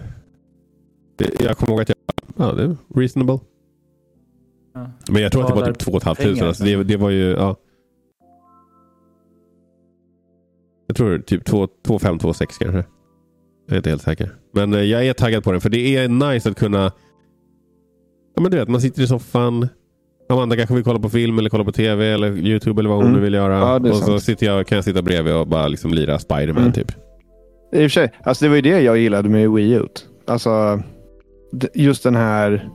det, 1.16 1.40
jag 1.40 1.56
kommer 1.56 1.72
ihåg 1.72 1.80
att 1.80 1.88
jag... 1.88 1.96
Ja, 2.36 2.52
det 2.52 2.62
är 2.62 2.76
reasonable. 2.94 3.38
Ja. 4.74 4.90
Men 5.10 5.22
jag 5.22 5.32
tror 5.32 5.42
att 5.42 5.48
det 5.48 5.54
var 5.54 5.66
typ 5.66 5.78
2 5.78 6.00
500. 6.00 6.14
pengar, 6.14 6.46
Alltså 6.46 6.64
det, 6.64 6.84
det 6.84 6.96
var 6.96 7.10
ju... 7.10 7.30
Ja. 7.30 7.56
Jag 10.86 10.96
tror 10.96 11.18
typ 11.18 11.44
2 11.44 11.98
5 11.98 12.18
2 12.18 12.32
6 12.34 12.58
kanske. 12.58 12.84
Jag 13.66 13.74
är 13.74 13.76
inte 13.76 13.90
helt 13.90 14.02
säker. 14.02 14.34
Men 14.52 14.74
eh, 14.74 14.80
jag 14.80 15.06
är 15.06 15.12
taggad 15.12 15.44
på 15.44 15.52
den. 15.52 15.60
För 15.60 15.68
det 15.68 15.96
är 15.96 16.08
nice 16.08 16.50
att 16.50 16.56
kunna... 16.56 16.92
Ja 18.40 18.42
men 18.42 18.50
du 18.50 18.56
vet, 18.58 18.68
man 18.68 18.80
sitter 18.80 19.02
i 19.02 19.06
soffan. 19.06 19.68
Amanda 20.28 20.56
kanske 20.56 20.74
vill 20.74 20.84
kolla 20.84 20.98
på 20.98 21.08
film 21.08 21.38
eller 21.38 21.50
kolla 21.50 21.64
på 21.64 21.72
tv 21.72 22.06
eller 22.12 22.28
YouTube 22.36 22.80
eller 22.80 22.88
vad 22.90 22.98
hon 22.98 23.06
Mm. 23.06 23.16
nu 23.18 23.24
vill 23.24 23.34
göra. 23.34 23.58
Ja, 23.58 23.76
och 23.90 23.96
så 23.96 24.04
sant. 24.06 24.22
sitter 24.22 24.46
jag, 24.46 24.66
kan 24.66 24.76
jag 24.76 24.84
sitta 24.84 25.02
bredvid 25.02 25.34
och 25.34 25.46
bara 25.48 25.68
liksom 25.68 25.90
lira 25.94 26.18
Spiderman 26.18 26.62
Mm. 26.62 26.72
typ. 26.72 26.90
I 27.72 27.76
och 27.78 27.80
för 27.82 27.88
sig, 27.88 28.12
alltså 28.22 28.44
det 28.44 28.48
var 28.48 28.56
ju 28.56 28.62
det 28.62 28.80
jag 28.80 28.98
gillade 28.98 29.28
med 29.28 29.50
Wii 29.50 29.72
U. 29.72 29.86
Alltså, 30.26 30.82
just 31.74 32.02
den 32.02 32.16
här 32.16 32.68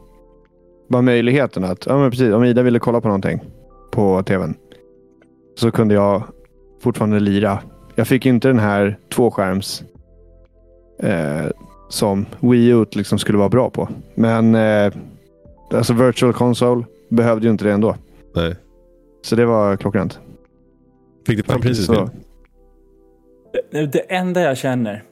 bara 0.90 1.02
möjligheten 1.02 1.64
att, 1.64 1.86
ja 1.86 1.98
men 1.98 2.12
precis, 2.12 2.34
om 2.34 2.44
Ida 2.44 2.62
ville 2.62 2.80
kolla 2.80 3.02
på 3.02 3.08
någonting 3.08 3.40
på 3.92 4.24
tvn 4.24 4.56
så 5.60 5.72
kunde 5.72 5.94
jag 5.96 6.24
fortfarande 6.82 7.20
lira. 7.20 7.60
Jag 7.96 8.08
fick 8.08 8.26
inte 8.26 8.48
den 8.48 8.60
här 8.60 8.98
tvåskärms 9.14 9.84
eh, 11.00 11.46
som 11.90 12.26
Wii 12.40 12.68
U 12.70 12.86
liksom 12.92 13.20
skulle 13.20 13.38
vara 13.38 13.50
bra 13.50 13.70
på. 13.70 13.90
Men 14.16 14.56
eh, 14.56 14.94
alltså 15.74 15.94
Virtual 15.94 16.34
Console 16.34 16.86
behövde 17.10 17.46
ju 17.46 17.52
inte 17.52 17.66
det 17.66 17.72
ändå. 17.72 17.96
Nej. 18.36 18.56
Så 19.22 19.36
det 19.36 19.46
var 19.46 19.78
klockrent. 19.78 20.20
Fick 21.28 21.48
du 21.64 21.76
så. 21.76 22.10
Det, 23.72 23.86
det 23.86 24.00
enda 24.00 24.42
jag 24.42 24.58
känner, 24.58 25.04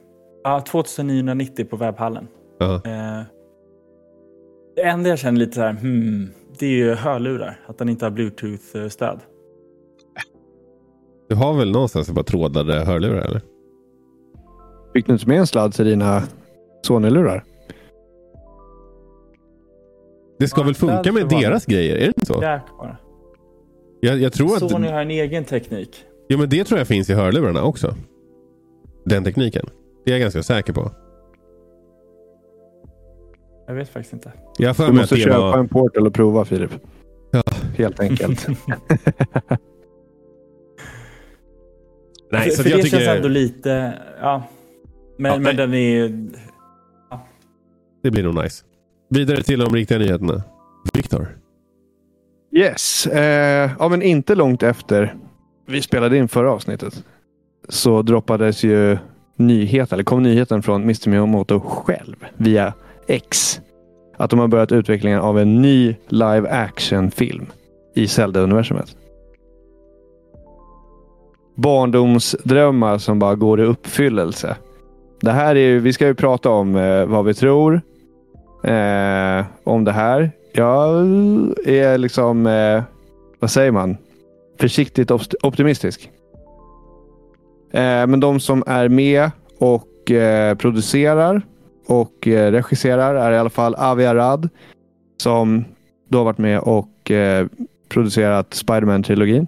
ja, 0.44 0.60
2990 0.60 1.64
på 1.64 1.76
webbhallen. 1.76 2.28
Ja. 2.58 2.74
Eh, 2.74 3.22
det 4.76 4.82
enda 4.82 5.08
jag 5.10 5.18
känner 5.18 5.38
lite 5.38 5.52
så 5.52 5.60
här, 5.60 5.72
hmm, 5.72 6.28
det 6.58 6.66
är 6.66 6.70
ju 6.70 6.94
hörlurar. 6.94 7.60
Att 7.66 7.78
den 7.78 7.88
inte 7.88 8.04
har 8.04 8.10
bluetooth-stöd. 8.10 9.20
Du 11.28 11.34
har 11.34 11.54
väl 11.54 11.70
någonstans 11.72 12.10
bara 12.10 12.24
trådade 12.24 12.84
hörlurar 12.84 13.20
eller? 13.20 13.40
Fick 14.92 15.06
du 15.06 15.12
inte 15.12 15.28
med 15.28 15.38
en 15.38 15.46
sladd 15.46 15.72
till 15.72 15.84
dina 15.84 16.22
Sony-lurar? 16.82 17.44
Det 20.38 20.48
ska 20.48 20.60
Ja, 20.60 20.64
väl 20.64 20.74
funka 20.74 21.12
med 21.12 21.24
vara 21.24 21.40
deras 21.40 21.66
grejer? 21.66 21.96
Är 21.96 22.00
det 22.00 22.06
inte 22.06 22.26
så? 22.26 22.42
Jäk 22.42 22.62
bara. 22.78 22.96
Jag, 24.00 24.18
jag 24.18 24.32
tror 24.32 24.56
att... 24.56 24.70
Sony 24.70 24.88
har 24.88 25.00
en 25.00 25.10
egen 25.10 25.44
teknik. 25.44 26.04
Ja, 26.28 26.36
men 26.38 26.48
det 26.48 26.64
tror 26.64 26.78
jag 26.78 26.88
finns 26.88 27.10
i 27.10 27.14
hörlurarna 27.14 27.62
också. 27.62 27.94
Den 29.04 29.24
tekniken. 29.24 29.66
Det 30.04 30.10
är 30.10 30.14
jag 30.14 30.20
ganska 30.20 30.42
säker 30.42 30.72
på. 30.72 30.90
Jag 33.66 33.74
vet 33.74 33.88
faktiskt 33.88 34.12
inte. 34.12 34.32
Jag 34.58 34.76
Du 34.76 34.92
måste 34.92 35.16
köpa 35.16 35.40
var... 35.40 35.58
en 35.58 35.68
Portal 35.68 36.06
och 36.06 36.14
prova 36.14 36.44
Filip. 36.44 36.70
Ja. 37.30 37.42
Helt 37.76 38.00
enkelt. 38.00 38.46
Nej, 42.32 42.42
för 42.42 42.50
så 42.50 42.62
för 42.62 42.70
jag 42.70 42.78
det 42.78 42.82
tycker 42.82 42.98
känns 42.98 43.16
ändå 43.16 43.28
lite... 43.28 43.98
Ja. 44.20 44.42
Men, 45.18 45.32
Ja, 45.32 45.38
men 45.38 45.56
nej. 45.56 45.66
den 45.66 45.74
är... 45.74 46.28
det 48.02 48.10
blir 48.10 48.22
nog 48.22 48.42
nice. 48.42 48.64
Vidare 49.14 49.42
till 49.42 49.58
de 49.58 49.74
riktiga 49.74 49.98
nyheterna. 49.98 50.42
Viktor. 50.92 51.28
yes. 52.52 53.06
Eh, 53.06 53.70
ja, 53.78 53.88
men 53.88 54.02
inte 54.02 54.34
långt 54.34 54.62
efter 54.62 55.14
vi 55.66 55.82
spelade 55.82 56.16
in 56.16 56.28
förra 56.28 56.52
avsnittet 56.52 57.04
så 57.68 58.02
droppades 58.02 58.64
ju 58.64 58.98
nyhet, 59.36 59.92
eller 59.92 60.04
kom 60.04 60.22
nyheten 60.22 60.62
från 60.62 60.82
Mr 60.82 61.08
Miyamoto 61.08 61.60
själv 61.60 62.16
via 62.36 62.72
X. 63.06 63.60
Att 64.16 64.30
de 64.30 64.38
har 64.38 64.48
börjat 64.48 64.72
utvecklingen 64.72 65.20
av 65.20 65.38
en 65.38 65.62
ny 65.62 65.96
live 66.08 66.48
action-film 66.50 67.46
i 67.94 68.08
Zelda-universumet. 68.08 68.96
Barndomsdrömmar 71.54 72.98
som 72.98 73.18
bara 73.18 73.34
går 73.34 73.60
i 73.60 73.64
uppfyllelse. 73.64 74.56
Det 75.20 75.32
här 75.32 75.56
är 75.56 75.60
ju, 75.60 75.78
vi 75.78 75.92
ska 75.92 76.06
ju 76.06 76.14
prata 76.14 76.50
om 76.50 76.76
eh, 76.76 77.06
vad 77.06 77.24
vi 77.24 77.34
tror 77.34 77.80
eh, 78.64 79.44
om 79.64 79.84
det 79.84 79.92
här. 79.92 80.30
Jag 80.52 80.90
är 81.64 81.98
liksom, 81.98 82.46
eh, 82.46 82.82
vad 83.38 83.50
säger 83.50 83.72
man, 83.72 83.96
försiktigt 84.60 85.10
optimistisk. 85.42 86.10
Eh, 87.72 88.06
men 88.06 88.20
de 88.20 88.40
som 88.40 88.62
är 88.66 88.88
med 88.88 89.30
och 89.58 90.10
eh, 90.10 90.54
producerar 90.54 91.42
och 91.86 92.28
eh, 92.28 92.52
regisserar 92.52 93.14
är 93.14 93.32
i 93.32 93.38
alla 93.38 93.50
fall 93.50 93.74
Avi 93.74 94.06
Arad 94.06 94.48
som 95.16 95.64
då 96.08 96.18
har 96.18 96.24
varit 96.24 96.38
med 96.38 96.60
och 96.60 97.10
eh, 97.10 97.46
producerat 97.88 98.54
Spiderman-trilogin. 98.54 99.46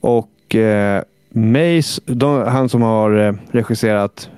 Och 0.00 0.54
eh, 0.54 1.02
Maze, 1.30 2.02
de, 2.06 2.42
han 2.42 2.68
som 2.68 2.82
har 2.82 3.18
eh, 3.18 3.34
regisserat 3.50 4.30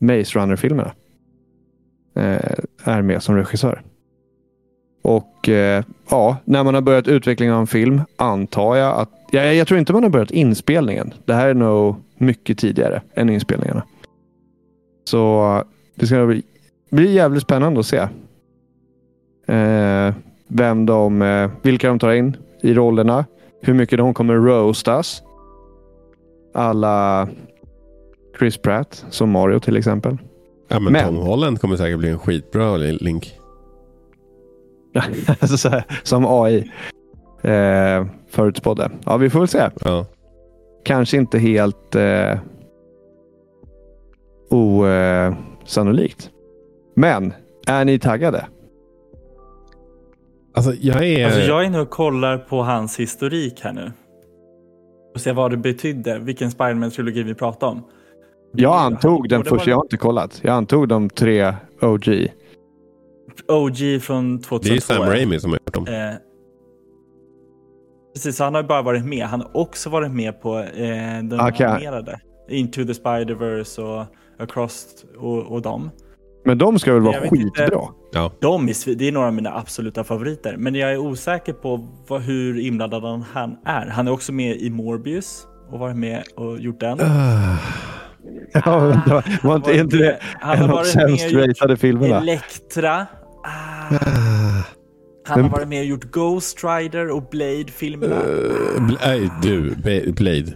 Maze 0.00 0.38
Runner-filmerna 0.38 0.92
Eh, 2.18 2.64
är 2.84 3.02
med 3.02 3.22
som 3.22 3.36
regissör. 3.36 3.82
Och 5.02 5.48
eh, 5.48 5.84
ja, 6.10 6.36
när 6.44 6.64
man 6.64 6.74
har 6.74 6.80
börjat 6.80 7.08
utvecklingen 7.08 7.54
av 7.54 7.60
en 7.60 7.66
film 7.66 8.00
antar 8.16 8.76
jag 8.76 8.96
att... 8.96 9.10
Ja, 9.30 9.44
jag 9.44 9.68
tror 9.68 9.80
inte 9.80 9.92
man 9.92 10.02
har 10.02 10.10
börjat 10.10 10.30
inspelningen. 10.30 11.14
Det 11.24 11.34
här 11.34 11.48
är 11.48 11.54
nog 11.54 11.96
mycket 12.16 12.58
tidigare 12.58 13.02
än 13.14 13.30
inspelningarna. 13.30 13.82
Så 15.04 15.64
det 15.94 16.06
ska 16.06 16.26
bli, 16.26 16.42
bli 16.90 17.12
jävligt 17.12 17.42
spännande 17.42 17.80
att 17.80 17.86
se. 17.86 18.08
Eh, 19.54 20.14
vem 20.48 20.86
de, 20.86 21.22
eh, 21.22 21.50
vilka 21.62 21.88
de 21.88 21.98
tar 21.98 22.12
in 22.12 22.36
i 22.60 22.74
rollerna. 22.74 23.24
Hur 23.62 23.74
mycket 23.74 23.98
de 23.98 24.14
kommer 24.14 24.34
roastas. 24.34 25.22
Alla 26.54 27.28
Chris 28.38 28.58
Pratt 28.58 29.04
som 29.10 29.30
Mario 29.30 29.58
till 29.58 29.76
exempel. 29.76 30.18
Ja, 30.68 30.80
men, 30.80 30.92
Men- 30.92 31.04
Tom 31.04 31.16
Holland 31.16 31.60
kommer 31.60 31.76
säkert 31.76 31.98
bli 31.98 32.08
en 32.08 32.18
skitbra 32.18 32.76
Link. 32.76 33.34
alltså 35.40 35.82
som 36.02 36.26
AI 36.26 36.70
eh, 37.42 38.06
förutspådde. 38.28 38.90
Ja, 39.04 39.16
vi 39.16 39.30
får 39.30 39.38
väl 39.38 39.48
se. 39.48 39.70
Ja. 39.84 40.06
Kanske 40.84 41.16
inte 41.16 41.38
helt 41.38 41.94
eh, 41.94 42.38
osannolikt. 44.50 46.30
Men 46.94 47.32
är 47.66 47.84
ni 47.84 47.98
taggade? 47.98 48.46
Alltså 50.54 50.72
jag 50.80 51.06
är... 51.06 51.24
Alltså 51.24 51.40
jag 51.40 51.62
är 51.62 51.66
inne 51.66 51.80
och 51.80 51.90
kollar 51.90 52.38
på 52.38 52.62
hans 52.62 53.00
historik 53.00 53.60
här 53.60 53.72
nu. 53.72 53.92
Och 55.14 55.20
ser 55.20 55.32
vad 55.32 55.50
det 55.50 55.56
betydde, 55.56 56.18
vilken 56.18 56.50
Spiderman-trilogi 56.50 57.22
vi 57.22 57.34
pratar 57.34 57.66
om. 57.66 57.82
Jag 58.52 58.74
antog 58.76 59.28
den 59.28 59.44
första, 59.44 59.56
var- 59.56 59.68
jag 59.68 59.76
har 59.76 59.84
inte 59.84 59.96
kollat. 59.96 60.40
Jag 60.44 60.54
antog 60.54 60.88
de 60.88 61.10
tre 61.10 61.54
OG. 61.82 62.32
OG 63.48 64.02
från 64.02 64.40
2002. 64.40 64.58
Det 64.58 64.76
är 64.76 64.80
Sam 64.80 65.02
Raimi 65.06 65.40
som 65.40 65.50
har 65.50 65.58
gjort 65.66 65.74
dem. 65.74 65.86
Eh, 65.86 66.14
precis, 68.14 68.36
så 68.36 68.44
han 68.44 68.54
har 68.54 68.62
bara 68.62 68.82
varit 68.82 69.04
med. 69.04 69.26
Han 69.26 69.40
har 69.40 69.56
också 69.56 69.90
varit 69.90 70.10
med 70.10 70.40
på 70.42 70.58
eh, 70.58 70.64
den 71.22 71.40
Okej. 71.40 71.66
animerade. 71.66 72.20
Into 72.50 72.84
the 72.84 72.92
Spider-Verse 72.92 73.80
och 73.82 74.04
Across 74.42 74.86
och, 75.18 75.38
och 75.42 75.62
dem. 75.62 75.90
Men 76.44 76.58
de 76.58 76.78
ska 76.78 76.92
väl 76.92 77.02
vara 77.02 77.16
inte. 77.24 77.28
skitbra? 77.28 77.80
Ja. 78.12 78.32
De 78.40 78.68
är, 78.68 78.94
det 78.94 79.08
är 79.08 79.12
några 79.12 79.26
av 79.26 79.34
mina 79.34 79.54
absoluta 79.56 80.04
favoriter. 80.04 80.56
Men 80.56 80.74
jag 80.74 80.92
är 80.92 80.98
osäker 80.98 81.52
på 81.52 81.88
vad, 82.08 82.20
hur 82.22 82.58
inblandad 82.60 83.22
han 83.32 83.56
är. 83.64 83.86
Han 83.86 84.08
är 84.08 84.12
också 84.12 84.32
med 84.32 84.56
i 84.56 84.70
Morbius 84.70 85.46
och 85.70 85.78
varit 85.78 85.96
med 85.96 86.22
och 86.36 86.60
gjort 86.60 86.80
den. 86.80 86.98
Ah. 87.00 87.56
Ja, 88.52 89.02
det 89.06 89.10
var, 89.14 89.38
var 89.42 89.56
inte, 89.56 89.72
inte 89.76 89.96
det 89.96 90.10
en 90.12 90.18
har 90.40 90.52
av 90.54 90.58
de 90.68 90.68
varit 90.70 90.86
sämst 90.86 91.32
ratade 91.32 91.76
filmerna? 91.76 92.16
Elektra. 92.18 92.92
Ah, 93.44 93.94
Ah. 93.94 94.64
han 95.26 95.36
har 95.36 95.42
Men- 95.42 95.50
varit 95.50 95.68
med 95.68 95.80
och 95.80 95.86
gjort 95.86 96.04
Ghost 96.10 96.64
Rider 96.64 97.10
och 97.10 97.22
Blade-filmerna. 97.30 98.14
Eh, 98.16 98.96
Nej, 99.06 99.30
du. 99.42 99.70
Ba- 99.70 100.12
Blade. 100.12 100.52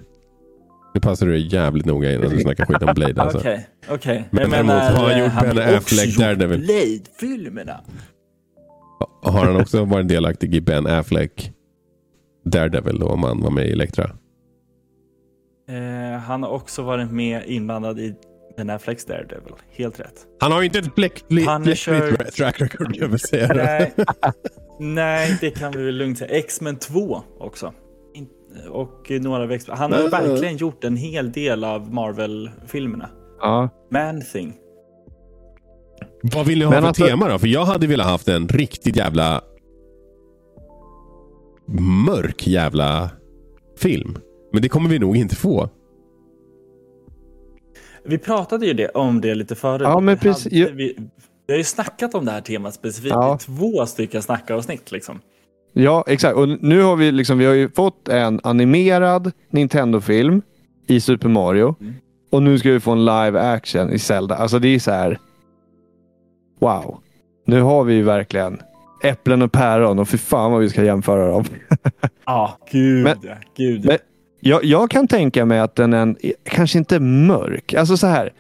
Nu 0.95 1.01
passar 1.01 1.27
du 1.27 1.33
dig 1.33 1.55
jävligt 1.55 1.87
noga 1.87 2.13
innan 2.13 2.31
du 2.31 2.41
snackar 2.41 2.67
skit 2.67 2.83
om 2.83 2.95
Blade. 2.95 3.15
Alltså. 3.23 3.39
Okej, 3.39 3.67
okej. 3.91 4.29
Men 4.31 4.43
Jag 4.43 4.51
däremot 4.51 4.73
har 4.75 5.09
han 5.09 5.11
eh, 5.11 5.19
gjort 5.25 5.41
Ben 5.55 5.75
Affleck 5.77 6.17
Daredevil. 6.19 6.61
Blade-filmerna. 6.61 7.81
Har 9.23 9.45
han 9.47 9.57
också 9.61 9.85
varit 9.85 10.09
delaktig 10.09 10.55
i 10.55 10.61
Ben 10.61 10.87
Affleck 10.87 11.53
Daredevil 12.45 12.99
då, 12.99 13.07
om 13.07 13.23
han 13.23 13.41
var 13.43 13.51
med 13.51 13.67
i 13.67 13.73
Elektra? 13.73 14.11
Eh, 15.73 16.19
han 16.19 16.43
har 16.43 16.51
också 16.51 16.83
varit 16.83 17.11
med 17.11 17.43
inblandad 17.47 17.99
i 18.01 18.15
den 18.57 18.71
här 18.71 18.79
Flex 18.79 19.05
Daredevil. 19.05 19.53
Helt 19.77 20.01
rätt. 20.01 20.27
Han 20.41 20.53
har 20.53 20.61
ju 20.61 20.67
inte 20.67 20.79
ett 20.79 20.95
bläckligt 20.95 21.49
Punisher- 21.49 22.31
track 22.31 22.61
record, 22.61 22.97
jag 22.97 23.09
vill 23.09 23.19
säga. 23.19 23.49
Nej, 23.55 23.95
nej, 24.81 25.39
det 25.41 25.51
kan 25.51 25.73
vi 25.73 25.83
väl 25.85 25.95
lugnt 25.97 26.19
säga. 26.19 26.31
X-Men 26.39 26.77
2 26.77 27.23
också. 27.39 27.73
In- 28.15 28.29
Och 28.71 29.11
några 29.11 29.43
av 29.43 29.59
Han 29.69 29.93
har 29.93 29.99
Mm. 29.99 30.11
verkligen 30.11 30.57
gjort 30.57 30.85
en 30.85 30.97
hel 30.97 31.33
del 31.33 31.65
av 31.65 31.95
Marvel-filmerna. 31.95 33.09
Ja. 33.41 33.69
Man-Thing. 33.91 34.55
Vad 36.23 36.47
vill 36.47 36.59
ni 36.59 36.65
ha 36.65 36.71
Men 36.73 36.81
för 36.83 36.89
alltså- 36.89 37.07
tema 37.07 37.29
då? 37.29 37.39
För 37.39 37.47
jag 37.47 37.65
hade 37.65 37.87
velat 37.87 38.07
haft 38.07 38.29
en 38.29 38.49
riktigt 38.49 38.97
jävla 38.97 39.43
mörk 42.07 42.47
jävla 42.47 43.11
film. 43.79 44.19
Men 44.53 44.63
det 44.63 44.69
kommer 44.69 44.89
vi 44.91 44.99
nog 44.99 45.17
inte 45.17 45.37
få. 45.37 45.69
Vi 48.05 48.19
pratade 48.19 48.67
ju 48.67 48.73
det, 48.73 48.89
om 48.89 49.21
det 49.21 49.35
lite 49.35 49.55
förut. 49.55 49.83
Ja, 49.85 50.01
men 50.01 50.15
Vi 50.15 50.21
precis. 50.21 50.53
hade- 50.65 50.73
Vi, 50.77 50.97
vi 51.47 51.53
har 51.53 51.59
ju 51.59 51.65
snackat 51.65 52.15
om 52.15 52.25
det 52.25 52.31
här 52.33 52.41
temat 52.41 52.75
specifikt 52.75 53.15
Ja. 53.15 53.35
i 53.37 53.39
två 53.39 53.87
stycken 53.87 54.23
snackavsnitt. 54.23 54.93
Liksom. 54.93 55.21
Ja, 55.73 56.05
exakt. 56.07 56.37
Och 56.37 56.49
nu 56.49 56.83
har 56.83 56.97
vi 56.97 57.13
liksom, 57.13 57.39
vi 57.39 57.45
har 57.45 57.55
ju 57.55 57.69
fått 57.71 58.09
en 58.09 58.41
animerad 58.43 59.33
Nintendo-film 59.51 60.43
i 60.87 61.01
Super 61.01 61.29
Mario. 61.29 61.75
Mm. 61.81 61.95
Och 62.31 62.43
nu 62.43 62.59
ska 62.59 62.71
vi 62.71 62.81
få 62.81 62.91
en 62.93 63.05
live 63.05 63.41
action 63.41 63.91
i 63.91 63.99
Zelda. 63.99 64.35
Alltså 64.37 64.59
det 64.59 64.69
är 64.69 64.79
så 64.79 64.91
här. 64.91 65.19
Wow. 66.61 66.99
Nu 67.47 67.61
har 67.61 67.85
vi 67.85 67.95
ju 67.95 68.03
verkligen 68.03 68.61
äpplen 69.05 69.43
och 69.43 69.53
päron 69.53 69.99
och 69.99 70.09
för 70.09 70.19
fan 70.19 70.53
vad 70.53 70.61
vi 70.61 70.71
ska 70.71 70.85
jämföra 70.85 71.29
dem. 71.31 71.45
Ja, 72.27 72.59
gud 72.71 73.05
Men-. 73.05 73.17
Gud, 73.57 73.85
Men- 73.85 73.99
Jag, 74.45 74.65
jag 74.65 74.91
kan 74.91 75.09
tänka 75.09 75.45
mig 75.45 75.61
att 75.61 75.75
den 75.75 75.93
är 75.93 75.99
en, 75.99 76.17
kanske 76.45 76.79
inte 76.79 77.01
mörk. 77.01 77.75
Alltså 77.75 77.97
så 77.97 78.07
här. 78.07 78.33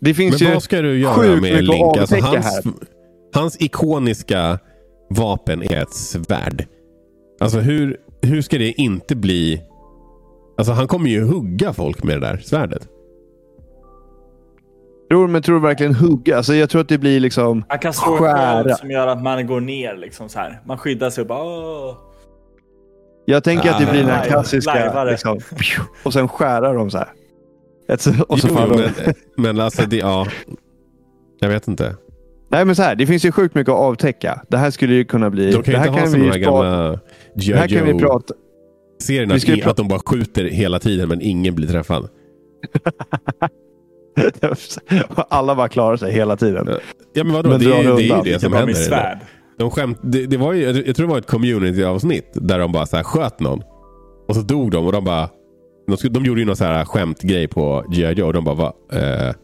Det 0.00 0.14
finns 0.14 0.40
Men 0.40 0.48
ju... 0.48 0.54
vad 0.54 0.62
ska 0.62 0.82
du 0.82 0.98
göra 0.98 1.40
med 1.40 1.64
Link? 1.64 1.96
Alltså, 1.96 2.16
hans, 2.16 2.62
hans 3.34 3.62
ikoniska 3.62 4.58
vapen 5.10 5.62
är 5.62 5.82
ett 5.82 5.94
svärd. 5.94 6.66
Alltså 7.40 7.58
hur, 7.58 7.96
hur 8.22 8.42
ska 8.42 8.58
det 8.58 8.80
inte 8.80 9.16
bli... 9.16 9.62
Alltså 10.58 10.72
han 10.72 10.88
kommer 10.88 11.10
ju 11.10 11.24
hugga 11.24 11.72
folk 11.72 12.02
med 12.02 12.20
det 12.20 12.26
där 12.26 12.36
svärdet. 12.36 12.88
Tror, 15.10 15.28
men 15.28 15.42
tror 15.42 15.54
du 15.54 15.62
verkligen 15.62 15.94
hugga? 15.94 16.36
Alltså 16.36 16.54
jag 16.54 16.70
tror 16.70 16.80
att 16.80 16.88
det 16.88 16.98
blir 16.98 17.20
liksom... 17.20 17.64
Man 17.68 17.78
kan 17.78 17.92
slå 17.92 18.16
Skära. 18.16 18.74
som 18.74 18.90
gör 18.90 19.06
att 19.06 19.22
man 19.22 19.46
går 19.46 19.60
ner. 19.60 19.96
Liksom 19.96 20.28
så 20.28 20.38
här. 20.38 20.60
Man 20.66 20.78
skyddar 20.78 21.10
sig 21.10 21.22
och 21.22 21.28
bara... 21.28 21.42
Åh. 21.42 22.07
Jag 23.30 23.44
tänker 23.44 23.70
att 23.70 23.78
det 23.78 23.86
blir 23.90 24.00
den 24.00 24.10
här 24.10 24.24
klassiska... 24.24 25.04
Liksom, 25.04 25.38
och 26.02 26.12
sen 26.12 26.28
skära 26.28 26.72
dem 26.72 26.90
så 26.90 26.98
här. 26.98 27.08
Och 28.28 28.38
så 28.40 28.48
Jo, 28.50 28.54
faller 28.54 28.74
de. 28.76 28.82
men, 29.04 29.14
men 29.36 29.60
alltså 29.60 29.82
det, 29.86 29.96
ja. 29.96 30.26
Jag 31.40 31.48
vet 31.48 31.68
inte. 31.68 31.96
Nej 32.50 32.64
men 32.64 32.76
så 32.76 32.82
här, 32.82 32.94
det 32.94 33.06
finns 33.06 33.24
ju 33.24 33.32
sjukt 33.32 33.54
mycket 33.54 33.72
att 33.72 33.78
avtäcka. 33.78 34.42
Det 34.48 34.56
här 34.56 34.70
skulle 34.70 34.94
ju 34.94 35.04
kunna 35.04 35.30
bli... 35.30 35.50
De 35.50 35.62
kan 35.62 35.64
det 35.64 35.70
ju 35.70 35.76
här 35.78 35.86
inte 35.86 36.00
ha 36.00 36.06
kan 36.06 36.20
vi 36.20 36.28
de 36.30 36.38
gamla 36.38 36.98
Det 37.34 37.54
här 37.56 37.68
kan 37.68 37.84
vi 37.86 37.94
prata... 37.94 38.34
Ju 39.08 39.32
Att, 39.62 39.66
att 39.66 39.76
de 39.76 39.88
bara 39.88 40.00
skjuter 40.06 40.44
hela 40.44 40.78
tiden 40.78 41.08
men 41.08 41.20
ingen 41.22 41.54
blir 41.54 41.68
träffad. 41.68 42.08
Alla 45.28 45.54
bara 45.54 45.68
klarar 45.68 45.96
sig 45.96 46.12
hela 46.12 46.36
tiden. 46.36 46.68
Ja 47.12 47.24
men 47.24 47.32
vadå, 47.32 47.48
Men 47.50 47.60
det, 47.60 47.66
är- 47.66 47.84
det 47.84 47.96
det 47.96 48.08
är 48.10 48.16
ju 48.16 48.32
det 48.32 48.40
som 48.40 48.50
med 48.50 48.60
händer. 48.60 48.74
svärd. 48.74 49.18
De 49.58 49.70
skämt, 49.70 49.98
det, 50.02 50.26
det 50.26 50.36
var 50.36 50.52
ju, 50.52 50.62
jag 50.62 50.96
tror 50.96 51.06
det 51.06 51.12
var 51.12 51.18
ett 51.18 51.26
community-avsnitt 51.26 52.28
där 52.32 52.58
de 52.58 52.72
bara 52.72 52.86
så 52.86 52.96
här 52.96 53.02
sköt 53.02 53.40
någon. 53.40 53.62
Och 54.28 54.34
så 54.34 54.40
dog 54.40 54.70
de 54.70 54.86
och 54.86 54.92
de 54.92 55.04
bara... 55.04 55.28
De, 55.86 55.96
skulle, 55.96 56.12
de 56.12 56.24
gjorde 56.24 56.40
ju 56.40 56.46
någon 56.46 56.56
så 56.56 56.64
här 56.64 56.84
skämtgrej 56.84 57.48
på 57.48 57.84
G.I. 57.90 58.12
Joe 58.12 58.26
och 58.26 58.32
de 58.32 58.44
bara 58.44 58.54
va, 58.54 58.72
eh, 58.92 59.34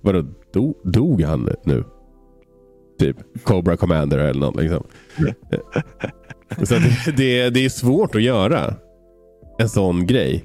vadå, 0.00 0.24
dog, 0.52 0.76
dog 0.84 1.22
han 1.22 1.50
nu? 1.64 1.84
Typ 2.98 3.16
Cobra 3.44 3.76
Commander 3.76 4.18
eller 4.18 4.40
något 4.40 4.56
liksom. 4.56 4.84
Eh, 5.52 5.82
så 6.62 6.74
det, 6.74 7.16
det, 7.16 7.50
det 7.50 7.64
är 7.64 7.68
svårt 7.68 8.14
att 8.14 8.22
göra 8.22 8.74
en 9.58 9.68
sån 9.68 10.06
grej 10.06 10.44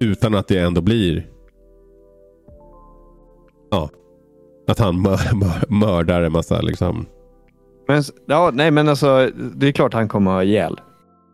utan 0.00 0.34
att 0.34 0.48
det 0.48 0.58
ändå 0.58 0.80
blir 0.80 1.26
Ja. 3.70 3.90
Att 4.66 4.78
han 4.78 5.02
mör, 5.02 5.34
mör, 5.34 5.64
mördar 5.68 6.22
en 6.22 6.32
massa 6.32 6.60
liksom. 6.60 7.06
Men, 7.88 8.02
ja, 8.26 8.50
nej 8.54 8.70
men 8.70 8.88
alltså, 8.88 9.30
det 9.36 9.68
är 9.68 9.72
klart 9.72 9.94
han 9.94 10.08
kommer 10.08 10.30
ha 10.30 10.42
ihjäl 10.42 10.80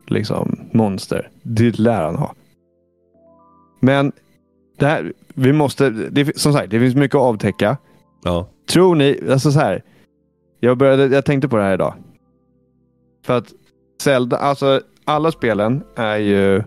liksom, 0.07 0.59
monster. 0.73 1.29
Det 1.43 1.79
lär 1.79 2.03
han 2.03 2.17
ha. 2.17 2.35
Men 3.81 4.13
det 4.79 4.87
här, 4.87 5.13
vi 5.35 5.53
måste, 5.53 5.91
det, 5.91 6.39
som 6.39 6.53
sagt, 6.53 6.71
det 6.71 6.81
finns 6.81 6.95
mycket 6.95 7.15
att 7.15 7.23
avtäcka. 7.23 7.77
Ja. 8.25 8.49
Tror 8.69 8.95
ni, 8.95 9.21
alltså 9.31 9.53
så 9.53 9.59
här. 9.59 9.83
Jag, 10.61 10.79
började, 10.79 11.07
jag 11.07 11.25
tänkte 11.25 11.49
på 11.49 11.57
det 11.57 11.63
här 11.63 11.75
idag. 11.75 11.95
För 13.25 13.39
att 13.39 13.53
Zelda, 14.03 14.37
alltså 14.37 14.81
alla 15.05 15.33
spelen 15.33 15.83
är 15.97 16.17
ju, 16.17 16.63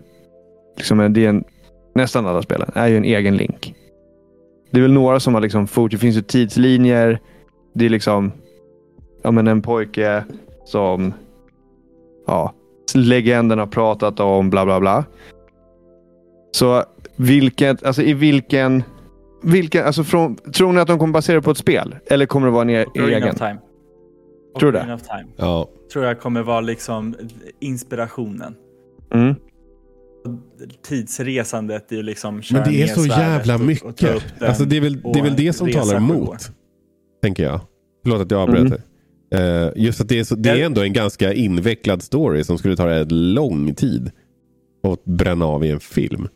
liksom 0.76 1.00
en, 1.00 1.12
det 1.12 1.24
är 1.24 1.28
en, 1.28 1.44
nästan 1.94 2.26
alla 2.26 2.42
spelen 2.42 2.70
är 2.74 2.86
ju 2.86 2.96
en 2.96 3.04
egen 3.04 3.36
link. 3.36 3.74
Det 4.70 4.78
är 4.78 4.82
väl 4.82 4.92
några 4.92 5.20
som 5.20 5.34
har 5.34 5.40
liksom 5.40 5.66
fort, 5.66 5.90
det 5.90 5.98
finns 5.98 6.16
ju 6.16 6.22
tidslinjer. 6.22 7.20
Det 7.74 7.84
är 7.84 7.90
liksom, 7.90 8.32
ja 9.28 9.32
men 9.32 9.46
en 9.46 9.62
pojke 9.62 10.24
som, 10.64 11.14
ja, 12.26 12.54
legenden 12.94 13.58
har 13.58 13.66
pratat 13.66 14.20
om 14.20 14.50
bla 14.50 14.64
bla 14.64 14.80
bla. 14.80 15.04
Så 16.52 16.84
vilket, 17.16 17.82
alltså 17.84 18.02
i 18.02 18.14
vilken, 18.14 18.82
vilken, 19.42 19.84
alltså 19.86 20.04
från, 20.04 20.36
tror 20.36 20.72
ni 20.72 20.80
att 20.80 20.88
de 20.88 20.98
kommer 20.98 21.12
basera 21.12 21.42
på 21.42 21.50
ett 21.50 21.58
spel? 21.58 21.96
Eller 22.06 22.26
kommer 22.26 22.46
det 22.46 22.52
vara 22.52 22.62
en 22.62 22.70
e- 22.70 22.84
Ocarina 22.86 23.16
egen? 23.16 23.28
of 23.28 23.36
Time. 23.38 23.58
Tror 24.58 24.72
du 24.72 24.78
Time. 24.80 25.26
Ja. 25.36 25.68
Tror 25.92 26.04
jag 26.04 26.20
kommer 26.20 26.42
vara 26.42 26.60
liksom 26.60 27.14
inspirationen. 27.60 28.54
Mm. 29.14 29.34
Tidsresandet 30.82 31.92
är 31.92 31.96
ju 31.96 32.02
liksom 32.02 32.42
Men 32.52 32.62
det 32.64 32.82
är 32.82 32.86
så 32.86 33.06
jävla 33.06 33.58
mycket. 33.58 34.42
Alltså 34.42 34.64
det, 34.64 34.76
är 34.76 34.80
väl, 34.80 35.00
det 35.00 35.18
är 35.18 35.22
väl 35.22 35.36
det 35.36 35.52
som 35.52 35.72
talar 35.72 35.96
emot. 35.96 36.50
Tänker 37.22 37.42
jag. 37.42 37.60
Förlåt 38.02 38.20
att 38.20 38.30
jag 38.30 38.40
avbröt 38.40 38.58
Mm. 38.58 38.70
dig. 38.70 38.80
Eh, 39.30 39.68
just 39.76 40.00
att 40.00 40.08
det 40.08 40.18
är, 40.18 40.24
så, 40.24 40.34
det 40.34 40.50
är 40.50 40.64
ändå 40.66 40.82
en 40.82 40.92
ganska 40.92 41.32
invecklad 41.32 42.02
story 42.02 42.44
som 42.44 42.58
skulle 42.58 42.76
ta 42.76 42.86
rätt 42.88 43.12
lång 43.12 43.74
tid. 43.74 44.10
Att 44.82 45.04
bränna 45.04 45.44
av 45.46 45.64
i 45.64 45.70
en 45.70 45.80
film. 45.80 46.28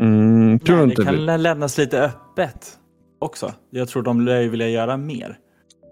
Mm, 0.00 0.58
tror 0.58 0.76
Nej, 0.76 0.82
du 0.82 0.86
det 0.86 0.92
inte 0.92 1.04
kan 1.04 1.26
det? 1.26 1.36
lämnas 1.36 1.78
lite 1.78 2.02
öppet 2.02 2.78
också. 3.18 3.52
Jag 3.70 3.88
tror 3.88 4.02
de 4.02 4.20
lär 4.20 4.40
ju 4.40 4.48
vilja 4.48 4.68
göra 4.68 4.96
mer. 4.96 5.38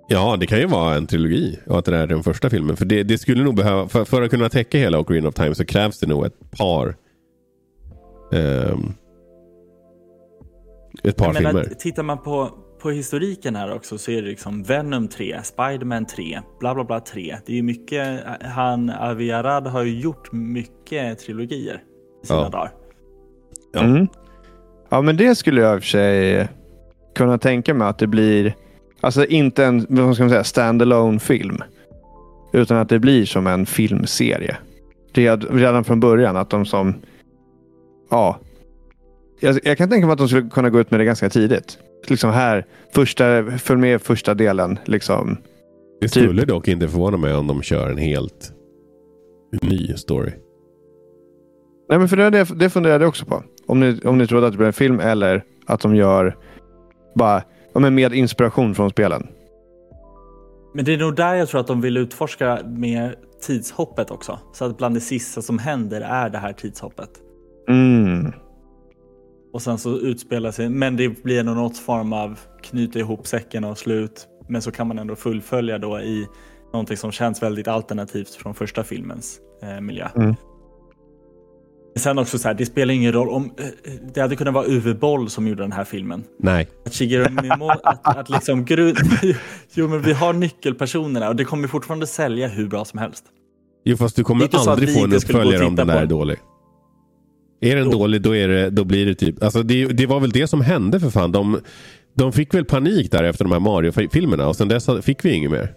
Ja, 0.09 0.37
det 0.41 0.47
kan 0.47 0.59
ju 0.59 0.67
vara 0.67 0.95
en 0.95 1.07
trilogi 1.07 1.59
och 1.67 1.79
att 1.79 1.85
det 1.85 1.97
är 1.97 2.07
den 2.07 2.23
första 2.23 2.51
filmen. 2.51 2.77
För 2.77 2.85
det, 2.85 3.03
det 3.03 3.19
skulle 3.19 3.45
nog 3.45 3.55
behöva, 3.57 3.89
för, 3.89 4.05
för 4.05 4.23
att 4.23 4.31
kunna 4.31 4.49
täcka 4.49 4.79
hela 4.79 4.99
Ocarina 4.99 5.29
of 5.29 5.35
Time 5.35 5.55
så 5.55 5.65
krävs 5.65 5.99
det 6.01 6.07
nog 6.07 6.27
ett 6.27 6.51
par 6.51 6.97
ehm, 8.33 8.93
ett 11.05 11.17
par 11.17 11.27
Jag 11.27 11.35
menar, 11.35 11.51
filmer. 11.51 11.75
tittar 11.79 12.03
man 12.03 12.23
på, 12.23 12.51
på 12.79 12.91
historiken 12.91 13.57
här 13.57 13.73
också 13.75 13.99
så 13.99 14.11
är 14.11 14.23
det 14.23 14.29
liksom 14.29 14.63
Venom 14.63 15.09
3, 15.09 15.41
Spiderman 15.43 16.07
3, 16.07 16.41
bla 16.61 16.75
bla 16.75 16.85
bla 16.85 17.01
3. 17.01 17.37
Det 17.47 17.53
är 17.53 17.57
ju 17.57 17.63
mycket, 17.63 18.21
han 18.41 18.91
Avi 18.91 19.33
Arad 19.33 19.67
har 19.67 19.83
ju 19.83 20.01
gjort 20.01 20.33
mycket 20.33 21.19
trilogier 21.19 21.83
i 22.23 22.27
sina 22.27 22.39
Ja. 22.39 22.49
dagar. 22.49 22.71
Ja. 23.73 23.81
Mm. 23.81 24.07
Ja, 24.89 25.01
men 25.03 25.17
det 25.17 25.35
skulle 25.35 25.61
jag 25.61 25.75
i 25.75 25.79
och 25.79 25.83
för 25.83 25.89
sig 25.89 26.49
kunna 27.15 27.39
tänka 27.39 27.75
mig 27.75 27.89
att 27.89 27.99
det 27.99 28.07
blir, 28.07 28.55
alltså 29.01 29.25
inte 29.27 29.65
en 29.65 29.87
vad 29.89 30.15
ska 30.15 30.23
man 30.25 30.31
säga, 30.31 30.45
standalone 30.45 31.19
film. 31.19 31.59
Utan 32.53 32.77
att 32.77 32.89
det 32.89 32.99
blir 32.99 33.25
som 33.25 33.47
en 33.47 33.67
filmserie. 33.67 34.57
Red, 35.13 35.47
redan 35.51 35.85
från 35.85 36.01
början 36.01 36.37
att 36.37 36.51
de 36.51 36.67
som, 36.67 36.95
ja. 38.11 38.39
Jag, 39.41 39.59
jag 39.65 39.79
kan 39.79 39.91
tänka 39.91 40.07
mig 40.07 40.13
att 40.13 40.19
de 40.19 40.29
skulle 40.29 40.49
kunna 40.51 40.71
gå 40.71 40.81
ut 40.81 40.91
med 40.91 41.01
det 41.01 41.05
ganska 41.05 41.29
tidigt. 41.31 41.79
Liksom 42.11 42.31
här, 42.31 42.67
första, 42.95 43.45
följ 43.59 43.81
med 43.81 44.03
första 44.03 44.35
delen. 44.35 44.79
Liksom. 44.85 45.37
Det 46.01 46.09
typ- 46.09 46.25
skulle 46.25 46.45
dock 46.45 46.69
inte 46.69 46.89
förvåna 46.89 47.17
mig 47.17 47.35
om 47.35 47.47
de 47.47 47.63
kör 47.63 47.91
en 47.91 47.99
helt 47.99 48.53
ny 49.63 49.95
story. 49.97 50.33
Nej, 51.89 51.99
men 51.99 52.09
för 52.09 52.17
det, 52.17 52.45
det, 52.45 52.71
funderade 52.71 53.05
jag 53.05 53.09
också 53.09 53.25
på. 53.25 53.43
Om 53.67 53.81
ni, 53.81 54.01
om 54.05 54.19
ni 54.19 54.27
trodde 54.27 54.47
att 54.47 54.53
det 54.53 54.57
blir 54.57 54.67
en 54.67 54.73
film 54.73 55.01
eller 55.01 55.45
att 55.67 55.81
de 55.81 55.97
gör 55.97 56.37
bara 57.15 57.43
ja, 57.73 57.81
men 57.81 57.95
med 57.95 58.15
inspiration 58.15 58.75
från 58.75 58.91
spelen. 58.91 59.27
Men 60.75 60.85
det 60.85 60.95
är 60.95 60.99
nog 60.99 61.17
där 61.17 61.35
jag 61.35 61.49
tror 61.49 61.61
att 61.61 61.67
de 61.67 61.81
vill 61.81 61.97
utforska 61.97 62.59
med 62.65 63.15
tidshoppet 63.43 64.11
också. 64.11 64.39
Så 64.53 64.65
att 64.65 64.79
bland 64.79 64.95
det 64.95 65.01
sista 65.01 65.43
som 65.43 65.59
händer 65.59 66.01
är 66.01 66.31
det 66.31 66.39
här 66.39 66.53
tidshoppet. 66.53 67.11
Mm. 67.69 68.33
Och 69.57 69.63
sen 69.63 69.79
så 69.79 69.99
utspelar 69.99 70.51
sig, 70.51 70.69
men 70.69 70.97
det 70.97 71.09
blir 71.09 71.43
nog 71.43 71.57
något 71.57 71.79
form 71.79 72.13
av 72.13 72.39
knyta 72.63 72.99
ihop 72.99 73.27
säcken 73.27 73.65
och 73.65 73.79
slut 73.79 74.29
Men 74.49 74.63
så 74.63 74.71
kan 74.71 74.89
man 74.89 74.99
ändå 74.99 75.17
fullfölja 75.17 75.79
då 75.79 76.01
i 76.01 76.27
någonting 76.73 76.97
som 76.97 77.13
känns 77.13 77.43
väldigt 77.43 77.69
alternativt 77.69 78.35
från 78.35 78.55
första 78.55 78.85
filmens 78.85 79.39
eh, 79.63 79.81
miljö. 79.81 80.09
Mm. 80.17 80.35
Sen 81.99 82.19
också 82.19 82.39
så 82.39 82.49
här, 82.49 82.55
det 82.55 82.67
spelar 82.67 82.95
ingen 82.95 83.13
roll 83.13 83.29
om 83.29 83.45
eh, 83.45 83.93
det 84.15 84.21
hade 84.21 84.37
kunnat 84.37 84.55
vara 84.55 84.67
Uwe 84.67 84.95
Boll 84.95 85.31
som 85.31 85.49
gjorde 85.49 85.63
den 85.63 85.73
här 85.73 85.85
filmen. 85.85 86.25
Nej. 86.39 86.69
Att 86.87 86.95
Shigeru 86.95 87.25
att, 87.83 88.19
att 88.19 88.31
liksom 88.31 88.65
grund... 88.65 88.99
Jo 89.75 89.89
men 89.89 90.03
vi 90.03 90.13
har 90.13 90.33
nyckelpersonerna 90.33 91.29
och 91.29 91.37
det 91.37 91.45
kommer 91.45 91.69
fortfarande 91.69 92.07
sälja 92.07 92.49
hur 92.49 92.69
bra 92.69 92.85
som 92.85 92.99
helst. 92.99 93.25
Jo 93.85 93.97
fast 93.97 94.17
du 94.17 94.25
kommer 94.25 94.69
aldrig 94.69 94.95
få 94.95 95.05
en 95.05 95.13
uppföljare 95.13 95.67
om 95.67 95.77
den 95.77 95.87
där 95.87 96.03
är 96.03 96.07
dålig. 96.07 96.39
Är 97.61 97.77
den 97.77 97.85
Jo. 97.85 97.91
dålig 97.91 98.23
då, 98.23 98.37
är 98.37 98.49
det, 98.49 98.71
då 98.71 98.85
blir 98.85 99.07
det 99.07 99.15
typ, 99.15 99.43
alltså 99.43 99.63
det, 99.63 99.87
det 99.87 100.07
var 100.07 100.21
väl 100.21 100.31
det 100.31 100.47
som 100.47 100.61
hände 100.61 101.01
för 101.01 101.11
fan. 101.11 101.33
De, 101.33 101.61
de 102.15 102.33
fick 102.33 102.55
väl 102.55 102.65
panik 102.65 103.11
där 103.11 103.25
efter 103.25 103.45
de 103.45 103.53
här 103.53 103.61
Mario-filmerna 103.61 104.49
och 104.49 104.57
sen 104.57 104.69
dess 104.69 104.89
fick 105.03 105.25
vi 105.25 105.33
inget 105.33 105.51
mer. 105.51 105.75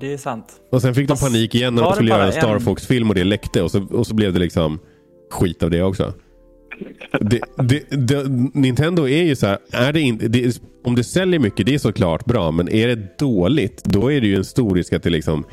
Det 0.00 0.12
är 0.12 0.16
sant. 0.16 0.46
Och 0.72 0.82
sen 0.82 0.94
fick 0.94 1.08
de 1.08 1.12
Fast 1.12 1.32
panik 1.32 1.54
igen 1.54 1.74
när 1.74 1.82
de 1.82 1.92
skulle 1.92 2.10
göra 2.10 2.26
en 2.26 2.32
Star 2.32 2.58
Fox-film 2.58 3.08
och 3.08 3.14
det 3.14 3.24
läckte 3.24 3.62
och 3.62 3.70
så, 3.70 3.86
och 3.90 4.06
så 4.06 4.14
blev 4.14 4.32
det 4.32 4.38
liksom 4.38 4.78
skit 5.30 5.62
av 5.62 5.70
det 5.70 5.82
också. 5.82 6.12
Det, 7.20 7.40
det, 7.56 7.90
det, 7.90 8.24
Nintendo 8.54 9.08
är 9.08 9.22
ju 9.22 9.36
så 9.36 9.46
här, 9.46 9.58
är 9.72 9.92
det 9.92 10.00
in, 10.00 10.52
om 10.84 10.94
det 10.94 11.04
säljer 11.04 11.40
mycket 11.40 11.66
det 11.66 11.74
är 11.74 11.78
såklart 11.78 12.24
bra 12.24 12.50
men 12.50 12.68
är 12.68 12.88
det 12.88 13.18
dåligt 13.18 13.84
då 13.84 14.12
är 14.12 14.20
det 14.20 14.26
ju 14.26 14.36
en 14.36 14.44
stor 14.44 14.74
risk 14.74 14.92
att 14.92 15.02
det 15.02 15.10
liksom 15.10 15.44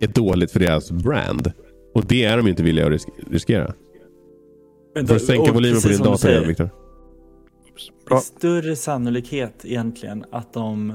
är 0.00 0.06
dåligt 0.06 0.50
för 0.50 0.60
deras 0.60 0.90
brand. 0.90 1.52
Och 1.94 2.04
det 2.06 2.24
är 2.24 2.36
de 2.36 2.46
inte 2.48 2.62
villiga 2.62 2.84
att 2.86 2.92
risk, 2.92 3.08
riskera. 3.30 3.74
Men 4.94 5.06
Får 5.06 5.14
du 5.14 5.18
då- 5.20 5.26
sänka 5.26 5.52
volymen 5.52 5.80
på 5.82 5.88
din 5.88 5.98
dator 5.98 6.16
säger, 6.16 6.36
igen 6.36 6.48
Viktor? 6.48 6.68
Det 8.08 8.14
är 8.14 8.18
större 8.18 8.76
sannolikhet 8.76 9.64
egentligen 9.64 10.24
att 10.32 10.52
de 10.52 10.92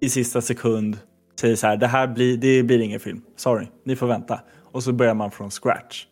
i 0.00 0.08
sista 0.08 0.40
sekund 0.40 0.98
säger 1.40 1.56
så 1.56 1.66
här, 1.66 1.76
det 1.76 1.86
här 1.86 2.06
blir, 2.08 2.36
det 2.36 2.62
blir 2.62 2.78
ingen 2.78 3.00
film. 3.00 3.22
Sorry, 3.36 3.66
ni 3.84 3.96
får 3.96 4.06
vänta. 4.06 4.40
Och 4.72 4.82
så 4.82 4.92
börjar 4.92 5.14
man 5.14 5.30
från 5.30 5.50
scratch. 5.50 6.06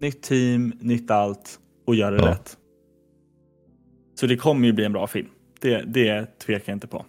Nytt 0.00 0.22
team, 0.22 0.72
nytt 0.80 1.10
allt 1.10 1.58
och 1.86 1.94
gör 1.94 2.12
det 2.12 2.18
Ja. 2.18 2.30
rätt. 2.30 2.56
Så 4.14 4.26
det 4.26 4.36
kommer 4.36 4.66
ju 4.66 4.72
bli 4.72 4.84
en 4.84 4.92
bra 4.92 5.06
film. 5.06 5.28
Det, 5.60 5.82
det 5.86 6.38
tvekar 6.38 6.72
jag 6.72 6.76
inte 6.76 6.86
på. 6.86 7.06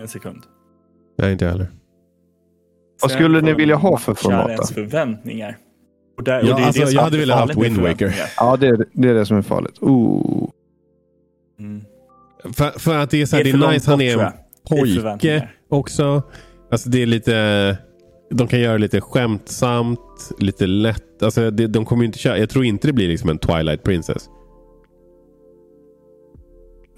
En 0.00 0.08
sekund. 0.08 0.42
Nej 1.18 1.32
inte 1.32 1.44
jag 1.44 1.52
heller. 1.52 1.68
Vad 3.02 3.10
skulle 3.10 3.40
ni 3.40 3.52
vilja 3.54 3.76
ha 3.76 3.96
för 3.96 4.14
format 4.14 4.50
ens 4.50 4.72
förväntningar. 4.72 5.56
Och 6.16 6.24
där, 6.24 6.32
Ja, 6.32 6.38
och 6.40 6.44
det 6.44 6.62
är 6.62 6.66
alltså, 6.66 6.80
det 6.80 6.86
som 6.86 6.94
jag 6.94 7.00
är 7.00 7.04
hade 7.04 7.18
velat 7.18 7.46
med 7.46 7.56
Wind 7.56 7.76
Waker. 7.78 8.14
Ja, 8.36 8.56
det 8.56 8.66
är, 8.66 8.86
det 8.92 9.08
är 9.08 9.14
det 9.14 9.26
som 9.26 9.36
är 9.36 9.42
farligt. 9.42 9.76
Ooh. 9.80 10.50
Mm. 11.58 11.84
För, 12.52 12.78
för 12.78 12.96
att 12.98 13.10
det 13.10 13.22
är 13.22 13.26
så 13.26 13.36
här, 13.36 13.44
Det 13.44 13.52
det 13.52 13.56
är 13.56 13.60
för 13.60 13.68
är 13.68 13.72
nice. 13.72 13.90
Han 13.90 14.00
är 14.00 14.18
en 14.18 14.32
pojke 14.68 15.48
också. 15.68 16.22
Alltså 16.70 16.88
det 16.88 17.02
är 17.02 17.06
lite... 17.06 17.78
De 18.30 18.48
kan 18.48 18.60
göra 18.60 18.76
lite 18.76 19.00
skämtsamt, 19.00 20.30
lite 20.38 20.66
lätt. 20.66 21.22
Alltså 21.22 21.50
det, 21.50 21.66
de 21.66 21.84
kommer 21.84 22.04
inte 22.04 22.18
köra. 22.18 22.38
Jag 22.38 22.50
tror 22.50 22.64
inte 22.64 22.86
det 22.86 22.92
blir 22.92 23.08
liksom 23.08 23.30
en 23.30 23.38
Twilight 23.38 23.82
Princess. 23.82 24.28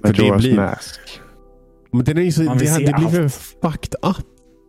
För 0.05 0.13
det 0.13 0.23
Majora's 0.23 0.37
blir- 0.39 0.57
Mask. 0.57 1.01
Men 1.93 2.05
den 2.05 2.19
är 2.19 2.23
ju 2.23 2.33
så, 2.33 2.43
det, 2.43 2.87
det 2.87 2.95
blir 2.99 3.09
för 3.09 3.29
fucked 3.29 3.95
up. 4.03 4.27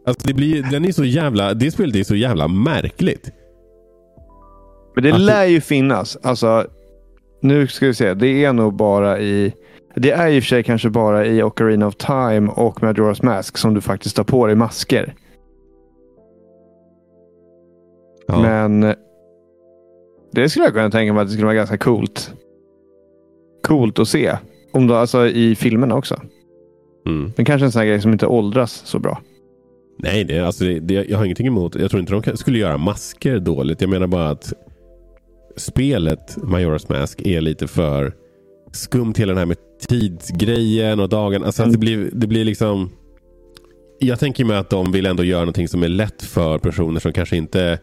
Alltså 0.07 0.27
det 0.27 0.33
blir, 0.33 0.63
den 0.71 0.85
är 0.85 0.91
så 0.91 1.03
jävla, 1.05 1.53
det 1.53 1.71
spelet 1.71 1.95
är 1.95 2.03
så 2.03 2.15
jävla 2.15 2.47
märkligt. 2.47 3.29
Men 4.95 5.03
det 5.03 5.11
Att- 5.13 5.21
lär 5.21 5.45
ju 5.45 5.61
finnas. 5.61 6.17
Alltså, 6.23 6.67
nu 7.41 7.67
ska 7.67 7.85
vi 7.85 7.93
se. 7.93 8.13
Det 8.13 8.45
är 8.45 8.53
nog 8.53 8.73
bara 8.73 9.19
i... 9.19 9.53
Det 9.95 10.11
är 10.11 10.27
i 10.27 10.39
och 10.39 10.43
för 10.43 10.47
sig 10.47 10.63
kanske 10.63 10.89
bara 10.89 11.25
i 11.25 11.43
Ocarina 11.43 11.87
of 11.87 11.95
Time 11.95 12.51
och 12.51 12.79
Majora's 12.79 13.25
Mask 13.25 13.57
som 13.57 13.73
du 13.73 13.81
faktiskt 13.81 14.15
tar 14.15 14.23
på 14.23 14.47
dig 14.47 14.55
masker. 14.55 15.13
Ja. 18.27 18.41
Men 18.41 18.95
det 20.31 20.49
skulle 20.49 20.65
jag 20.65 20.73
kunna 20.73 20.89
tänka 20.91 21.13
mig 21.13 21.21
att 21.21 21.27
det 21.27 21.31
skulle 21.31 21.45
vara 21.45 21.55
ganska 21.55 21.77
coolt. 21.77 22.33
Coolt 23.63 23.99
att 23.99 24.07
se. 24.07 24.37
Om 24.73 24.87
då, 24.87 24.95
alltså 24.95 25.27
i 25.27 25.55
filmerna 25.55 25.95
också. 25.95 26.21
Mm. 27.05 27.31
Men 27.35 27.45
kanske 27.45 27.65
en 27.65 27.71
sån 27.71 27.79
här 27.79 27.87
grej 27.87 28.01
som 28.01 28.11
inte 28.13 28.27
åldras 28.27 28.71
så 28.85 28.99
bra. 28.99 29.21
Nej, 29.97 30.23
det, 30.23 30.39
alltså 30.39 30.63
det, 30.63 30.79
det, 30.79 30.93
jag 30.93 31.17
har 31.17 31.25
ingenting 31.25 31.47
emot. 31.47 31.75
Jag 31.75 31.91
tror 31.91 31.99
inte 31.99 32.13
de 32.13 32.21
kan, 32.21 32.37
skulle 32.37 32.57
göra 32.57 32.77
masker 32.77 33.39
dåligt. 33.39 33.81
Jag 33.81 33.89
menar 33.89 34.07
bara 34.07 34.29
att 34.29 34.53
spelet 35.55 36.37
Majora's 36.37 36.99
Mask 36.99 37.21
är 37.21 37.41
lite 37.41 37.67
för 37.67 38.13
skumt. 38.71 39.13
Hela 39.17 39.31
den 39.31 39.37
här 39.37 39.45
med 39.45 39.57
tidsgrejen 39.87 40.99
och 40.99 41.09
dagen. 41.09 41.43
Alltså 41.43 41.63
att 41.63 41.71
det 41.71 41.77
blir, 41.77 42.09
det 42.13 42.27
blir 42.27 42.45
liksom... 42.45 42.89
Jag 43.99 44.19
tänker 44.19 44.45
mig 44.45 44.57
att 44.57 44.69
de 44.69 44.91
vill 44.91 45.05
ändå 45.05 45.23
göra 45.23 45.39
någonting 45.39 45.67
som 45.67 45.83
är 45.83 45.87
lätt 45.87 46.21
för 46.21 46.57
personer 46.57 46.99
som 46.99 47.13
kanske 47.13 47.37
inte 47.37 47.79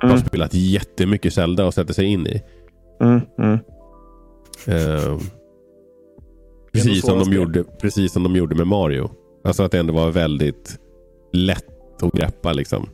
har 0.00 0.08
Mm. 0.08 0.20
spelat 0.20 0.54
jättemycket 0.54 1.34
Zelda 1.34 1.66
och 1.66 1.74
sätter 1.74 1.94
sig 1.94 2.06
in 2.06 2.26
i. 2.26 2.42
Mm, 3.00 3.20
mm. 3.38 3.58
Eh, 4.66 5.18
precis, 6.72 7.06
som 7.06 7.18
de 7.18 7.32
gjorde, 7.32 7.64
precis 7.64 8.12
som 8.12 8.22
de 8.22 8.36
gjorde 8.36 8.54
med 8.54 8.66
Mario. 8.66 9.10
Alltså 9.44 9.62
att 9.62 9.72
det 9.72 9.78
ändå 9.78 9.94
var 9.94 10.10
väldigt 10.10 10.78
lätt 11.32 12.02
att 12.02 12.12
greppa 12.12 12.52
liksom. 12.52 12.88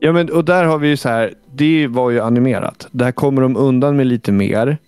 Ja, 0.00 0.12
men 0.12 0.30
och 0.30 0.44
där 0.44 0.64
har 0.64 0.78
vi 0.78 0.88
ju 0.88 0.96
så 0.96 1.08
här. 1.08 1.34
Det 1.52 1.86
var 1.86 2.10
ju 2.10 2.20
animerat. 2.20 2.88
Där 2.90 3.12
kommer 3.12 3.42
de 3.42 3.56
undan 3.56 3.96
med 3.96 4.06
lite 4.06 4.32
mer. 4.32 4.78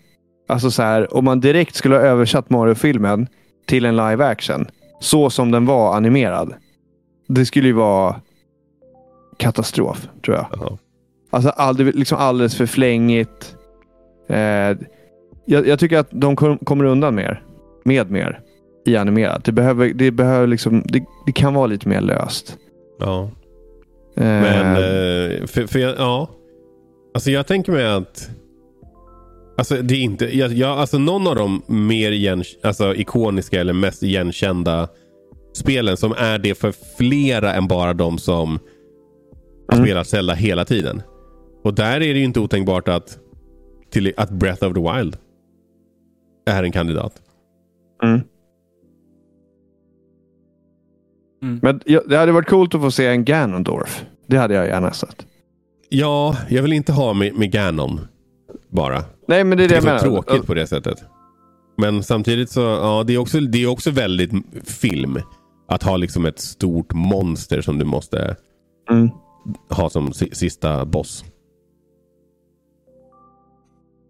Alltså 0.49 0.71
så 0.71 0.83
här, 0.83 1.15
om 1.15 1.25
man 1.25 1.41
direkt 1.41 1.75
skulle 1.75 1.95
ha 1.95 2.03
översatt 2.03 2.51
Mario-filmen 2.51 3.27
till 3.67 3.85
en 3.85 3.97
live 3.97 4.25
action. 4.25 4.67
Så 5.01 5.31
som 5.31 5.51
den 5.51 5.67
var 5.67 5.97
animerad. 5.97 6.55
Det 7.29 7.47
skulle 7.47 7.67
ju 7.67 7.73
vara 7.73 8.21
katastrof, 9.37 10.09
tror 10.25 10.37
jag. 10.37 10.47
Ja. 10.61 10.79
Alltså 11.31 11.49
all, 11.51 11.77
liksom 11.77 12.19
alldeles 12.19 12.57
för 12.57 12.67
flängigt. 12.67 13.57
Eh, 14.29 14.39
jag, 15.47 15.67
jag 15.67 15.79
tycker 15.79 15.99
att 15.99 16.09
de 16.11 16.37
kom, 16.37 16.59
kommer 16.59 16.85
undan 16.85 17.15
mer. 17.15 17.43
Med 17.85 18.11
mer 18.11 18.41
i 18.85 18.97
animerat. 18.97 19.45
Det, 19.45 19.53
behöver, 19.53 19.89
det, 19.95 20.11
behöver 20.11 20.47
liksom, 20.47 20.83
det, 20.87 21.05
det 21.27 21.33
kan 21.33 21.55
vara 21.55 21.67
lite 21.67 21.89
mer 21.89 22.01
löst. 22.01 22.57
ja. 22.99 23.31
Eh, 24.17 24.25
Men, 24.25 24.77
eh, 24.77 25.47
för, 25.47 25.67
för 25.67 25.79
jag, 25.79 25.95
ja. 25.99 26.31
Alltså 27.15 27.31
jag 27.31 27.47
tänker 27.47 27.73
mig 27.73 27.87
att 27.87 28.31
Alltså 29.59 29.75
det 29.83 29.95
är 29.95 30.01
inte, 30.01 30.39
jag, 30.39 30.53
jag, 30.53 30.79
alltså 30.79 30.99
någon 30.99 31.27
av 31.27 31.37
de 31.37 31.63
mer 31.67 32.13
igen, 32.13 32.45
alltså 32.63 32.95
ikoniska 32.95 33.61
eller 33.61 33.73
mest 33.73 34.03
igenkända 34.03 34.89
spelen 35.55 35.97
som 35.97 36.13
är 36.19 36.39
det 36.39 36.55
för 36.55 36.73
flera 36.99 37.55
än 37.55 37.69
bara 37.69 37.93
de 37.93 38.19
som 38.19 38.59
Mm. 39.73 39.85
spelat 39.85 40.07
Zelda 40.07 40.35
hela 40.35 40.65
tiden. 40.65 41.03
Och 41.65 41.75
där 41.75 41.95
är 41.95 42.15
det 42.15 42.19
ju 42.19 42.25
inte 42.25 42.41
otänkbart 42.41 42.89
att, 42.89 43.19
till, 43.91 44.13
att 44.17 44.31
Breath 44.31 44.65
of 44.65 44.75
the 44.75 44.81
Wild 44.81 45.17
är 46.47 46.63
en 46.63 46.73
kandidat. 46.73 47.13
Mm. 48.03 48.21
Mm. 51.43 51.59
Men 51.63 51.81
det 52.07 52.17
hade 52.17 52.33
varit 52.33 52.49
coolt 52.49 52.75
att 52.75 52.81
få 52.81 52.91
se 52.91 53.07
en 53.07 53.25
Ganondorf. 53.25 54.05
Det 54.27 54.37
hade 54.37 54.55
jag 54.55 54.67
gärna 54.67 54.93
sett. 54.93 55.27
Ja, 55.89 56.37
jag 56.49 56.63
vill 56.63 56.73
inte 56.73 56.93
ha 56.93 57.13
med, 57.13 57.35
med 57.39 57.53
Ganon 57.53 58.01
bara. 58.69 59.05
Nej, 59.29 59.45
men 59.45 59.59
det 59.59 59.65
är 59.65 59.69
det, 59.69 59.75
Det 59.81 59.89
är 59.89 59.93
jag 59.93 60.01
så 60.01 60.07
menar. 60.07 60.23
tråkigt 60.23 60.47
på 60.47 60.55
det 60.55 60.67
sättet. 60.67 61.05
Men 61.77 62.03
samtidigt 62.03 62.51
så, 62.51 62.61
ja 62.61 63.05
det 63.07 63.15
är 63.15 63.19
också, 63.19 63.41
det 63.41 63.63
är 63.63 63.67
också 63.67 63.91
väldigt 63.91 64.31
film. 64.65 65.19
Att 65.69 65.83
ha 65.83 65.97
liksom 65.97 66.27
ett 66.27 66.41
stort 66.41 66.93
monster 66.95 67.61
som 67.61 67.79
du 67.79 67.85
måste 67.85 68.37
Mm. 68.91 69.11
ha 69.71 69.91
som 69.91 70.13
si- 70.13 70.31
sista 70.35 70.85
boss. 70.85 71.25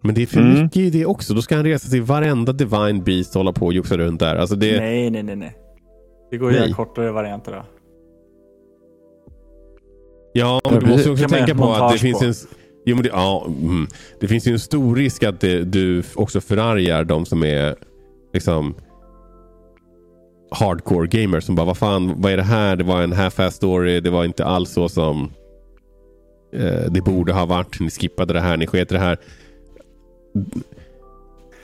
Men 0.03 0.15
det 0.15 0.23
är 0.23 0.27
för 0.27 0.41
Mm. 0.41 0.63
mycket 0.63 0.77
i 0.77 0.91
det 0.91 1.07
också. 1.07 1.35
Då 1.35 1.43
ska 1.43 1.57
han 1.57 1.65
resa 1.65 1.91
till 1.91 2.03
varenda 2.03 2.53
Divine 2.53 3.03
Beast 3.05 3.37
och 3.37 3.41
hålla 3.41 3.53
på 3.53 3.67
och 3.67 3.73
joxa 3.73 3.97
runt 3.97 4.21
där. 4.21 4.37
Alltså 4.37 4.57
det, 4.57 4.81
Nej, 4.81 5.11
nej, 5.11 5.23
nej, 5.23 5.37
nej. 5.37 5.57
Det 6.33 6.39
går 6.39 6.53
ju 6.53 6.59
att 6.59 6.65
göra 6.65 6.75
kortare 6.75 7.13
varianter 7.13 7.53
då. 7.53 7.63
Ja, 10.33 10.61
men 10.65 10.81
du 10.81 10.87
måste 10.87 11.11
också 11.11 11.29
tänka 11.29 11.55
på 11.55 11.73
att 11.73 11.93
det 11.93 11.99
finns 11.99 12.19
på? 12.19 12.25
en... 12.25 12.35
Jo, 12.85 12.97
men 12.97 13.03
det, 13.03 13.09
ja, 13.09 13.47
mm, 13.47 13.87
det 14.21 14.29
finns 14.29 14.47
ju 14.47 14.53
en 14.53 14.59
stor 14.59 14.97
risk 14.97 15.23
att 15.23 15.41
det, 15.41 15.65
du 15.65 16.03
också 16.15 16.41
förargar 16.41 17.05
de 17.05 17.27
som 17.27 17.45
är 17.45 17.77
liksom 18.33 18.75
hardcore 20.51 21.07
gamers 21.07 21.45
som 21.45 21.55
bara 21.55 21.67
vad 21.67 21.79
fan, 21.79 22.15
vad 22.17 22.33
är 22.33 22.37
det 22.37 22.43
här? 22.43 22.77
Det 22.77 22.85
var 22.85 23.03
en 23.03 23.13
half-ass 23.13 23.51
story. 23.51 24.01
Det 24.01 24.11
var 24.11 24.25
inte 24.25 24.45
alls 24.45 24.71
så 24.71 24.89
som 24.89 25.31
eh, 26.53 26.91
det 26.91 27.01
borde 27.05 27.33
ha 27.33 27.47
varit. 27.47 27.81
Ni 27.81 27.91
skippade 27.91 28.33
det 28.33 28.41
här, 28.41 28.57
ni 28.57 28.67
sket 28.67 28.89
det 28.89 28.99
här. 28.99 29.19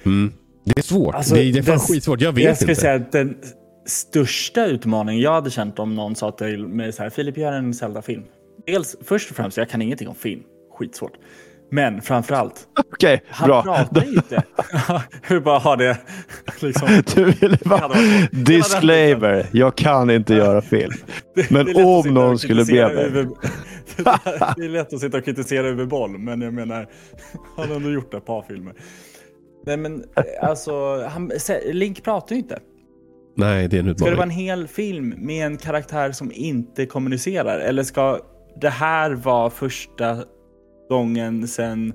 Mm. 0.04 0.32
Det 0.64 0.78
är 0.78 0.82
svårt. 0.82 1.14
Alltså, 1.14 1.34
det, 1.34 1.40
är- 1.58 1.62
fan 1.62 1.78
skitsvårt. 1.78 2.20
Jag 2.20 2.32
vet 2.32 2.44
Jag 2.44 2.56
ska 2.56 2.64
inte. 2.70 2.80
säga 2.80 2.94
att 2.94 3.12
den 3.12 3.36
största 3.88 4.66
utmaningen 4.66 5.22
jag 5.22 5.32
hade 5.32 5.50
känt 5.50 5.78
om 5.78 5.94
någon 5.94 6.16
sa 6.16 6.30
till 6.32 6.66
mig 6.66 6.92
så 6.92 7.02
här, 7.02 7.10
Filip 7.10 7.36
gör 7.38 7.52
en 7.52 7.74
Zelda-film. 7.74 8.22
Dels, 8.66 8.96
först 9.04 9.30
och 9.30 9.36
främst, 9.36 9.56
jag 9.56 9.68
kan 9.70 9.82
ingenting 9.82 10.08
om 10.08 10.14
film. 10.14 10.42
Skitsvårt. 10.78 11.12
Men 11.70 12.02
framför 12.02 12.34
allt, 12.34 12.68
Okej, 12.92 13.22
han 13.28 13.48
bra. 13.48 13.62
pratar 13.62 14.04
ju 14.04 14.12
inte. 14.12 14.42
Hur 15.22 15.40
bara 15.40 15.58
ha 15.58 15.76
det 15.76 15.98
liksom, 16.60 16.88
Du 17.14 17.24
ville 17.24 17.58
bara... 17.64 17.90
Disclaimer. 18.32 19.46
Jag 19.52 19.76
kan 19.76 20.10
inte 20.10 20.34
göra 20.34 20.62
film. 20.62 20.92
Men 21.50 21.66
det 21.66 21.84
om 21.84 22.14
någon 22.14 22.38
skulle 22.38 22.64
be 22.64 22.94
mig. 22.94 23.10
Uwe- 23.10 23.36
det 24.56 24.64
är 24.64 24.68
lätt 24.68 24.92
att 24.92 25.00
sitta 25.00 25.18
och 25.18 25.24
kritisera 25.24 25.68
Uwe 25.68 25.86
Boll, 25.86 26.18
men 26.18 26.40
jag 26.40 26.54
menar, 26.54 26.88
han 27.56 27.68
har 27.68 27.76
ändå 27.76 27.90
gjort 27.90 28.14
ett 28.14 28.26
par 28.26 28.42
filmer. 28.42 28.74
Nej 29.66 29.76
men 29.76 30.04
eh, 30.16 30.48
alltså, 30.48 31.04
han, 31.08 31.32
Link 31.64 32.02
pratar 32.04 32.34
ju 32.34 32.40
inte. 32.40 32.58
Nej, 33.38 33.68
det 33.68 33.78
är 33.78 33.82
en 33.82 33.98
Ska 33.98 34.04
det 34.04 34.10
vara 34.10 34.22
en 34.22 34.30
utmaning. 34.30 34.46
hel 34.46 34.68
film 34.68 35.14
med 35.18 35.46
en 35.46 35.56
karaktär 35.56 36.12
som 36.12 36.32
inte 36.34 36.86
kommunicerar? 36.86 37.58
Eller 37.58 37.82
ska 37.82 38.18
det 38.60 38.68
här 38.68 39.10
vara 39.10 39.50
första 39.50 40.18
gången 40.88 41.48
sen 41.48 41.92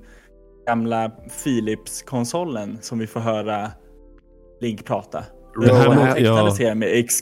gamla 0.67 1.11
Philips-konsolen 1.43 2.77
som 2.81 2.99
vi 2.99 3.07
får 3.07 3.19
höra 3.19 3.71
Link 4.61 4.85
prata? 4.85 5.23
Ja. 5.61 5.85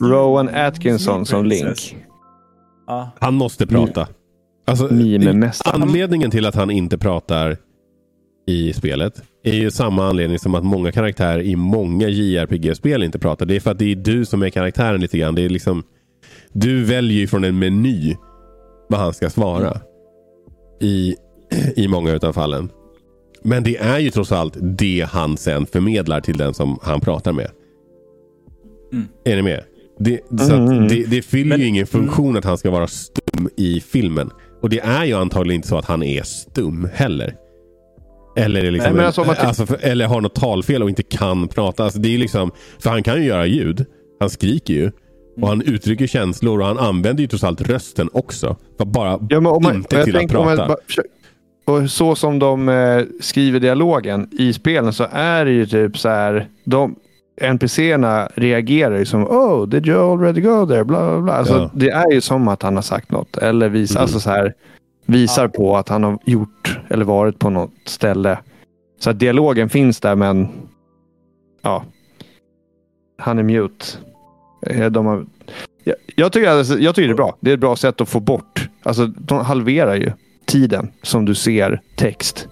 Rowan 0.00 0.46
me, 0.46 0.66
Atkinson 0.66 1.26
som. 1.26 1.46
Link. 1.46 1.96
Ja. 2.86 3.10
Han 3.20 3.34
måste 3.34 3.66
prata. 3.66 4.08
Alltså, 4.66 4.88
anledningen 5.64 6.30
till 6.30 6.46
att 6.46 6.54
han 6.54 6.70
inte 6.70 6.98
pratar 6.98 7.56
i 8.46 8.72
spelet 8.72 9.22
är 9.44 9.54
ju 9.54 9.70
samma 9.70 10.06
anledning 10.08 10.38
som 10.38 10.54
att 10.54 10.64
många 10.64 10.92
karaktärer 10.92 11.42
i 11.42 11.56
många 11.56 12.08
JRPG-spel 12.08 13.02
inte 13.02 13.18
pratar. 13.18 13.46
Det 13.46 13.56
är 13.56 13.60
för 13.60 13.70
att 13.70 13.78
det 13.78 13.92
är 13.92 13.96
du 13.96 14.24
som 14.24 14.42
är 14.42 14.50
karaktären 14.50 15.00
lite 15.00 15.18
grann. 15.18 15.34
Det 15.34 15.42
är 15.42 15.48
liksom, 15.48 15.82
du 16.52 16.84
väljer 16.84 17.18
ju 17.18 17.26
från 17.26 17.44
en 17.44 17.58
meny 17.58 18.16
vad 18.88 19.00
han 19.00 19.14
ska 19.14 19.30
svara. 19.30 19.80
I, 20.80 21.14
I 21.76 21.88
många 21.88 22.12
utav 22.12 22.32
fallen. 22.32 22.68
Men 23.42 23.62
det 23.64 23.76
är 23.76 23.98
ju 23.98 24.10
trots 24.10 24.32
allt 24.32 24.56
det 24.60 25.06
han 25.10 25.36
sen 25.36 25.66
förmedlar 25.66 26.20
till 26.20 26.36
den 26.36 26.54
som 26.54 26.78
han 26.82 27.00
pratar 27.00 27.32
med. 27.32 27.50
Mm. 28.92 29.04
Är 29.24 29.36
ni 29.36 29.42
med? 29.42 29.64
Det, 29.98 30.20
så 30.40 30.54
Mm. 30.54 30.82
att 30.84 30.88
det, 30.88 31.04
det 31.04 31.22
fyller 31.22 31.48
Men- 31.48 31.60
ju 31.60 31.66
ingen 31.66 31.86
funktion 31.86 32.36
att 32.36 32.44
han 32.44 32.58
ska 32.58 32.70
vara 32.70 32.86
stum 32.86 33.48
i 33.56 33.80
filmen. 33.80 34.30
Och 34.62 34.70
det 34.70 34.80
är 34.80 35.04
ju 35.04 35.14
antagligen 35.14 35.56
inte 35.56 35.68
så 35.68 35.76
att 35.78 35.84
han 35.84 36.02
är 36.02 36.22
stum 36.22 36.88
heller. 36.94 37.34
Eller, 38.36 38.62
liksom 38.70 38.76
Nej, 38.84 38.92
men 38.92 39.00
en- 39.00 39.06
alltså 39.06 39.46
alltså 39.46 39.66
för, 39.66 39.78
eller 39.82 40.06
har 40.06 40.20
något 40.20 40.34
talfel 40.34 40.82
och 40.82 40.88
inte 40.88 41.02
kan 41.02 41.48
prata. 41.48 41.84
Alltså 41.84 41.98
det 41.98 42.14
är 42.14 42.18
liksom, 42.18 42.50
för 42.78 42.90
han 42.90 43.02
kan 43.02 43.16
ju 43.22 43.24
göra 43.28 43.46
ljud. 43.46 43.86
Han 44.20 44.30
skriker 44.30 44.74
ju. 44.74 44.90
Och 45.40 45.48
han 45.48 45.62
uttrycker 45.62 46.06
känslor 46.06 46.60
och 46.60 46.66
han 46.66 46.78
använder 46.78 47.20
ju 47.22 47.26
trots 47.28 47.44
allt 47.44 47.60
rösten 47.60 48.08
också. 48.12 48.56
För 48.78 48.84
bara 48.84 49.18
Ja, 49.28 49.40
man, 49.40 49.74
inte 49.74 50.04
till 50.04 50.16
att 50.16 50.28
prata. 50.28 50.56
bara 50.68 50.76
och 51.64 51.90
så 51.90 52.14
som 52.14 52.38
de 52.38 52.68
eh, 52.68 53.02
skriver 53.20 53.60
dialogen 53.60 54.28
i 54.32 54.52
spelen 54.52 54.92
så 54.92 55.06
är 55.12 55.44
det 55.44 55.50
ju 55.50 55.66
typ 55.66 55.98
så 55.98 56.08
här. 56.08 56.48
De, 56.64 56.96
NPCerna 57.40 58.28
reagerar 58.34 58.98
ju 58.98 59.04
som 59.04 59.24
Oh, 59.26 59.68
did 59.68 59.86
you 59.86 60.12
already 60.12 60.40
go 60.40 60.66
there? 60.66 60.84
Bla, 60.84 61.10
bla, 61.10 61.20
bla. 61.20 61.32
Alltså, 61.32 61.54
Ja. 61.54 61.70
Det 61.74 61.90
är 61.90 62.12
ju 62.12 62.20
som 62.20 62.48
att 62.48 62.62
han 62.62 62.74
har 62.74 62.82
sagt 62.82 63.10
något. 63.10 63.36
Eller 63.38 63.68
visar, 63.68 63.94
Mm. 63.96 64.02
alltså 64.02 64.20
så 64.20 64.30
här, 64.30 64.54
visar 65.06 65.42
Ja. 65.42 65.48
på 65.48 65.76
att 65.76 65.88
han 65.88 66.02
har 66.04 66.18
gjort 66.26 66.78
eller 66.88 67.04
varit 67.04 67.38
på 67.38 67.50
något 67.50 67.72
ställe. 67.84 68.38
Så 69.00 69.10
att 69.10 69.18
dialogen 69.18 69.68
finns 69.68 70.00
där 70.00 70.16
men 70.16 70.48
ja. 71.62 71.84
Han 73.18 73.38
är 73.38 73.42
mute. 73.42 73.84
Eh, 74.66 74.86
De 74.90 75.06
har, 75.06 75.26
jag, 75.84 75.96
jag, 76.16 76.32
tycker, 76.32 76.50
alltså, 76.50 76.78
jag 76.78 76.94
tycker 76.94 77.08
det 77.08 77.12
är 77.14 77.16
bra. 77.16 77.36
Det 77.40 77.50
är 77.50 77.54
ett 77.54 77.60
bra 77.60 77.76
sätt 77.76 78.00
att 78.00 78.08
få 78.08 78.20
bort. 78.20 78.68
Alltså, 78.82 79.06
de 79.06 79.44
halverar 79.44 79.94
ju 79.94 80.12
tiden 80.46 80.92
som 81.02 81.24
du 81.24 81.34
ser 81.34 81.80
text. 81.96 82.48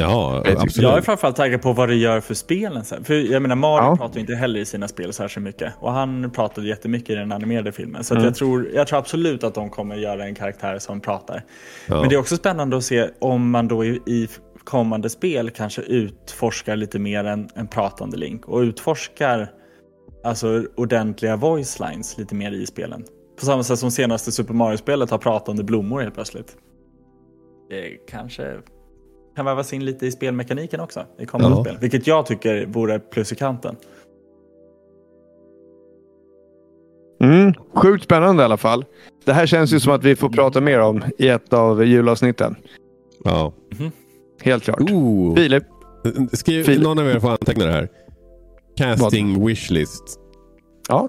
Ja, 0.00 0.42
Jag 0.44 0.52
absolut. 0.52 0.76
Jag 0.76 0.96
är 0.98 1.02
framförallt 1.02 1.36
taggad 1.36 1.62
på 1.62 1.72
vad 1.72 1.88
det 1.88 1.94
gör 1.94 2.20
för 2.20 2.34
spelen 2.34 2.84
sen. 2.84 3.04
För 3.04 3.14
jag 3.14 3.42
menar, 3.42 3.56
Mario 3.56 3.84
Ja. 3.84 3.96
pratar 3.96 4.14
ju 4.14 4.20
inte 4.20 4.34
heller 4.34 4.60
i 4.60 4.64
sina 4.64 4.88
spel 4.88 5.12
särskilt 5.12 5.44
mycket. 5.44 5.72
Och 5.80 5.92
han 5.92 6.30
pratade 6.30 6.66
jättemycket 6.68 7.10
i 7.10 7.14
den 7.14 7.32
animerade 7.32 7.72
filmen. 7.72 8.04
Så 8.04 8.14
att 8.14 8.18
Mm. 8.18 8.24
jag, 8.26 8.34
tror, 8.34 8.68
jag 8.74 8.86
tror 8.86 8.98
absolut 8.98 9.44
att 9.44 9.54
de 9.54 9.70
kommer 9.70 9.96
göra 9.96 10.24
en 10.24 10.34
karaktär 10.34 10.78
som 10.78 11.00
pratar. 11.00 11.44
Ja. 11.86 12.00
Men 12.00 12.08
det 12.08 12.14
är 12.14 12.18
också 12.18 12.36
spännande 12.36 12.76
att 12.76 12.84
se 12.84 13.08
om 13.18 13.50
man 13.50 13.68
då 13.68 13.84
i, 13.84 14.00
i 14.06 14.28
kommande 14.64 15.10
spel 15.10 15.50
kanske 15.50 15.82
utforskar 15.82 16.76
lite 16.76 16.98
mer 16.98 17.24
än 17.24 17.48
en 17.54 17.66
pratande 17.68 18.16
Link. 18.16 18.48
Och 18.48 18.58
utforskar 18.58 19.50
alltså 20.24 20.64
ordentliga 20.76 21.36
voice 21.36 21.80
lines 21.80 22.18
lite 22.18 22.34
mer 22.34 22.52
i 22.52 22.66
spelen. 22.66 23.04
På 23.38 23.44
samma 23.44 23.62
sätt 23.62 23.78
som 23.78 23.90
senaste 23.90 24.32
Super 24.32 24.54
Mario-spelet 24.54 25.10
har 25.10 25.18
pratande 25.18 25.64
blommor 25.64 26.00
helt 26.00 26.14
plötsligt. 26.14 26.56
Det 27.70 27.90
kanske 28.10 28.54
kan 29.38 29.44
vävas 29.44 29.72
in 29.72 29.84
lite 29.84 30.06
i 30.06 30.10
spelmekaniken 30.10 30.80
också 30.80 31.04
i 31.18 31.26
kommande 31.26 31.56
Ja. 31.56 31.64
spel. 31.64 31.76
Vilket 31.80 32.06
jag 32.06 32.26
tycker 32.26 32.66
vore 32.66 32.98
plus 32.98 33.32
i 33.32 33.34
kanten. 33.34 33.76
Mm, 37.20 37.52
sjukt 37.74 38.04
spännande 38.04 38.42
i 38.42 38.44
alla 38.44 38.56
fall. 38.56 38.84
Det 39.24 39.32
här 39.32 39.46
känns 39.46 39.72
ju 39.72 39.80
som 39.80 39.92
att 39.92 40.04
vi 40.04 40.16
får 40.16 40.28
prata 40.28 40.60
mer 40.60 40.80
om 40.80 41.02
i 41.18 41.28
ett 41.28 41.52
av 41.52 41.84
julavsnitten. 41.84 42.56
ja. 43.24 43.52
Helt 44.42 44.64
klart. 44.64 44.80
Ooh. 44.90 45.36
Filip, 45.36 45.64
Skriv, 46.32 46.64
Filip. 46.64 46.82
någon 46.82 46.98
av 46.98 47.08
er 47.08 47.20
får 47.20 47.30
anteckna 47.30 47.64
det 47.66 47.72
här. 47.72 47.88
Casting 48.76 49.46
wishlist. 49.46 50.20
ja. 50.88 51.08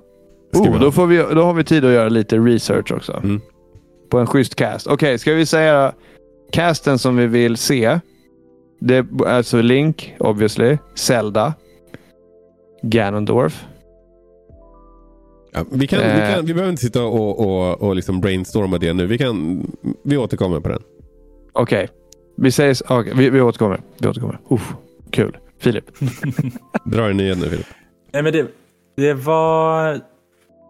Oh, 0.53 0.80
då, 0.80 0.91
får 0.91 1.07
vi, 1.07 1.17
då 1.17 1.41
har 1.43 1.53
vi 1.53 1.63
tid 1.63 1.86
att 1.86 1.91
göra 1.91 2.09
lite 2.09 2.38
research 2.38 2.91
också. 2.91 3.13
Mm. 3.23 3.41
På 4.09 4.19
en 4.19 4.27
schysst 4.27 4.55
cast. 4.55 4.88
Okej, 4.88 5.17
ska 5.19 5.34
vi 5.34 5.45
säga 5.45 5.93
casten 6.51 6.99
som 6.99 7.15
vi 7.17 7.27
vill 7.27 7.57
se? 7.57 7.99
Det 8.80 8.95
är 8.95 9.25
alltså 9.25 9.61
Link, 9.61 10.15
obviously. 10.19 10.77
Zelda. 10.95 11.53
Ganondorf. 12.82 13.65
Ja, 15.51 15.65
vi, 15.71 15.88
kan, 15.88 15.99
vi, 15.99 16.05
Eh. 16.05 16.36
kan, 16.36 16.45
vi 16.45 16.53
behöver 16.53 16.71
inte 16.71 16.82
sitta 16.84 17.03
och, 17.03 17.39
och, 17.39 17.82
och 17.82 17.95
liksom 17.95 18.21
brainstorma 18.21 18.77
det 18.77 18.93
nu. 18.93 19.05
Vi, 19.07 19.17
kan, 19.17 19.63
vi 20.03 20.17
återkommer 20.17 20.59
på 20.59 20.69
den. 20.69 20.82
Okej. 21.53 21.89
Vi 22.38 22.51
säger... 22.51 22.71
s- 22.71 22.84
okej, 22.89 23.13
vi, 23.15 23.30
vi 23.30 23.41
återkommer. 23.41 23.82
Vi 23.97 24.07
återkommer. 24.07 24.39
Uff, 24.49 24.73
kul. 25.11 25.38
Filip. 25.59 25.86
Dra 26.86 27.09
en 27.09 27.17
nyhet 27.17 27.38
nu 27.39 27.49
Filip. 27.49 27.67
Nej, 28.13 28.23
men 28.23 28.34
det, 28.34 28.47
det 28.97 29.13
var 29.13 29.99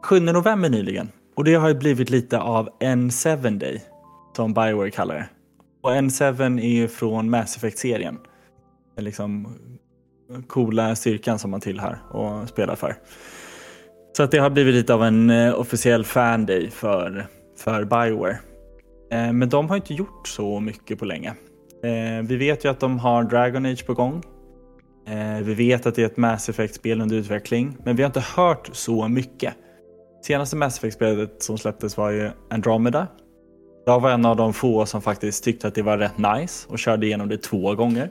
7 0.03 0.19
november 0.19 0.69
nyligen. 0.69 1.09
Och 1.35 1.43
det 1.43 1.53
har 1.53 1.67
ju 1.69 1.75
blivit 1.75 2.09
lite 2.09 2.39
av 2.39 2.69
N7 2.79 3.59
Day. 3.59 3.81
Som 4.35 4.53
Bioware 4.53 4.91
kallar 4.91 5.15
det. 5.15 5.29
Och 5.81 5.91
N7 5.91 6.59
är 6.59 6.67
ju 6.67 6.87
från 6.87 7.29
Mass 7.29 7.57
Effect-serien. 7.57 8.17
Den 8.95 9.05
liksom 9.05 9.47
coola 10.47 10.95
styrkan 10.95 11.39
som 11.39 11.51
man 11.51 11.61
tillhör 11.61 11.99
och 12.11 12.49
spelar 12.49 12.75
för. 12.75 12.95
Så 14.17 14.23
att 14.23 14.31
det 14.31 14.37
har 14.37 14.49
blivit 14.49 14.75
lite 14.75 14.93
av 14.93 15.03
en 15.03 15.29
eh, 15.29 15.59
officiell 15.59 16.05
fan-day 16.05 16.69
för, 16.69 17.27
för 17.57 17.83
Bioware. 17.83 18.39
Eh, 19.11 19.33
men 19.33 19.49
de 19.49 19.69
har 19.69 19.75
inte 19.75 19.93
gjort 19.93 20.27
så 20.27 20.59
mycket 20.59 20.99
på 20.99 21.05
länge. 21.05 21.29
Eh, 21.83 22.23
vi 22.23 22.35
vet 22.35 22.65
ju 22.65 22.69
att 22.69 22.79
de 22.79 22.99
har 22.99 23.23
Dragon 23.23 23.65
Age 23.65 23.85
på 23.85 23.93
gång. 23.93 24.23
Vi 25.41 25.53
vet 25.53 25.85
att 25.85 25.95
det 25.95 26.01
är 26.01 26.05
ett 26.05 26.17
Mass 26.17 26.49
Effect-spel 26.49 27.01
under 27.01 27.15
utveckling, 27.15 27.77
men 27.85 27.95
vi 27.95 28.03
har 28.03 28.07
inte 28.07 28.23
hört 28.35 28.69
så 28.71 29.07
mycket. 29.07 29.53
Senaste 30.25 30.55
Mass 30.55 30.77
Effect-spelet 30.77 31.43
som 31.43 31.57
släpptes 31.57 31.97
var 31.97 32.09
ju 32.09 32.31
Andromeda. 32.49 33.07
Jag 33.85 33.99
var 33.99 34.11
en 34.11 34.25
av 34.25 34.35
de 34.35 34.53
få 34.53 34.85
som 34.85 35.01
faktiskt 35.01 35.43
tyckte 35.43 35.67
att 35.67 35.75
det 35.75 35.81
var 35.81 35.97
rätt 35.97 36.17
nice 36.17 36.67
och 36.69 36.79
körde 36.79 37.05
igenom 37.05 37.29
det 37.29 37.37
två 37.37 37.75
gånger. 37.75 38.09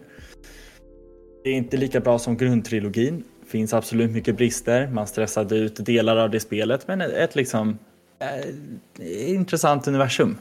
Det 1.44 1.50
är 1.50 1.54
inte 1.54 1.76
lika 1.76 2.00
bra 2.00 2.18
som 2.18 2.36
grundtrilogin. 2.36 3.24
Finns 3.46 3.74
absolut 3.74 4.10
mycket 4.10 4.36
brister. 4.36 4.86
Man 4.86 5.06
stressade 5.06 5.56
ut 5.56 5.84
delar 5.86 6.16
av 6.16 6.30
det 6.30 6.40
spelet, 6.40 6.88
men 6.88 7.00
ett 7.00 7.34
liksom 7.34 7.78
eh, 8.18 9.34
intressant 9.34 9.88
universum. 9.88 10.38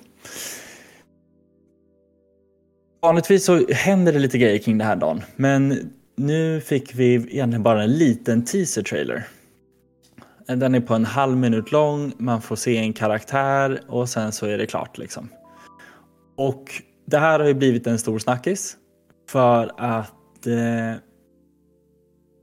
Vanligtvis 3.02 3.46
så 3.46 3.68
händer 3.68 4.14
det 4.14 4.20
lite 4.20 4.38
grejer 4.38 4.58
kring 4.58 4.78
det 4.78 4.84
här 4.84 4.96
dagen, 4.96 5.22
men 5.36 5.92
nu 6.16 6.62
fick 6.62 6.96
vi 6.96 7.14
egentligen 7.14 7.64
bara 7.64 7.84
en 7.84 7.98
liten 7.98 8.46
teaser-trailer. 8.46 9.28
Den 10.48 10.76
är 10.76 10.80
på 10.80 10.94
en 10.94 11.06
halv 11.06 11.38
minut 11.38 11.72
lång, 11.72 12.14
man 12.18 12.42
får 12.42 12.56
se 12.56 12.78
en 12.78 12.94
karaktär 12.94 13.82
och 13.88 14.10
sen 14.10 14.32
så 14.32 14.46
är 14.46 14.58
det 14.58 14.66
klart 14.66 14.98
liksom. 14.98 15.30
Och 16.38 16.64
det 17.06 17.18
här 17.18 17.40
har 17.40 17.48
ju 17.48 17.54
blivit 17.54 17.88
en 17.88 18.00
stor 18.00 18.20
snackis 18.20 18.78
för 19.30 19.72
att 19.78 20.48
eh, 20.48 21.02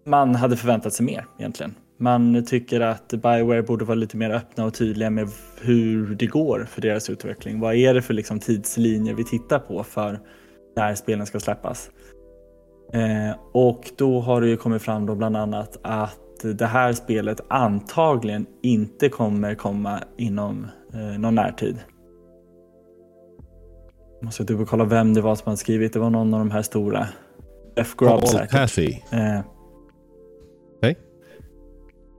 man 0.07 0.35
hade 0.35 0.57
förväntat 0.57 0.93
sig 0.93 1.07
mer 1.07 1.27
egentligen. 1.39 1.75
Man 1.99 2.45
tycker 2.45 2.81
att 2.81 3.09
Bioware 3.09 3.63
borde 3.63 3.85
vara 3.85 3.95
lite 3.95 4.17
mer 4.17 4.31
öppna 4.31 4.65
och 4.65 4.75
tydliga 4.75 5.11
med 5.11 5.29
hur 5.61 6.15
det 6.15 6.27
går 6.27 6.67
för 6.71 6.81
deras 6.83 7.11
utveckling. 7.11 7.61
Vad 7.61 7.75
är 7.75 7.95
det 7.95 8.03
för 8.03 8.15
liksom 8.15 8.41
tidslinjer 8.41 9.15
vi 9.15 9.25
tittar 9.25 9.59
på 9.59 9.85
för 9.85 10.21
när 10.77 10.95
spelen 10.95 11.27
ska 11.27 11.41
släppas? 11.41 11.91
Eh, 12.93 13.37
och 13.53 13.91
då 13.97 14.21
har 14.21 14.41
det 14.41 14.49
ju 14.49 14.57
kommit 14.57 14.83
fram 14.83 15.07
då 15.07 15.15
bland 15.15 15.37
annat 15.37 15.79
att 15.83 16.24
det 16.53 16.67
här 16.67 16.93
spelet 16.93 17.41
antagligen 17.49 18.47
inte 18.63 19.09
kommer 19.09 19.55
komma 19.55 20.01
inom 20.17 20.67
eh, 20.95 21.19
någon 21.21 21.35
närtid. 21.35 21.77
Jag 24.21 24.25
måste 24.25 24.45
typ 24.45 24.69
kolla 24.69 24.85
vem 24.85 25.15
det 25.15 25.21
var 25.21 25.35
som 25.35 25.45
hade 25.45 25.57
skrivit. 25.57 25.93
Det 25.93 25.99
var 25.99 26.11
någon 26.11 26.35
av 26.35 26.41
de 26.41 26.51
här 26.51 26.63
stora. 26.63 27.09
F. 27.77 27.95
Grubb 27.99 28.11
Paul 28.11 28.27
säkert. 28.27 28.51
Tassi. 28.51 29.05
Eh, 29.13 29.41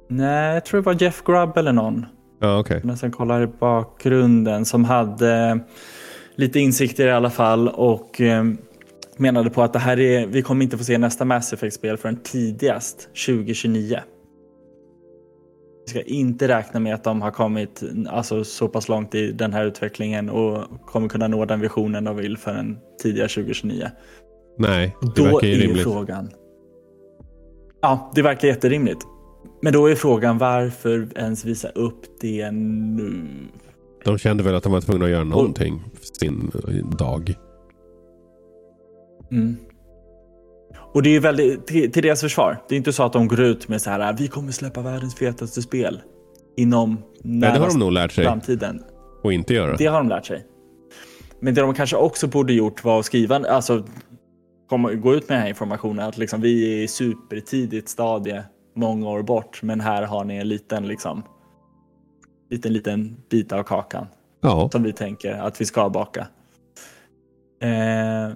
Nej, 0.08 0.54
jag 0.54 0.66
tror 0.66 0.82
det 0.82 0.86
var 0.86 1.04
Jeff 1.04 1.24
Grubb 1.24 1.58
eller 1.58 1.74
någon. 1.74 2.06
Ja, 2.40 2.60
okej. 2.60 2.78
Jag 2.78 2.86
nästan 2.86 3.12
kollar 3.12 3.44
i 3.44 3.48
bakgrunden 3.48 4.66
som 4.66 4.86
hade 4.86 5.60
lite 6.36 6.60
insikter 6.60 7.08
i 7.08 7.12
alla 7.12 7.30
fall 7.30 7.68
och 7.68 8.22
eh, 8.22 8.44
menade 9.18 9.50
på 9.50 9.64
att 9.64 9.74
det 9.74 9.80
här 9.80 10.00
är, 10.00 10.28
vi 10.28 10.42
kommer 10.42 10.64
inte 10.64 10.78
få 10.78 10.84
se 10.84 10.98
nästa 10.98 11.26
Mass 11.26 11.54
Effect-spel 11.54 11.98
förrän 11.98 12.20
tidigast 12.24 13.10
2029. 13.26 14.00
Vi 15.86 15.90
ska 15.90 16.02
inte 16.02 16.48
räkna 16.48 16.80
med 16.80 16.94
att 16.96 17.04
de 17.04 17.22
har 17.22 17.32
kommit 17.32 17.84
alltså, 18.10 18.44
så 18.44 18.68
pass 18.68 18.90
långt 18.90 19.16
i 19.16 19.32
den 19.32 19.54
här 19.54 19.66
utvecklingen 19.66 20.30
och 20.30 20.64
kommer 20.86 21.10
kunna 21.10 21.28
nå 21.28 21.46
den 21.46 21.60
visionen 21.60 22.04
de 22.04 22.16
vill 22.16 22.38
förrän 22.38 22.78
tidigare 23.02 23.28
2029. 23.28 23.88
Nej, 24.58 24.96
det 25.02 25.12
Då 25.16 25.24
verkar 25.24 25.48
ju 25.48 25.56
rimligt. 25.56 25.84
frågan. 25.84 26.30
Ja, 27.82 28.12
det 28.16 28.22
verkar 28.22 28.48
jätterimligt. 28.48 29.02
Men 29.62 29.74
då 29.74 29.88
är 29.88 29.96
frågan 29.96 30.38
varför 30.38 31.08
ens 31.16 31.46
visa 31.46 31.70
upp 31.70 32.02
det 32.22 32.52
nu? 32.52 33.28
De 34.06 34.18
kände 34.18 34.44
väl 34.44 34.56
att 34.56 34.64
de 34.64 34.72
var 34.72 34.82
tvungna 34.82 35.06
att 35.06 35.12
göra 35.12 35.24
någonting 35.24 35.84
för 35.94 36.06
sin 36.20 36.52
dag. 37.00 37.34
Mm. 39.32 39.56
Och 40.78 41.04
det 41.04 41.16
är 41.16 41.20
väldigt, 41.20 41.68
till, 41.68 41.92
till 41.92 42.04
deras 42.04 42.22
försvar. 42.22 42.58
Det 42.70 42.76
är 42.76 42.78
inte 42.78 42.94
så 42.94 43.04
att 43.04 43.14
de 43.14 43.28
går 43.28 43.40
ut 43.40 43.68
med 43.68 43.82
så 43.82 43.90
här, 43.90 44.16
vi 44.18 44.28
kommer 44.28 44.52
släppa 44.52 44.82
världens 44.82 45.16
fetaste 45.16 45.62
spel 45.62 46.02
inom 46.58 47.04
Nej, 47.24 47.54
det 47.54 47.60
har 47.60 47.68
de 47.68 47.80
nog 47.80 47.92
lärt 47.92 48.12
sig 48.12 48.26
framtiden. 48.26 48.84
att 49.24 49.32
inte 49.32 49.54
göra. 49.54 49.76
Det 49.76 49.86
har 49.86 49.98
de 49.98 50.10
lärt 50.10 50.26
sig. 50.26 50.46
Men 51.40 51.54
det 51.54 51.62
de 51.62 51.74
kanske 51.74 51.96
också 51.96 52.28
borde 52.28 52.54
gjort 52.54 52.84
var 52.84 53.00
att 53.00 53.06
skriva, 53.06 53.36
alltså 53.36 53.84
komma, 54.70 54.94
gå 54.94 55.14
ut 55.14 55.30
med 55.30 55.36
den 55.36 55.42
här 55.42 55.50
informationen 55.50 56.08
att 56.08 56.18
liksom, 56.18 56.42
vi 56.42 56.74
är 56.74 56.84
i 56.84 56.88
supertidigt 56.88 57.90
stadie 57.90 58.44
många 58.76 59.10
år 59.10 59.22
bort, 59.24 59.62
men 59.64 59.82
här 59.82 60.04
har 60.04 60.24
ni 60.24 60.36
en 60.38 60.48
liten, 60.48 60.88
liksom, 60.88 61.24
liten, 62.50 62.74
liten 62.74 63.18
bit 63.30 63.52
av 63.52 63.64
kakan 63.64 64.08
Ja, 64.42 64.70
som 64.72 64.84
vi 64.84 64.94
tänker 64.94 65.34
att 65.34 65.62
vi 65.62 65.66
ska 65.66 65.90
baka. 65.90 66.28
Eh, 67.62 68.36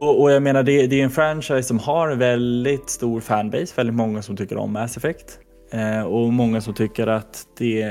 och, 0.00 0.22
och 0.22 0.30
jag 0.30 0.42
menar, 0.42 0.62
det, 0.62 0.86
det 0.86 1.00
är 1.00 1.04
en 1.04 1.10
franchise 1.10 1.62
som 1.62 1.78
har 1.78 2.08
en 2.08 2.18
väldigt 2.18 2.90
stor 2.90 3.20
fanbase, 3.20 3.72
väldigt 3.76 3.96
många 3.96 4.22
som 4.22 4.36
tycker 4.36 4.56
om 4.56 4.72
Mass 4.72 4.96
Effect. 4.96 5.38
Eh, 5.70 6.02
och 6.02 6.32
många 6.32 6.60
som 6.60 6.74
tycker 6.74 7.06
att 7.06 7.46
det, 7.58 7.84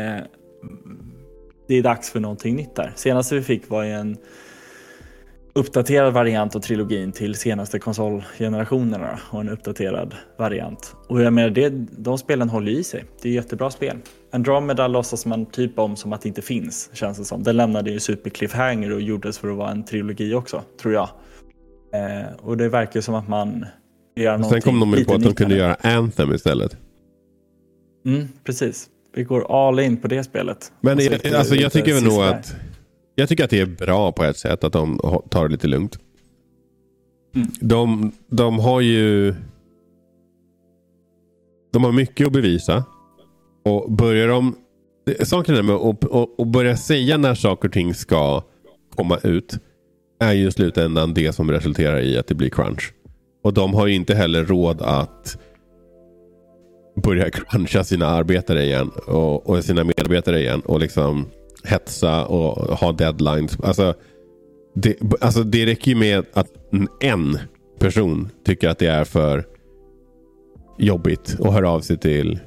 det 1.67 1.75
är 1.75 1.83
dags 1.83 2.11
för 2.11 2.19
någonting 2.19 2.55
nytt 2.55 2.75
där. 2.75 2.93
Senaste 2.95 3.35
vi 3.35 3.41
fick 3.41 3.69
var 3.69 3.83
ju 3.83 3.91
en 3.91 4.17
uppdaterad 5.53 6.13
variant 6.13 6.55
av 6.55 6.59
trilogin 6.59 7.11
till 7.11 7.35
senaste 7.35 7.79
konsolgenerationerna 7.79 9.19
och 9.31 9.41
en 9.41 9.49
uppdaterad 9.49 10.15
variant. 10.37 10.95
Och 11.07 11.21
jag 11.21 11.33
menar, 11.33 11.49
det, 11.49 11.69
de 11.91 12.17
spelen 12.17 12.49
håller 12.49 12.71
i 12.71 12.83
sig. 12.83 13.05
Det 13.21 13.29
är 13.29 13.33
jättebra 13.33 13.71
spel. 13.71 13.97
Andromeda 14.31 14.87
låtsas 14.87 15.25
man 15.25 15.45
typ 15.45 15.79
om 15.79 15.95
som 15.95 16.13
att 16.13 16.21
det 16.21 16.27
inte 16.27 16.41
finns, 16.41 16.89
känns 16.93 17.17
det 17.17 17.25
som. 17.25 17.43
Den 17.43 17.57
lämnade 17.57 17.91
ju 17.91 17.99
super 17.99 18.29
cliffhanger 18.29 18.93
och 18.93 19.01
gjordes 19.01 19.37
för 19.37 19.47
att 19.47 19.57
vara 19.57 19.71
en 19.71 19.85
trilogi 19.85 20.33
också, 20.33 20.61
tror 20.81 20.93
jag. 20.93 21.09
Eh, 21.95 22.35
och 22.45 22.57
det 22.57 22.69
verkar 22.69 23.01
som 23.01 23.15
att 23.15 23.27
man 23.27 23.65
gör 24.15 24.31
sen 24.33 24.41
någonting 24.41 24.61
kom 24.61 24.79
de 24.79 24.93
ju 24.99 25.05
på 25.05 25.13
att 25.13 25.23
de 25.23 25.33
kunde 25.33 25.55
göra 25.55 25.75
Anthem 25.81 26.33
istället. 26.33 26.77
Mm, 28.05 28.27
precis. 28.43 28.89
Vi 29.15 29.23
går 29.23 29.67
all 29.67 29.79
in 29.79 29.97
på 29.97 30.07
det 30.07 30.23
spelet. 30.23 30.71
Men 30.81 30.97
Och 30.97 31.03
så 31.03 31.11
jag, 31.11 31.21
det 31.21 31.37
alltså, 31.39 31.55
jag 31.55 31.71
tycker 31.71 32.01
nog 32.01 32.21
att 32.23 32.55
jag 33.15 33.29
tycker 33.29 33.43
att 33.43 33.49
det 33.49 33.59
är 33.59 33.65
bra 33.65 34.11
på 34.11 34.23
ett 34.23 34.37
sätt 34.37 34.63
att 34.63 34.73
de 34.73 34.99
tar 35.29 35.43
det 35.47 35.51
lite 35.51 35.67
lugnt. 35.67 35.99
Mm. 37.35 37.47
De, 37.61 38.11
de 38.27 38.59
har 38.59 38.81
ju 38.81 39.35
de 41.73 41.83
har 41.83 41.91
mycket 41.91 42.27
att 42.27 42.33
bevisa. 42.33 42.83
Och 43.65 43.91
börjar 43.91 44.27
de 44.27 44.55
Saken 45.23 45.55
är 45.55 45.61
med 45.63 45.75
att 45.75 46.03
att- 46.13 46.39
att 46.39 46.47
börja 46.47 46.77
säga 46.77 47.17
när 47.17 47.35
saker 47.35 47.67
och 47.67 47.73
ting 47.73 47.93
ska 47.93 48.43
komma 48.95 49.17
ut 49.23 49.59
är 50.19 50.33
ju 50.33 50.47
i 50.47 50.51
slutändan 50.51 51.13
det 51.13 51.33
som 51.33 51.51
resulterar 51.51 51.99
i 51.99 52.17
att 52.17 52.27
det 52.27 52.35
blir 52.35 52.49
crunch. 52.49 52.93
Och 53.43 53.53
de 53.53 53.73
har 53.73 53.87
ju 53.87 53.93
inte 53.93 54.15
heller 54.15 54.45
råd 54.45 54.81
att 54.81 55.37
börja 57.03 57.29
cruncha 57.31 57.83
sina 57.83 58.05
arbetare 58.05 58.63
igen 58.63 58.91
och, 59.07 59.49
och 59.49 59.63
sina 59.63 59.83
medarbetare 59.83 60.39
igen 60.39 60.61
och 60.61 60.79
liksom 60.79 61.25
hetsa 61.63 62.25
och 62.25 62.77
ha 62.77 62.91
deadlines. 62.91 63.59
Alltså 63.59 63.93
det, 64.75 64.97
alltså 65.21 65.43
det 65.43 65.65
räcker 65.65 65.91
ju 65.91 65.97
med 65.97 66.25
att 66.33 66.47
en 66.99 67.39
person 67.79 68.29
tycker 68.45 68.69
att 68.69 68.79
det 68.79 68.87
är 68.87 69.03
för 69.03 69.45
jobbigt 70.77 71.35
och 71.39 71.53
hör 71.53 71.63
av 71.63 71.79
sig 71.79 71.97
till 71.97 72.39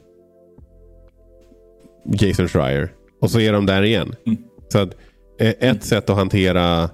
Jason 2.12 2.48
Schreier. 2.48 2.92
Och 3.20 3.30
så 3.30 3.40
är 3.40 3.52
de 3.52 3.66
där 3.66 3.82
igen. 3.82 4.14
Mm. 4.26 4.38
Så 4.68 4.78
att, 4.78 4.96
eh, 5.38 5.54
ett 5.60 5.84
sätt 5.84 6.10
att 6.10 6.16
hantera 6.16 6.90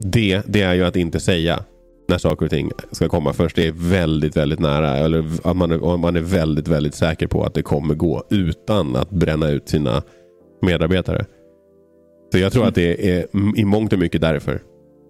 det, 0.00 0.42
det 0.46 0.62
är 0.62 0.74
ju 0.74 0.84
att 0.84 0.96
inte 0.96 1.20
säga 1.20 1.64
när 2.08 2.18
saker 2.18 2.44
och 2.46 2.50
ting 2.50 2.70
ska 2.90 3.08
komma 3.08 3.32
först. 3.32 3.56
Det 3.56 3.66
är 3.66 3.72
väldigt, 3.90 4.36
väldigt 4.36 4.58
nära. 4.60 4.96
Eller 4.96 5.24
att 5.44 5.56
man, 5.56 5.70
är- 5.72 5.96
man 5.96 6.16
är 6.16 6.20
väldigt, 6.20 6.68
väldigt 6.68 6.94
säker 6.94 7.26
på 7.26 7.42
att 7.44 7.54
det 7.54 7.62
kommer 7.62 7.94
gå 7.94 8.24
utan 8.30 8.96
att 8.96 9.10
bränna 9.10 9.50
ut 9.50 9.68
sina 9.68 10.02
medarbetare. 10.62 11.24
Så 12.32 12.38
jag 12.38 12.52
tror 12.52 12.64
att 12.66 12.74
det 12.74 13.10
är 13.18 13.26
i 13.56 13.64
mångt 13.64 13.92
och 13.92 13.98
mycket 13.98 14.20
därför 14.20 14.60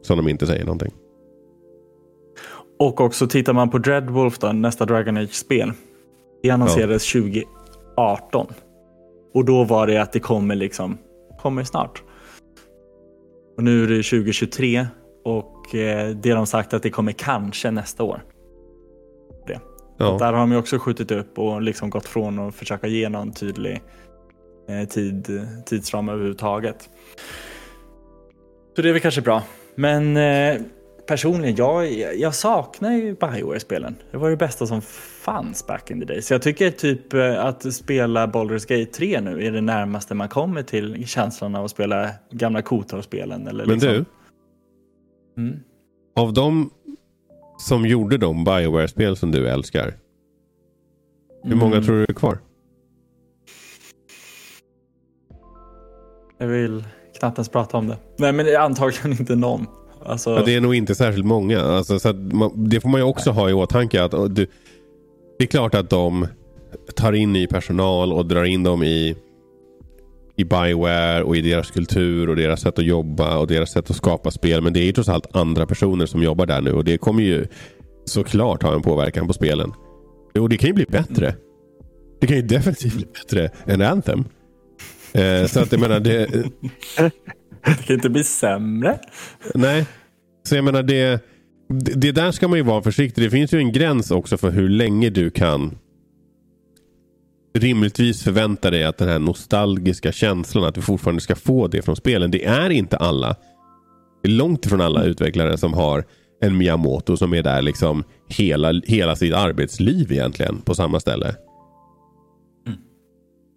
som 0.02 0.16
de 0.16 0.28
inte 0.28 0.46
säger 0.46 0.64
någonting. 0.64 0.92
Och 2.78 3.00
också 3.00 3.26
tittar 3.26 3.52
man 3.52 3.70
på 3.70 3.78
Dreadwolf, 3.78 4.38
då, 4.38 4.52
nästa 4.52 4.84
Dragon 4.86 5.16
Age-spel. 5.16 5.72
Det 6.42 6.50
annonserades 6.50 7.12
2018. 7.12 8.46
Och 9.34 9.44
då 9.44 9.64
var 9.64 9.86
det 9.86 10.02
att 10.02 10.12
det 10.12 10.20
kommer 10.20 10.54
liksom, 10.54 10.98
kommer 11.42 11.64
snart. 11.64 12.02
Och 13.60 13.64
nu 13.64 13.84
är 13.84 13.86
det 13.86 14.02
2023 14.02 14.86
och 15.24 15.74
eh, 15.74 16.08
det 16.08 16.30
har 16.30 16.36
de 16.36 16.46
sagt 16.46 16.74
att 16.74 16.82
det 16.82 16.90
kommer 16.90 17.12
kanske 17.12 17.70
nästa 17.70 18.02
år. 18.02 18.22
Ja. 20.00 20.16
Där 20.18 20.32
har 20.32 20.40
de 20.40 20.52
ju 20.52 20.58
också 20.58 20.78
skjutit 20.78 21.10
upp 21.10 21.38
och 21.38 21.62
liksom 21.62 21.90
gått 21.90 22.06
från 22.06 22.38
att 22.38 22.54
försöka 22.54 22.86
ge 22.86 23.08
någon 23.08 23.32
tydlig 23.32 23.82
eh, 24.68 24.88
tid, 24.88 25.48
tidsram 25.66 26.08
överhuvudtaget. 26.08 26.88
Så 28.76 28.82
det 28.82 28.88
är 28.88 28.92
väl 28.92 29.02
kanske 29.02 29.20
bra. 29.20 29.42
Men 29.74 30.16
eh, 30.16 30.60
personligen, 31.10 31.56
jag, 31.56 31.92
jag 32.18 32.34
saknar 32.34 32.92
ju 32.92 33.14
Bioware-spelen. 33.14 33.96
Det 34.10 34.16
var 34.16 34.30
det 34.30 34.36
bästa 34.36 34.66
som 34.66 34.82
fanns 35.22 35.66
back 35.66 35.90
in 35.90 36.00
the 36.00 36.06
day. 36.06 36.22
Så 36.22 36.34
jag 36.34 36.42
tycker 36.42 36.70
typ 36.70 37.14
eh, 37.14 37.44
att 37.44 37.74
spela 37.74 38.26
Baldur's 38.26 38.68
Gate 38.68 38.92
3 38.92 39.20
nu 39.20 39.46
är 39.46 39.52
det 39.52 39.60
närmaste 39.60 40.14
man 40.14 40.28
kommer 40.28 40.62
till 40.62 41.06
känslan 41.06 41.54
av 41.54 41.64
att 41.64 41.70
spela 41.70 42.10
gamla 42.30 42.62
Kotor-spelen. 42.62 43.46
Eller 43.46 43.66
Men 43.66 43.74
liksom. 43.74 43.92
du, 43.92 44.04
Mm. 45.42 45.56
av 46.16 46.32
de 46.32 46.70
som 47.58 47.86
gjorde 47.86 48.16
de 48.18 48.44
Bioware-spel 48.44 49.16
som 49.16 49.30
du 49.32 49.48
älskar. 49.48 49.94
Hur 51.44 51.54
många 51.56 51.72
Mm. 51.74 51.84
tror 51.86 51.96
du 51.96 52.02
är 52.02 52.12
kvar? 52.14 52.38
Jag 56.38 56.46
vill 56.46 56.84
knappt 57.18 57.38
ens 57.38 57.48
prata 57.48 57.76
om 57.76 57.88
det. 57.88 57.96
Nej, 58.18 58.32
men 58.32 58.56
antagligen 58.56 59.12
inte 59.12 59.36
någon. 59.36 59.66
Alltså, 60.04 60.30
Ja, 60.30 60.42
det 60.44 60.54
är 60.54 60.60
nog 60.60 60.74
inte 60.74 60.94
särskilt 60.94 61.26
många. 61.26 61.60
Alltså, 61.60 61.98
så 61.98 62.08
att 62.08 62.16
man, 62.16 62.68
det 62.68 62.80
får 62.80 62.88
man 62.88 63.00
ju 63.00 63.06
också 63.06 63.30
ha 63.30 63.50
i 63.50 63.52
åtanke. 63.52 64.04
Att, 64.04 64.10
du, 64.34 64.46
det 65.38 65.44
är 65.44 65.46
klart 65.46 65.74
att 65.74 65.90
de 65.90 66.26
tar 66.94 67.12
in 67.12 67.32
ny 67.32 67.46
personal 67.46 68.12
och 68.12 68.26
drar 68.26 68.44
in 68.44 68.62
dem 68.62 68.82
i, 68.82 69.16
i 70.36 70.44
Bioware 70.44 71.22
och 71.22 71.36
i 71.36 71.40
deras 71.40 71.70
kultur 71.70 72.28
och 72.28 72.36
deras 72.36 72.60
sätt 72.60 72.78
att 72.78 72.84
jobba 72.84 73.38
och 73.38 73.46
deras 73.46 73.70
sätt 73.70 73.90
att 73.90 73.96
skapa 73.96 74.30
spel. 74.30 74.62
Men 74.62 74.72
det 74.72 74.80
är 74.80 74.84
ju 74.84 74.92
trots 74.92 75.08
allt 75.08 75.36
andra 75.36 75.66
personer 75.66 76.06
som 76.06 76.22
jobbar 76.22 76.46
där 76.46 76.60
nu 76.60 76.72
och 76.72 76.84
det 76.84 76.98
kommer 76.98 77.22
ju 77.22 77.46
såklart 78.04 78.62
ha 78.62 78.74
en 78.74 78.82
påverkan 78.82 79.26
på 79.26 79.32
spelen. 79.32 79.72
Och 80.38 80.48
det 80.48 80.56
kan 80.56 80.66
ju 80.66 80.74
bli 80.74 80.86
bättre. 80.88 81.34
Det 82.20 82.26
kan 82.26 82.36
ju 82.36 82.42
definitivt 82.42 82.94
bli 82.94 83.06
bättre 83.06 83.50
än 83.66 83.82
Anthem. 83.82 84.24
Eh, 85.12 85.46
så 85.46 85.60
att 85.60 85.72
jag 85.72 85.80
menar, 85.80 86.00
det, 86.00 86.28
det 87.64 87.86
kan 87.86 87.96
inte 87.96 88.10
bli 88.10 88.24
sämre. 88.24 88.98
Nej, 89.54 89.86
så 90.48 90.54
jag 90.54 90.64
menar 90.64 90.82
det, 90.82 91.24
det, 91.68 91.92
det 91.92 92.12
där 92.12 92.32
ska 92.32 92.48
man 92.48 92.58
ju 92.58 92.64
vara 92.64 92.82
försiktig. 92.82 93.24
Det 93.24 93.30
finns 93.30 93.52
ju 93.52 93.58
en 93.58 93.72
gräns 93.72 94.10
också 94.10 94.38
för 94.38 94.50
hur 94.50 94.68
länge 94.68 95.10
du 95.10 95.30
kan 95.30 95.78
rimligtvis 97.58 98.22
förvänta 98.22 98.70
dig 98.70 98.84
att 98.84 98.98
den 98.98 99.08
här 99.08 99.18
nostalgiska 99.18 100.12
känslan, 100.12 100.64
att 100.64 100.74
du 100.74 100.82
fortfarande 100.82 101.20
ska 101.20 101.34
få 101.34 101.68
det 101.68 101.82
från 101.82 101.96
spelen. 101.96 102.30
Det 102.30 102.44
är 102.44 102.70
inte 102.70 102.96
alla. 102.96 103.36
Det 104.22 104.28
är 104.28 104.32
långt 104.32 104.66
ifrån 104.66 104.80
alla 104.80 105.04
utvecklare 105.04 105.58
som 105.58 105.74
har 105.74 106.04
en 106.42 106.56
Miyamoto 106.56 107.16
som 107.16 107.34
är 107.34 107.42
där 107.42 107.62
liksom 107.62 108.04
hela, 108.28 108.72
hela 108.86 109.16
sitt 109.16 109.34
arbetsliv 109.34 110.12
egentligen 110.12 110.60
på 110.60 110.74
samma 110.74 111.00
ställe. 111.00 111.34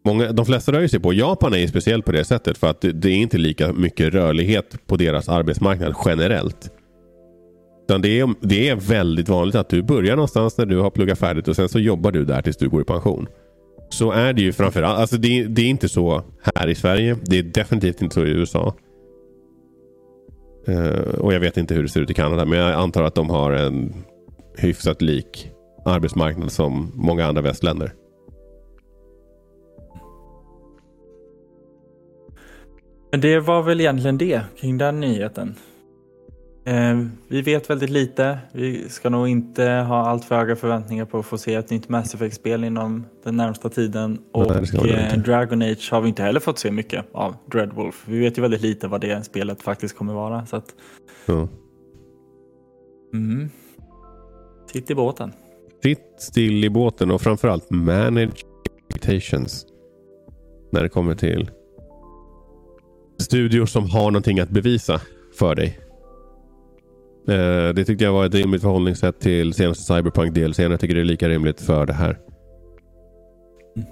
Många, 0.05 0.31
de 0.31 0.45
flesta 0.45 0.71
rör 0.71 0.81
ju 0.81 0.89
sig 0.89 0.99
på. 0.99 1.13
Japan 1.13 1.53
är 1.53 1.57
ju 1.57 1.67
speciellt 1.67 2.05
på 2.05 2.11
det 2.11 2.23
sättet 2.23 2.57
för 2.57 2.67
att 2.67 2.81
det, 2.81 2.91
det 2.91 3.09
är 3.09 3.15
inte 3.15 3.37
lika 3.37 3.73
mycket 3.73 4.13
rörlighet 4.13 4.87
på 4.87 4.95
deras 4.95 5.29
arbetsmarknad 5.29 5.95
generellt. 6.05 6.71
Utan 7.87 8.01
det, 8.01 8.19
är, 8.19 8.33
det 8.41 8.69
är 8.69 8.75
väldigt 8.75 9.29
vanligt 9.29 9.55
att 9.55 9.69
du 9.69 9.83
börjar 9.83 10.15
någonstans 10.15 10.57
när 10.57 10.65
du 10.65 10.79
har 10.79 10.89
pluggat 10.89 11.19
färdigt 11.19 11.47
och 11.47 11.55
sen 11.55 11.69
så 11.69 11.79
jobbar 11.79 12.11
du 12.11 12.25
där 12.25 12.41
tills 12.41 12.57
du 12.57 12.69
går 12.69 12.81
i 12.81 12.85
pension. 12.85 13.27
Så 13.89 14.11
är 14.11 14.33
det 14.33 14.41
ju 14.41 14.53
framförallt. 14.53 14.99
Alltså 14.99 15.17
det, 15.17 15.43
det 15.43 15.61
är 15.61 15.65
inte 15.65 15.89
så 15.89 16.23
här 16.55 16.67
i 16.67 16.75
Sverige. 16.75 17.17
Det 17.25 17.39
är 17.39 17.43
definitivt 17.43 18.01
inte 18.01 18.15
så 18.15 18.25
i 18.25 18.29
USA. 18.29 18.75
Uh, 20.69 20.75
eh, 20.75 20.99
och 20.99 21.33
jag 21.33 21.39
vet 21.39 21.57
inte 21.57 21.73
hur 21.73 21.83
det 21.83 21.89
ser 21.89 22.01
ut 22.01 22.09
i 22.09 22.13
Kanada. 22.13 22.45
Men 22.45 22.59
jag 22.59 22.73
antar 22.73 23.03
att 23.03 23.15
de 23.15 23.29
har 23.29 23.51
en 23.51 23.93
hyfsat 24.57 25.01
lik 25.01 25.49
arbetsmarknad 25.85 26.51
som 26.51 26.91
många 26.95 27.25
andra 27.25 27.41
västländer. 27.41 27.93
Men 33.14 33.22
det 33.22 33.39
var 33.39 33.64
väl 33.64 33.82
egentligen 33.82 34.18
det 34.18 34.41
kring 34.57 34.78
den 34.78 34.99
nyheten. 34.99 35.55
Eh, 36.66 37.05
vi 37.28 37.41
vet 37.41 37.70
väldigt 37.70 37.89
lite. 37.89 38.39
Vi 38.51 38.89
ska 38.89 39.09
nog 39.09 39.28
inte 39.28 39.64
ha 39.64 40.07
allt 40.07 40.26
för 40.26 40.36
höga 40.36 40.55
förväntningar 40.55 41.05
på 41.05 41.20
att 41.20 41.26
få 41.26 41.38
se 41.38 41.55
ett 41.55 41.70
nytt 41.70 41.89
Mass 41.89 42.16
Effect-spel 42.16 42.64
inom 42.64 43.05
den 43.24 43.38
närmsta 43.38 43.70
tiden. 43.70 44.20
Och 44.32 44.55
eh, 44.86 45.18
Dragon 45.18 45.61
Age 45.61 45.89
har 45.91 46.01
vi 46.01 46.09
inte 46.09 46.24
heller 46.24 46.39
fått 46.39 46.59
se 46.59 46.72
mycket 46.72 47.05
av 47.11 47.36
Dreadwolf. 47.51 48.03
Vi 48.07 48.20
vet 48.20 48.38
ju 48.38 48.41
väldigt 48.41 48.61
lite 48.61 48.88
vad 48.88 49.01
det 49.01 49.26
spelet 49.26 49.61
faktiskt 49.61 49.97
kommer 49.97 50.14
vara. 50.14 50.45
Så 50.45 50.55
att... 50.55 50.76
ja. 51.26 51.47
mm. 53.14 53.49
Sitt 54.72 54.91
i 54.91 54.95
båten. 54.95 55.32
Sitt 55.84 56.16
still 56.18 56.66
i 56.66 56.70
båten 56.70 57.11
och 57.11 57.22
framförallt 57.22 57.70
manage 57.70 58.45
expectations. 58.89 59.66
När 60.72 60.84
det 60.84 60.89
kommer 60.89 61.16
till 61.16 61.49
studior 63.18 63.66
som 63.66 63.89
har 63.89 64.11
någonting 64.11 64.39
att 64.39 64.49
bevisa 64.49 65.01
för 65.39 65.55
dig. 65.55 65.80
Eh, 67.28 67.74
det 67.74 67.86
tyckte 67.86 68.03
jag 68.03 68.14
var 68.14 68.26
ett 68.26 68.36
rimligt 68.36 68.61
förhållningssätt 68.61 69.20
till 69.20 69.53
senaste 69.53 69.84
Cyberpunk 69.84 70.34
DLC. 70.34 70.59
Jag 70.59 70.80
tycker 70.80 70.95
det 70.95 71.01
är 71.01 71.05
lika 71.05 71.30
rimligt 71.30 71.61
för 71.61 71.86
det 71.86 71.93
här. 71.93 72.20
Mm. 73.76 73.88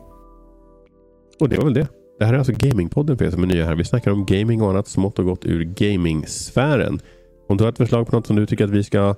Och 1.40 1.50
det 1.50 1.58
var 1.58 1.64
väl 1.64 1.74
det. 1.74 1.88
Det 2.20 2.26
här 2.26 2.34
är 2.34 2.38
alltså 2.38 2.54
Gamingpodden 2.56 3.18
för 3.18 3.26
er 3.26 3.32
som 3.32 3.44
är 3.44 3.48
nya 3.48 3.66
här. 3.66 3.76
Vi 3.76 3.84
snackar 3.84 4.12
om 4.12 4.26
gaming 4.26 4.62
och 4.62 4.70
annat 4.70 4.88
smått 4.88 5.20
och 5.20 5.26
gott 5.26 5.46
ur 5.46 5.64
gamingsfären. 5.64 7.00
Om 7.48 7.58
du 7.58 7.64
har 7.64 7.72
ett 7.72 7.78
förslag 7.78 8.08
på 8.08 8.16
något 8.16 8.28
som 8.28 8.36
du 8.36 8.46
tycker 8.46 8.64
att 8.64 8.70
vi 8.70 8.84
ska 8.84 9.16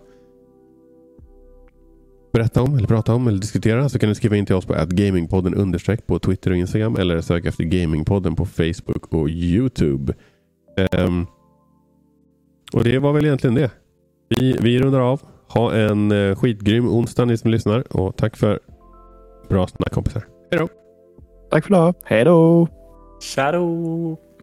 berätta 2.34 2.61
om 2.61 2.77
eller 2.77 2.88
prata 2.88 3.13
om 3.13 3.27
eller 3.27 3.39
diskutera 3.39 3.89
så 3.89 3.99
kan 3.99 4.09
du 4.09 4.15
skriva 4.15 4.36
in 4.36 4.45
till 4.45 4.55
oss 4.55 4.65
på 4.65 4.75
gamingpodden 4.88 5.55
understreck 5.55 6.07
på 6.07 6.19
Twitter 6.19 6.51
och 6.51 6.57
Instagram 6.57 6.95
eller 6.95 7.21
sök 7.21 7.45
efter 7.45 7.63
Gamingpodden 7.63 8.36
på 8.36 8.45
Facebook 8.45 9.13
och 9.13 9.29
Youtube. 9.29 10.13
Um, 10.97 11.27
och 12.73 12.84
det 12.84 12.99
var 12.99 13.13
väl 13.13 13.25
egentligen 13.25 13.55
det. 13.55 13.71
Vi, 14.29 14.57
vi 14.61 14.79
rundar 14.79 14.99
av. 14.99 15.21
Ha 15.47 15.73
en 15.73 16.11
uh, 16.11 16.36
skitgrym 16.36 16.88
onsdag 16.89 17.25
ni 17.25 17.38
som 17.38 17.51
lyssnar 17.51 17.97
och 17.97 18.17
tack 18.17 18.38
för 18.38 18.59
bra 19.49 19.67
snack 19.67 19.91
kompisar. 19.91 20.23
Hej 20.51 20.59
då! 20.59 20.67
Tack 21.51 21.65
för 21.65 21.73
idag. 21.73 21.95
Hej 22.03 22.23
då! 22.23 22.67
Shadow! 23.36 24.17